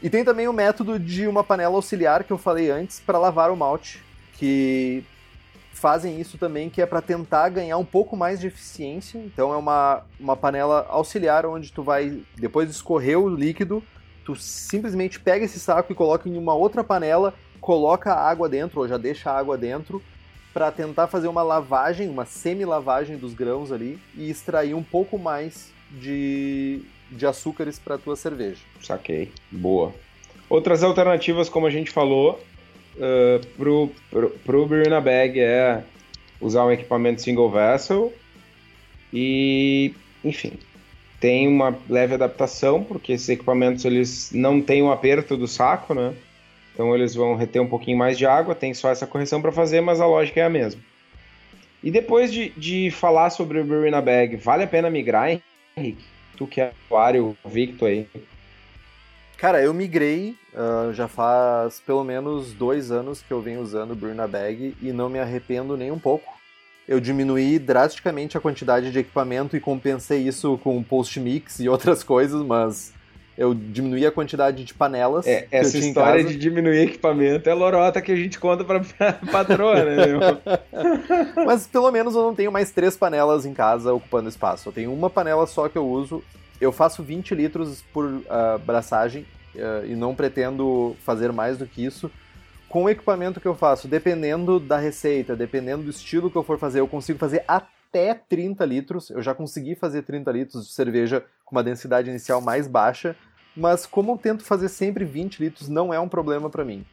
e 0.03 0.09
tem 0.09 0.24
também 0.24 0.49
o 0.49 0.53
método 0.53 0.99
de 0.99 1.26
uma 1.26 1.43
panela 1.43 1.74
auxiliar 1.74 2.24
que 2.24 2.33
eu 2.33 2.39
falei 2.39 2.70
antes 2.70 3.01
para 3.01 3.18
lavar 3.18 3.51
o 3.51 3.57
malte, 3.57 4.03
que 4.35 5.05
fazem 5.72 6.20
isso 6.20 6.39
também, 6.39 6.70
que 6.70 6.80
é 6.80 6.87
para 6.87 7.03
tentar 7.03 7.49
ganhar 7.49 7.76
um 7.76 7.85
pouco 7.85 8.16
mais 8.16 8.39
de 8.39 8.47
eficiência. 8.47 9.18
Então 9.18 9.53
é 9.53 9.57
uma, 9.57 10.03
uma 10.18 10.37
panela 10.37 10.87
auxiliar 10.89 11.45
onde 11.45 11.72
tu 11.72 11.83
vai, 11.83 12.22
depois 12.37 12.68
de 12.68 12.74
escorrer 12.74 13.18
o 13.18 13.28
líquido, 13.28 13.83
tu 14.24 14.37
simplesmente 14.37 15.18
pega 15.18 15.45
esse 15.45 15.59
saco 15.59 15.93
e 15.93 15.97
coloca 15.97 16.28
em 16.28 16.39
uma 16.39 16.55
outra 16.55 16.85
panela 16.85 17.35
coloca 17.62 18.12
a 18.12 18.28
água 18.28 18.49
dentro, 18.49 18.80
ou 18.80 18.89
já 18.89 18.99
deixa 18.99 19.30
a 19.30 19.39
água 19.39 19.57
dentro, 19.57 20.03
para 20.53 20.71
tentar 20.71 21.07
fazer 21.07 21.29
uma 21.29 21.43
lavagem, 21.43 22.09
uma 22.09 22.25
semi-lavagem 22.25 23.17
dos 23.17 23.35
grãos 23.35 23.73
ali 23.73 23.99
e 24.17 24.31
extrair 24.31 24.75
um 24.75 24.83
pouco 24.83 25.19
mais 25.19 25.73
de, 25.91 26.83
de 27.11 27.27
açúcares 27.27 27.79
para 27.79 27.95
a 27.95 27.99
tua 27.99 28.17
cerveja. 28.17 28.61
Saquei. 28.81 29.31
Boa. 29.51 29.95
Outras 30.49 30.83
alternativas, 30.83 31.49
como 31.49 31.67
a 31.67 31.71
gente 31.71 31.91
falou, 31.91 32.39
uh, 32.97 33.47
pro, 33.57 33.91
pro, 34.11 34.31
pro 34.31 34.67
Beer 34.67 35.01
Bag 35.01 35.41
é 35.41 35.83
usar 36.41 36.65
um 36.65 36.73
equipamento 36.73 37.23
single 37.23 37.51
vessel 37.51 38.13
e, 39.13 39.95
enfim, 40.25 40.53
tem 41.21 41.47
uma 41.47 41.79
leve 41.89 42.15
adaptação, 42.15 42.83
porque 42.83 43.13
esses 43.13 43.29
equipamentos 43.29 43.85
eles 43.85 44.33
não 44.33 44.61
têm 44.61 44.83
o 44.83 44.91
aperto 44.91 45.37
do 45.37 45.47
saco, 45.47 45.95
né? 45.95 46.15
Então 46.73 46.95
eles 46.95 47.14
vão 47.14 47.37
reter 47.37 47.61
um 47.61 47.68
pouquinho 47.68 47.99
mais 47.99 48.16
de 48.16 48.27
água, 48.27 48.55
tem 48.55 48.73
só 48.73 48.91
essa 48.91 49.07
correção 49.07 49.43
para 49.43 49.53
fazer, 49.53 49.81
mas 49.81 50.01
a 50.01 50.07
lógica 50.07 50.41
é 50.41 50.45
a 50.45 50.51
mesma. 50.51 50.81
E 51.83 51.91
depois 51.91 52.33
de, 52.33 52.51
de 52.51 52.91
falar 52.91 53.31
sobre 53.31 53.61
o 53.61 53.64
Brewery 53.64 53.91
na 53.91 54.01
Bag, 54.01 54.37
vale 54.37 54.62
a 54.62 54.68
pena 54.68 54.89
migrar, 54.89 55.41
Henrique? 55.77 56.05
Tu 56.37 56.47
que 56.47 56.61
é 56.61 56.73
usuário 56.87 57.37
Victor 57.45 57.89
aí. 57.89 58.09
Cara, 59.37 59.61
eu 59.61 59.75
migrei, 59.75 60.37
uh, 60.55 60.93
já 60.95 61.09
faz 61.09 61.81
pelo 61.81 62.05
menos 62.05 62.53
dois 62.53 62.93
anos 62.93 63.20
que 63.20 63.33
eu 63.33 63.43
venho 63.43 63.61
usando 63.61 63.91
o 63.91 63.97
Brewery 63.97 64.16
na 64.16 64.29
Bag 64.29 64.77
e 64.81 64.93
não 64.93 65.09
me 65.09 65.18
arrependo 65.18 65.77
nem 65.77 65.91
um 65.91 65.99
pouco. 65.99 66.41
Eu 66.87 67.01
diminuí 67.01 67.59
drasticamente 67.59 68.37
a 68.37 68.41
quantidade 68.41 68.93
de 68.93 68.99
equipamento 69.01 69.57
e 69.57 69.61
compensei 69.61 70.20
isso 70.20 70.57
com 70.59 70.83
post-mix 70.83 71.59
e 71.59 71.68
outras 71.68 72.05
coisas, 72.05 72.41
mas 72.45 72.93
eu 73.37 73.55
diminuí 73.55 74.07
a 74.07 74.12
quantidade 74.12 74.62
de 74.64 74.74
panelas. 74.74 75.26
É, 75.26 75.47
essa 75.51 75.78
história 75.78 76.22
de 76.22 76.37
diminuir 76.37 76.83
equipamento 76.83 77.49
é 77.49 77.55
lorota 77.55 78.03
que 78.03 78.12
a 78.12 78.16
gente 78.16 78.39
conta 78.39 78.62
pra, 78.62 78.80
pra 78.80 79.12
patroa, 79.30 79.85
né? 79.85 79.97
Mas 81.47 81.66
pelo 81.66 81.91
menos 81.91 82.14
eu 82.14 82.22
não 82.22 82.35
tenho 82.35 82.53
mais 82.53 82.70
três 82.70 82.97
panelas 82.97 83.47
em 83.47 83.55
casa 83.55 83.93
ocupando 83.93 84.28
espaço. 84.28 84.68
Eu 84.68 84.72
tenho 84.72 84.93
uma 84.93 85.09
panela 85.09 85.47
só 85.47 85.68
que 85.68 85.78
eu 85.78 85.87
uso. 85.87 86.22
Eu 86.61 86.72
faço 86.72 87.03
20 87.03 87.35
litros 87.35 87.83
por 87.93 88.05
uh, 88.05 88.59
braçagem 88.64 89.26
uh, 89.55 89.87
e 89.87 89.97
não 89.97 90.14
pretendo 90.14 90.95
fazer 91.05 91.33
mais 91.33 91.57
do 91.57 91.66
que 91.66 91.85
isso. 91.85 92.11
Com 92.68 92.85
o 92.85 92.91
equipamento 92.91 93.41
que 93.41 93.49
eu 93.49 93.55
faço, 93.55 93.89
dependendo 93.89 94.61
da 94.61 94.78
receita, 94.78 95.35
dependendo 95.35 95.83
do 95.83 95.91
estilo 95.91 96.30
que 96.30 96.37
eu 96.37 96.43
for 96.43 96.59
fazer, 96.59 96.80
eu 96.80 96.89
consigo 96.89 97.18
fazer 97.18 97.45
até 97.49 97.82
30 97.93 98.64
litros. 98.64 99.11
Eu 99.11 99.22
já 99.22 99.34
consegui 99.34 99.74
fazer 99.74 100.03
30 100.03 100.32
litros 100.32 100.66
de 100.66 100.72
cerveja 100.72 101.24
com 101.45 101.55
uma 101.57 101.62
densidade 101.62 102.09
inicial 102.09 102.40
mais 102.40 102.66
baixa 102.66 103.16
mas 103.57 103.86
como 103.86 104.12
eu 104.12 104.18
tento 104.18 104.45
fazer 104.45 104.68
sempre 104.68 105.05
20 105.05 105.38
litros, 105.38 105.68
não 105.68 105.93
é 105.93 106.01
um 106.01 106.09
problema 106.09 106.49
para 106.49 106.64
mim. 106.64 106.84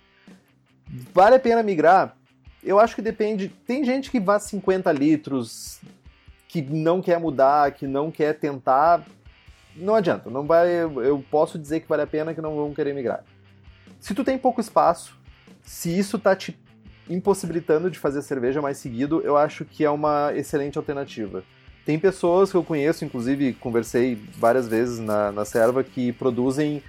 Vale 1.14 1.36
a 1.36 1.40
pena 1.40 1.64
migrar? 1.64 2.16
Eu 2.62 2.80
acho 2.80 2.96
que 2.96 3.02
depende. 3.02 3.50
Tem 3.66 3.84
gente 3.84 4.12
que 4.12 4.20
vá 4.20 4.40
50 4.40 4.92
litros, 4.92 5.80
que 6.48 6.62
não 6.62 7.02
quer 7.02 7.20
mudar, 7.20 7.72
que 7.72 7.88
não 7.88 8.12
quer 8.12 8.34
tentar. 8.38 9.06
Não 9.76 9.96
adianta, 9.96 10.30
não 10.30 10.46
vai. 10.46 10.70
Eu 10.70 11.24
posso 11.32 11.58
dizer 11.58 11.80
que 11.80 11.88
vale 11.88 12.02
a 12.02 12.08
pena 12.08 12.34
que 12.34 12.42
não 12.42 12.56
vão 12.56 12.74
querer 12.74 12.94
migrar. 12.94 13.24
Se 14.00 14.14
tu 14.14 14.24
tem 14.24 14.38
pouco 14.38 14.60
espaço, 14.60 15.18
se 15.62 15.98
isso 15.98 16.20
tá 16.20 16.36
te 16.36 16.58
impossibilitando 17.10 17.90
de 17.90 17.98
fazer 17.98 18.22
cerveja 18.22 18.62
mais 18.62 18.78
seguido, 18.78 19.22
eu 19.22 19.36
acho 19.36 19.66
que 19.66 19.84
é 19.84 19.90
uma 19.90 20.32
excelente 20.36 20.78
alternativa. 20.78 21.44
Tem 21.86 21.98
pessoas 21.98 22.52
que 22.52 22.58
eu 22.58 22.64
conheço, 22.64 23.04
inclusive 23.04 23.54
conversei 23.54 24.16
várias 24.38 24.68
vezes 24.68 25.00
na, 25.00 25.32
na 25.32 25.44
serva, 25.44 25.84
que 25.84 26.12
produzem 26.14 26.84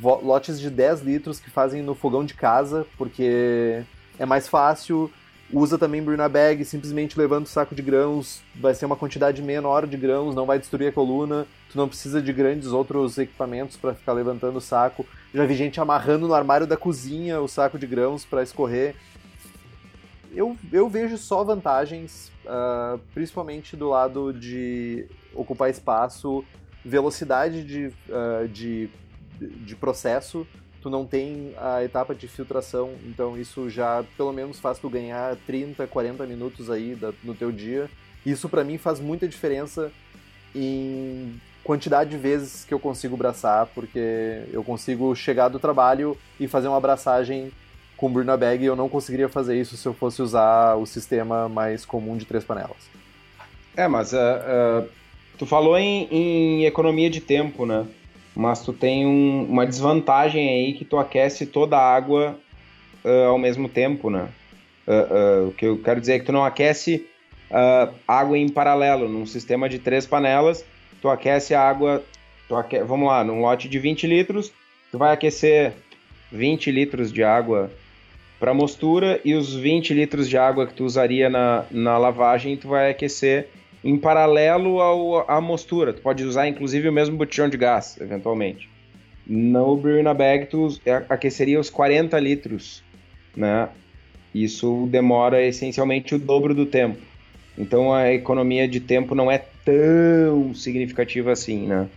lotes 0.00 0.58
de 0.58 0.70
10 0.70 1.02
litros 1.02 1.38
que 1.38 1.50
fazem 1.50 1.82
no 1.82 1.94
fogão 1.94 2.24
de 2.24 2.34
casa, 2.34 2.86
porque 2.96 3.82
é 4.18 4.24
mais 4.24 4.48
fácil, 4.48 5.10
usa 5.52 5.78
também 5.78 6.02
Bruna 6.02 6.28
Bag, 6.28 6.64
simplesmente 6.64 7.18
levando 7.18 7.44
o 7.44 7.48
saco 7.48 7.74
de 7.74 7.82
grãos, 7.82 8.42
vai 8.54 8.74
ser 8.74 8.86
uma 8.86 8.96
quantidade 8.96 9.42
menor 9.42 9.86
de 9.86 9.96
grãos, 9.96 10.34
não 10.34 10.46
vai 10.46 10.58
destruir 10.58 10.88
a 10.88 10.92
coluna, 10.92 11.46
tu 11.70 11.76
não 11.76 11.88
precisa 11.88 12.20
de 12.20 12.32
grandes 12.32 12.68
outros 12.68 13.18
equipamentos 13.18 13.76
para 13.76 13.94
ficar 13.94 14.12
levantando 14.12 14.56
o 14.56 14.60
saco. 14.60 15.06
Já 15.34 15.44
vi 15.44 15.54
gente 15.54 15.80
amarrando 15.80 16.26
no 16.26 16.34
armário 16.34 16.66
da 16.66 16.76
cozinha 16.76 17.40
o 17.40 17.48
saco 17.48 17.78
de 17.78 17.86
grãos 17.86 18.24
para 18.24 18.42
escorrer 18.42 18.94
eu, 20.32 20.56
eu 20.72 20.88
vejo 20.88 21.16
só 21.16 21.42
vantagens, 21.44 22.30
uh, 22.44 22.98
principalmente 23.14 23.76
do 23.76 23.88
lado 23.88 24.32
de 24.32 25.06
ocupar 25.34 25.70
espaço, 25.70 26.44
velocidade 26.84 27.64
de, 27.64 27.86
uh, 28.08 28.48
de, 28.48 28.88
de 29.38 29.76
processo. 29.76 30.46
Tu 30.80 30.90
não 30.90 31.04
tem 31.04 31.54
a 31.58 31.82
etapa 31.82 32.14
de 32.14 32.28
filtração, 32.28 32.92
então 33.04 33.36
isso 33.36 33.68
já 33.68 34.04
pelo 34.16 34.32
menos 34.32 34.60
faz 34.60 34.78
tu 34.78 34.88
ganhar 34.88 35.36
30, 35.46 35.86
40 35.86 36.24
minutos 36.26 36.70
aí 36.70 36.94
da, 36.94 37.12
no 37.24 37.34
teu 37.34 37.50
dia. 37.50 37.90
Isso 38.24 38.48
para 38.48 38.62
mim 38.62 38.78
faz 38.78 39.00
muita 39.00 39.26
diferença 39.26 39.90
em 40.54 41.40
quantidade 41.64 42.10
de 42.10 42.16
vezes 42.16 42.64
que 42.64 42.72
eu 42.72 42.78
consigo 42.78 43.16
braçar, 43.16 43.66
porque 43.74 44.44
eu 44.52 44.62
consigo 44.62 45.14
chegar 45.16 45.48
do 45.48 45.58
trabalho 45.58 46.16
e 46.38 46.46
fazer 46.46 46.68
uma 46.68 46.76
abraçagem 46.76 47.52
com 47.96 48.10
Burna 48.10 48.36
Bag 48.36 48.64
eu 48.64 48.76
não 48.76 48.88
conseguiria 48.88 49.28
fazer 49.28 49.58
isso 49.58 49.76
se 49.76 49.86
eu 49.86 49.94
fosse 49.94 50.20
usar 50.20 50.74
o 50.76 50.86
sistema 50.86 51.48
mais 51.48 51.84
comum 51.84 52.16
de 52.16 52.24
três 52.24 52.44
panelas. 52.44 52.76
É, 53.76 53.88
mas 53.88 54.12
uh, 54.12 54.16
uh, 54.16 54.88
tu 55.38 55.46
falou 55.46 55.76
em, 55.78 56.08
em, 56.10 56.64
economia 56.64 57.10
de 57.10 57.20
tempo, 57.20 57.66
né? 57.66 57.86
Mas 58.34 58.62
tu 58.62 58.72
tem 58.72 59.06
um, 59.06 59.44
uma 59.44 59.66
desvantagem 59.66 60.48
aí 60.48 60.72
que 60.74 60.84
tu 60.84 60.98
aquece 60.98 61.46
toda 61.46 61.76
a 61.76 61.94
água 61.94 62.38
uh, 63.04 63.28
ao 63.28 63.38
mesmo 63.38 63.68
tempo, 63.68 64.10
né? 64.10 64.28
o 65.48 65.50
que 65.50 65.66
eu 65.66 65.82
quero 65.82 65.98
dizer 65.98 66.12
é 66.12 66.18
que 66.20 66.26
tu 66.26 66.30
não 66.30 66.44
aquece 66.44 67.08
água 68.06 68.38
em 68.38 68.48
paralelo. 68.48 69.08
Num 69.08 69.26
sistema 69.26 69.68
de 69.68 69.80
três 69.80 70.06
panelas, 70.06 70.64
tu 71.02 71.08
aquece 71.08 71.56
a 71.56 71.68
água. 71.68 72.04
Tu 72.46 72.54
aque... 72.54 72.78
Vamos 72.84 73.08
lá, 73.08 73.24
num 73.24 73.40
lote 73.40 73.68
de 73.68 73.80
20 73.80 74.06
litros, 74.06 74.52
tu 74.92 74.96
vai 74.96 75.12
aquecer 75.12 75.72
20 76.30 76.70
litros 76.70 77.12
de 77.12 77.24
água 77.24 77.68
para 78.38 78.52
mostura 78.52 79.20
e 79.24 79.34
os 79.34 79.54
20 79.54 79.94
litros 79.94 80.28
de 80.28 80.36
água 80.36 80.66
que 80.66 80.74
tu 80.74 80.84
usaria 80.84 81.30
na, 81.30 81.64
na 81.70 81.96
lavagem 81.96 82.56
tu 82.56 82.68
vai 82.68 82.90
aquecer 82.90 83.48
em 83.82 83.96
paralelo 83.96 84.80
ao, 84.80 85.30
à 85.30 85.40
mostura. 85.40 85.92
Tu 85.92 86.02
pode 86.02 86.24
usar 86.24 86.48
inclusive 86.48 86.88
o 86.88 86.92
mesmo 86.92 87.16
botijão 87.16 87.48
de 87.48 87.56
gás, 87.56 87.96
eventualmente. 88.00 88.68
No 89.26 89.76
Brew 89.76 90.02
na 90.02 90.14
Bag 90.14 90.46
tu 90.46 90.68
aqueceria 91.08 91.58
os 91.58 91.70
40 91.70 92.18
litros, 92.18 92.82
né? 93.36 93.68
Isso 94.34 94.86
demora 94.90 95.42
essencialmente 95.42 96.14
o 96.14 96.18
dobro 96.18 96.54
do 96.54 96.66
tempo. 96.66 96.98
Então 97.56 97.92
a 97.92 98.12
economia 98.12 98.68
de 98.68 98.80
tempo 98.80 99.14
não 99.14 99.30
é 99.30 99.42
tão 99.64 100.54
significativa 100.54 101.32
assim, 101.32 101.66
né? 101.66 101.88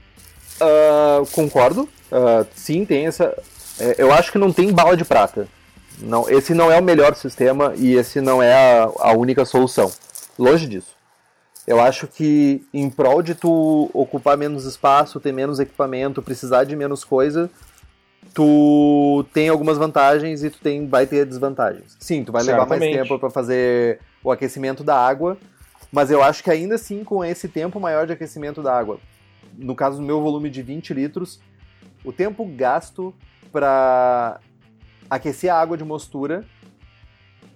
Uh, 0.62 1.26
concordo. 1.32 1.84
Uh, 2.12 2.48
sim, 2.56 2.86
tem 2.86 3.06
essa. 3.06 3.38
É, 3.80 3.96
eu 3.98 4.12
acho 4.12 4.32
que 4.32 4.38
não 4.38 4.52
tem 4.52 4.72
bala 4.72 4.96
de 4.96 5.06
prata. 5.06 5.48
Não, 6.00 6.30
esse 6.30 6.54
não 6.54 6.72
é 6.72 6.80
o 6.80 6.84
melhor 6.84 7.16
sistema 7.16 7.74
e 7.76 7.96
esse 7.96 8.22
não 8.22 8.42
é 8.42 8.54
a, 8.54 8.90
a 9.00 9.14
única 9.14 9.46
solução. 9.46 9.92
Longe 10.38 10.68
disso. 10.68 10.96
Eu 11.68 11.80
acho 11.80 12.08
que 12.08 12.66
em 12.74 12.90
prol 12.90 13.22
de 13.22 13.36
tu 13.36 13.92
ocupar 13.94 14.38
menos 14.38 14.66
espaço, 14.66 15.20
ter 15.20 15.32
menos 15.32 15.60
equipamento, 15.60 16.22
precisar 16.22 16.64
de 16.64 16.76
menos 16.76 17.04
coisa, 17.04 17.50
tu 18.34 19.26
tem 19.34 19.50
algumas 19.50 19.78
vantagens 19.78 20.44
e 20.44 20.50
tu 20.50 20.60
tem, 20.60 20.88
vai 20.88 21.06
ter 21.06 21.26
desvantagens. 21.26 21.96
Sim, 22.00 22.24
tu 22.24 22.32
vai 22.32 22.44
Certamente. 22.44 22.70
levar 22.70 22.86
mais 22.86 23.08
tempo 23.08 23.20
para 23.20 23.30
fazer 23.30 24.00
o 24.24 24.32
aquecimento 24.32 24.84
da 24.84 24.96
água, 24.96 25.38
mas 25.92 26.10
eu 26.10 26.24
acho 26.24 26.44
que 26.44 26.50
ainda 26.50 26.76
assim, 26.76 27.04
com 27.04 27.24
esse 27.24 27.48
tempo 27.48 27.80
maior 27.80 28.08
de 28.08 28.14
aquecimento 28.14 28.64
da 28.64 28.76
água, 28.76 29.00
no 29.58 29.76
caso 29.76 29.98
do 29.98 30.04
meu 30.04 30.22
volume 30.22 30.50
de 30.50 30.62
20 30.62 30.94
litros, 30.94 31.40
o 32.04 32.12
tempo 32.12 32.46
gasto 32.46 33.14
para 33.52 34.40
aquecer 35.10 35.52
a 35.52 35.60
água 35.60 35.78
de 35.78 35.84
mostura, 35.84 36.46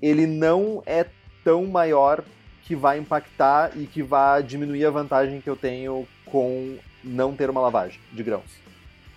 ele 0.01 0.25
não 0.25 0.81
é 0.85 1.05
tão 1.43 1.65
maior 1.65 2.23
que 2.63 2.75
vai 2.75 2.97
impactar 2.97 3.71
e 3.75 3.85
que 3.85 4.01
vai 4.01 4.41
diminuir 4.41 4.85
a 4.85 4.89
vantagem 4.89 5.41
que 5.41 5.49
eu 5.49 5.55
tenho 5.55 6.07
com 6.25 6.77
não 7.03 7.35
ter 7.35 7.49
uma 7.49 7.61
lavagem 7.61 7.99
de 8.11 8.23
grãos. 8.23 8.63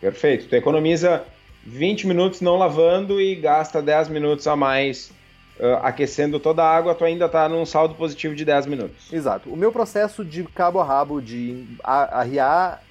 Perfeito. 0.00 0.48
Tu 0.48 0.56
economiza 0.56 1.24
20 1.64 2.06
minutos 2.06 2.40
não 2.40 2.56
lavando 2.56 3.20
e 3.20 3.34
gasta 3.34 3.80
10 3.80 4.08
minutos 4.08 4.46
a 4.46 4.56
mais 4.56 5.12
uh, 5.58 5.76
aquecendo 5.82 6.38
toda 6.38 6.62
a 6.62 6.76
água, 6.76 6.94
tu 6.94 7.04
ainda 7.04 7.26
está 7.26 7.48
num 7.48 7.64
saldo 7.64 7.94
positivo 7.94 8.34
de 8.34 8.44
10 8.44 8.66
minutos. 8.66 9.12
Exato. 9.12 9.48
O 9.48 9.56
meu 9.56 9.72
processo 9.72 10.24
de 10.24 10.44
cabo 10.44 10.80
a 10.80 10.84
rabo, 10.84 11.20
de 11.20 11.66
arriar 11.82 12.82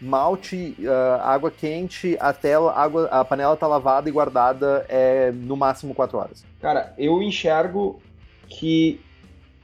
malte, 0.00 0.76
uh, 0.80 1.20
água 1.22 1.50
quente, 1.50 2.16
até 2.18 2.54
a, 2.54 2.70
água, 2.70 3.06
a 3.06 3.24
panela 3.24 3.56
tá 3.56 3.66
lavada 3.66 4.08
e 4.08 4.12
guardada 4.12 4.86
é 4.88 5.30
no 5.30 5.56
máximo 5.56 5.94
4 5.94 6.18
horas. 6.18 6.44
Cara, 6.60 6.94
eu 6.96 7.22
enxergo 7.22 8.00
que 8.48 9.00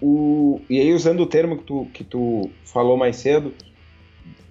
o. 0.01 0.61
E 0.69 0.81
aí, 0.81 0.93
usando 0.93 1.21
o 1.21 1.27
termo 1.27 1.59
que 1.59 1.65
tu, 1.65 1.87
que 1.93 2.05
tu 2.05 2.51
falou 2.65 2.97
mais 2.97 3.17
cedo, 3.17 3.55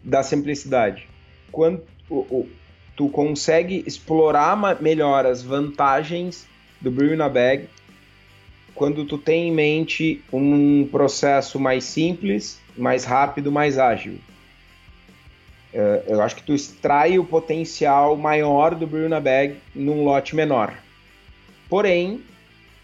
da 0.03 0.23
simplicidade. 0.23 1.07
Quando 1.51 1.83
o, 2.09 2.15
o, 2.15 2.49
tu 2.95 3.09
consegue 3.09 3.83
explorar 3.85 4.81
melhor 4.81 5.25
as 5.25 5.43
vantagens 5.43 6.47
do 6.81 6.91
Brew 6.91 7.15
na 7.15 7.29
Bag 7.29 7.69
quando 8.75 9.05
tu 9.05 9.17
tem 9.17 9.47
em 9.47 9.51
mente 9.51 10.21
um 10.31 10.85
processo 10.91 11.57
mais 11.57 11.85
simples, 11.85 12.61
mais 12.77 13.05
rápido, 13.05 13.51
mais 13.51 13.79
ágil. 13.79 14.19
Uh, 15.75 16.01
eu 16.07 16.21
acho 16.21 16.37
que 16.37 16.43
tu 16.43 16.53
extrai 16.53 17.19
o 17.19 17.25
potencial 17.25 18.15
maior 18.15 18.73
do 18.73 18.87
Brew 18.87 19.09
na 19.09 19.19
Bag 19.19 19.57
num 19.75 20.05
lote 20.05 20.33
menor. 20.33 20.73
Porém, 21.67 22.21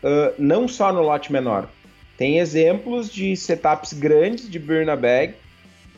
uh, 0.03 0.33
não 0.37 0.67
só 0.67 0.91
no 0.91 1.01
lote 1.01 1.31
menor. 1.31 1.69
Tem 2.17 2.39
exemplos 2.39 3.09
de 3.09 3.33
setups 3.37 3.93
grandes 3.93 4.49
de 4.49 4.59
Brew 4.59 4.85
na 4.85 4.97
Bag. 4.97 5.35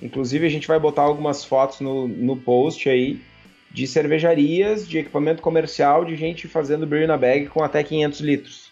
Inclusive, 0.04 0.46
a 0.46 0.50
gente 0.50 0.68
vai 0.68 0.80
botar 0.80 1.02
algumas 1.02 1.44
fotos 1.44 1.80
no, 1.80 2.08
no 2.08 2.38
post 2.38 2.88
aí 2.88 3.20
de 3.72 3.88
cervejarias, 3.88 4.88
de 4.88 5.00
equipamento 5.00 5.42
comercial, 5.42 6.06
de 6.06 6.16
gente 6.16 6.48
fazendo 6.48 6.86
Brew 6.86 7.08
na 7.08 7.18
Bag 7.18 7.48
com 7.48 7.64
até 7.64 7.84
500 7.84 8.20
litros. 8.20 8.72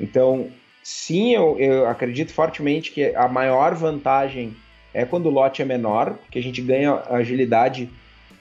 Então, 0.00 0.50
sim, 0.82 1.36
eu, 1.36 1.56
eu 1.60 1.86
acredito 1.86 2.32
fortemente 2.32 2.90
que 2.90 3.14
a 3.14 3.28
maior 3.28 3.76
vantagem 3.76 4.56
é 4.92 5.04
quando 5.04 5.26
o 5.26 5.30
lote 5.30 5.62
é 5.62 5.64
menor, 5.64 6.14
porque 6.14 6.38
a 6.38 6.42
gente 6.42 6.60
ganha 6.60 7.02
agilidade 7.10 7.88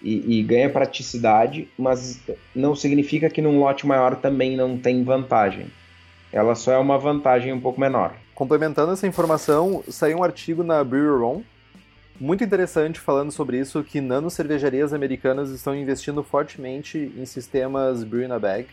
e, 0.01 0.39
e, 0.39 0.43
ganha 0.43 0.69
praticidade, 0.69 1.67
mas 1.77 2.19
não 2.55 2.75
significa 2.75 3.29
que 3.29 3.41
num 3.41 3.59
lote 3.59 3.85
maior 3.87 4.15
também 4.15 4.55
não 4.55 4.77
tem 4.77 5.03
vantagem. 5.03 5.67
Ela 6.31 6.55
só 6.55 6.71
é 6.71 6.77
uma 6.77 6.97
vantagem 6.97 7.51
um 7.51 7.59
pouco 7.59 7.79
menor. 7.79 8.13
Complementando 8.35 8.91
essa 8.91 9.07
informação, 9.07 9.83
saiu 9.89 10.19
um 10.19 10.23
artigo 10.23 10.63
na 10.63 10.83
Brewer 10.83 11.23
On, 11.23 11.41
muito 12.19 12.43
interessante 12.43 12.99
falando 12.99 13.31
sobre 13.31 13.59
isso, 13.59 13.83
que 13.83 14.01
nano 14.01 14.29
cervejarias 14.29 14.93
americanas 14.93 15.49
estão 15.49 15.75
investindo 15.75 16.23
fortemente 16.23 17.11
em 17.15 17.25
sistemas 17.25 18.03
Brew 18.03 18.23
in 18.23 18.31
a 18.31 18.39
Bag 18.39 18.67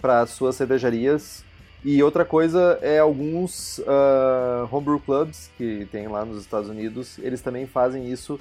para 0.00 0.26
suas 0.26 0.56
cervejarias 0.56 1.44
e 1.84 2.00
outra 2.02 2.24
coisa 2.24 2.78
é 2.80 2.98
alguns 2.98 3.78
uh, 3.78 4.68
homebrew 4.70 5.00
clubs 5.00 5.50
que 5.56 5.86
tem 5.90 6.06
lá 6.06 6.24
nos 6.24 6.40
Estados 6.40 6.68
Unidos, 6.68 7.18
eles 7.18 7.40
também 7.40 7.66
fazem 7.66 8.10
isso. 8.10 8.38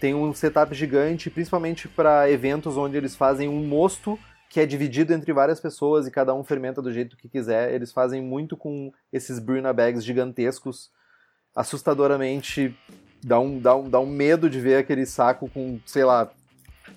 Tem 0.00 0.14
um 0.14 0.32
setup 0.34 0.74
gigante, 0.74 1.30
principalmente 1.30 1.86
para 1.86 2.28
eventos 2.30 2.76
onde 2.76 2.96
eles 2.96 3.14
fazem 3.14 3.48
um 3.48 3.64
mosto 3.64 4.18
que 4.48 4.58
é 4.58 4.66
dividido 4.66 5.12
entre 5.12 5.32
várias 5.32 5.60
pessoas 5.60 6.08
e 6.08 6.10
cada 6.10 6.34
um 6.34 6.42
fermenta 6.42 6.82
do 6.82 6.92
jeito 6.92 7.16
que 7.16 7.28
quiser. 7.28 7.72
Eles 7.72 7.92
fazem 7.92 8.20
muito 8.20 8.56
com 8.56 8.92
esses 9.12 9.38
Bruna 9.38 9.72
bags 9.72 10.04
gigantescos, 10.04 10.90
assustadoramente 11.54 12.76
dá 13.22 13.38
um, 13.38 13.60
dá 13.60 13.76
um, 13.76 13.88
dá 13.88 14.00
um 14.00 14.06
medo 14.06 14.50
de 14.50 14.58
ver 14.60 14.76
aquele 14.76 15.06
saco 15.06 15.48
com, 15.48 15.78
sei 15.86 16.04
lá, 16.04 16.28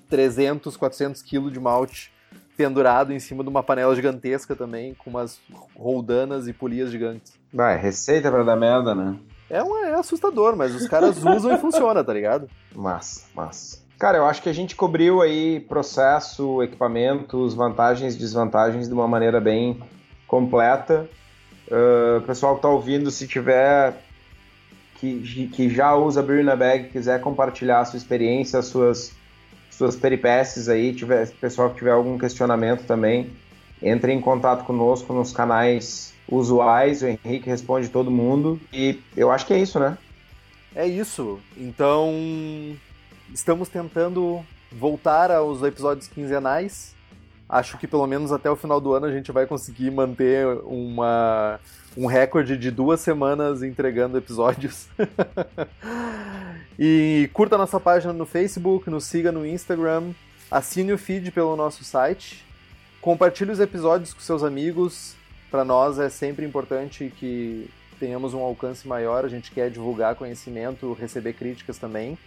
300, 0.09 0.75
400 0.75 1.21
quilos 1.21 1.53
de 1.53 1.59
malte 1.59 2.11
pendurado 2.55 3.11
em 3.11 3.19
cima 3.19 3.43
de 3.43 3.49
uma 3.49 3.63
panela 3.63 3.95
gigantesca 3.95 4.55
também, 4.55 4.93
com 4.93 5.09
umas 5.09 5.39
roldanas 5.75 6.47
e 6.47 6.53
polias 6.53 6.91
gigantes. 6.91 7.33
Vai, 7.53 7.77
receita 7.77 8.31
pra 8.31 8.43
dar 8.43 8.55
merda, 8.55 8.93
né? 8.93 9.15
É, 9.49 9.63
um, 9.63 9.77
é 9.77 9.93
assustador, 9.93 10.55
mas 10.55 10.73
os 10.73 10.87
caras 10.87 11.17
usam 11.23 11.53
e 11.53 11.57
funciona, 11.57 12.03
tá 12.03 12.13
ligado? 12.13 12.49
Massa, 12.75 13.25
massa. 13.35 13.83
Cara, 13.99 14.17
eu 14.17 14.25
acho 14.25 14.41
que 14.41 14.49
a 14.49 14.53
gente 14.53 14.75
cobriu 14.75 15.21
aí 15.21 15.59
processo, 15.59 16.61
equipamentos, 16.63 17.53
vantagens 17.53 18.15
e 18.15 18.17
desvantagens 18.17 18.87
de 18.87 18.93
uma 18.93 19.07
maneira 19.07 19.39
bem 19.39 19.81
completa. 20.27 21.07
Uh, 21.67 22.21
pessoal 22.21 22.55
que 22.55 22.61
tá 22.61 22.69
ouvindo, 22.69 23.09
se 23.09 23.27
tiver 23.27 23.95
que, 24.95 25.47
que 25.47 25.69
já 25.69 25.95
usa 25.95 26.21
Beer 26.21 26.43
na 26.43 26.55
Bag, 26.55 26.89
quiser 26.89 27.21
compartilhar 27.21 27.79
a 27.79 27.85
sua 27.85 27.97
experiência, 27.97 28.59
as 28.59 28.65
suas 28.65 29.13
suas 29.73 29.95
peripécias 29.95 30.69
aí, 30.69 30.93
tiver, 30.93 31.29
pessoal 31.31 31.69
que 31.69 31.77
tiver 31.77 31.91
algum 31.91 32.17
questionamento 32.17 32.85
também, 32.85 33.31
entre 33.81 34.13
em 34.13 34.21
contato 34.21 34.63
conosco 34.65 35.13
nos 35.13 35.31
canais 35.31 36.13
usuais, 36.27 37.01
o 37.01 37.07
Henrique 37.07 37.49
responde 37.49 37.89
todo 37.89 38.09
mundo 38.09 38.59
e 38.71 38.99
eu 39.15 39.31
acho 39.31 39.45
que 39.45 39.53
é 39.53 39.59
isso, 39.59 39.79
né? 39.79 39.97
É 40.75 40.87
isso. 40.87 41.39
Então, 41.57 42.11
estamos 43.33 43.69
tentando 43.69 44.43
voltar 44.71 45.31
aos 45.31 45.61
episódios 45.61 46.07
quinzenais. 46.07 46.95
Acho 47.47 47.77
que 47.77 47.87
pelo 47.87 48.07
menos 48.07 48.31
até 48.31 48.49
o 48.49 48.55
final 48.55 48.81
do 48.81 48.93
ano 48.93 49.05
a 49.05 49.11
gente 49.11 49.31
vai 49.31 49.45
conseguir 49.45 49.91
manter 49.91 50.47
uma, 50.63 51.59
um 51.95 52.05
recorde 52.05 52.57
de 52.57 52.71
duas 52.71 52.99
semanas 52.99 53.63
entregando 53.63 54.17
episódios. 54.17 54.87
E 56.77 57.29
curta 57.33 57.55
nossa 57.55 57.79
página 57.79 58.11
no 58.11 58.25
Facebook, 58.25 58.89
nos 58.89 59.03
siga 59.03 59.31
no 59.31 59.45
Instagram, 59.45 60.11
assine 60.49 60.91
o 60.91 60.97
feed 60.97 61.31
pelo 61.31 61.55
nosso 61.55 61.83
site, 61.83 62.43
compartilhe 62.99 63.51
os 63.51 63.59
episódios 63.59 64.11
com 64.11 64.19
seus 64.19 64.43
amigos. 64.43 65.15
Para 65.51 65.63
nós 65.63 65.99
é 65.99 66.09
sempre 66.09 66.43
importante 66.43 67.13
que 67.15 67.69
tenhamos 67.99 68.33
um 68.33 68.39
alcance 68.39 68.87
maior, 68.87 69.23
a 69.23 69.27
gente 69.27 69.51
quer 69.51 69.69
divulgar 69.69 70.15
conhecimento, 70.15 70.93
receber 70.93 71.33
críticas 71.33 71.77
também. 71.77 72.17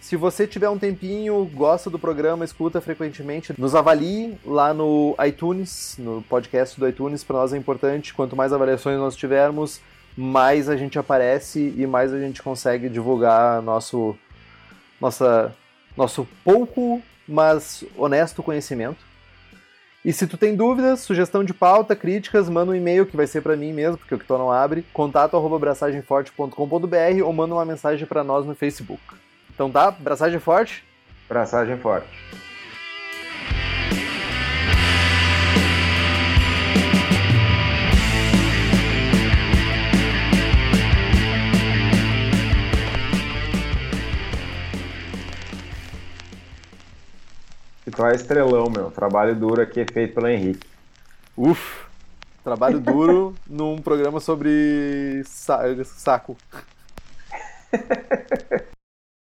Se 0.00 0.16
você 0.16 0.46
tiver 0.46 0.68
um 0.68 0.78
tempinho, 0.78 1.44
gosta 1.54 1.88
do 1.88 1.98
programa, 1.98 2.44
escuta 2.44 2.80
frequentemente, 2.80 3.54
nos 3.58 3.74
avalie 3.74 4.38
lá 4.44 4.74
no 4.74 5.16
iTunes, 5.26 5.96
no 5.98 6.22
podcast 6.22 6.78
do 6.78 6.88
iTunes, 6.88 7.24
para 7.24 7.38
nós 7.38 7.52
é 7.52 7.56
importante. 7.56 8.12
Quanto 8.12 8.36
mais 8.36 8.52
avaliações 8.52 8.98
nós 8.98 9.16
tivermos, 9.16 9.80
mais 10.16 10.68
a 10.68 10.76
gente 10.76 10.98
aparece 10.98 11.74
e 11.76 11.86
mais 11.86 12.12
a 12.12 12.20
gente 12.20 12.42
consegue 12.42 12.88
divulgar 12.88 13.62
nosso, 13.62 14.16
nossa, 15.00 15.54
nosso 15.96 16.26
pouco, 16.44 17.02
mas 17.26 17.84
honesto 17.96 18.42
conhecimento. 18.42 19.04
E 20.04 20.12
se 20.12 20.26
tu 20.26 20.36
tem 20.36 20.54
dúvidas, 20.54 21.00
sugestão 21.00 21.42
de 21.42 21.54
pauta, 21.54 21.96
críticas, 21.96 22.46
manda 22.50 22.72
um 22.72 22.74
e-mail 22.74 23.06
que 23.06 23.16
vai 23.16 23.26
ser 23.26 23.40
para 23.40 23.56
mim 23.56 23.72
mesmo, 23.72 23.96
porque 23.96 24.14
o 24.14 24.18
que 24.18 24.30
não 24.30 24.52
abre, 24.52 24.84
contato 24.92 25.34
arroba 25.34 25.58
braçagemforte.com.br 25.58 27.24
ou 27.24 27.32
manda 27.32 27.54
uma 27.54 27.64
mensagem 27.64 28.06
para 28.06 28.22
nós 28.22 28.44
no 28.44 28.54
Facebook. 28.54 29.00
Então 29.54 29.70
tá, 29.70 29.88
braçagem 29.92 30.40
forte? 30.40 30.84
Braçagem 31.28 31.78
forte. 31.78 32.08
Tu 47.94 48.04
é 48.04 48.14
estrelão, 48.16 48.68
meu. 48.68 48.90
Trabalho 48.90 49.36
duro 49.36 49.62
aqui 49.62 49.78
é 49.78 49.86
feito 49.86 50.14
pelo 50.14 50.26
Henrique. 50.26 50.66
Uf! 51.36 51.84
Trabalho 52.42 52.80
duro 52.80 53.36
num 53.46 53.80
programa 53.80 54.18
sobre 54.18 55.22
sa 55.24 55.62
saco. 55.84 56.36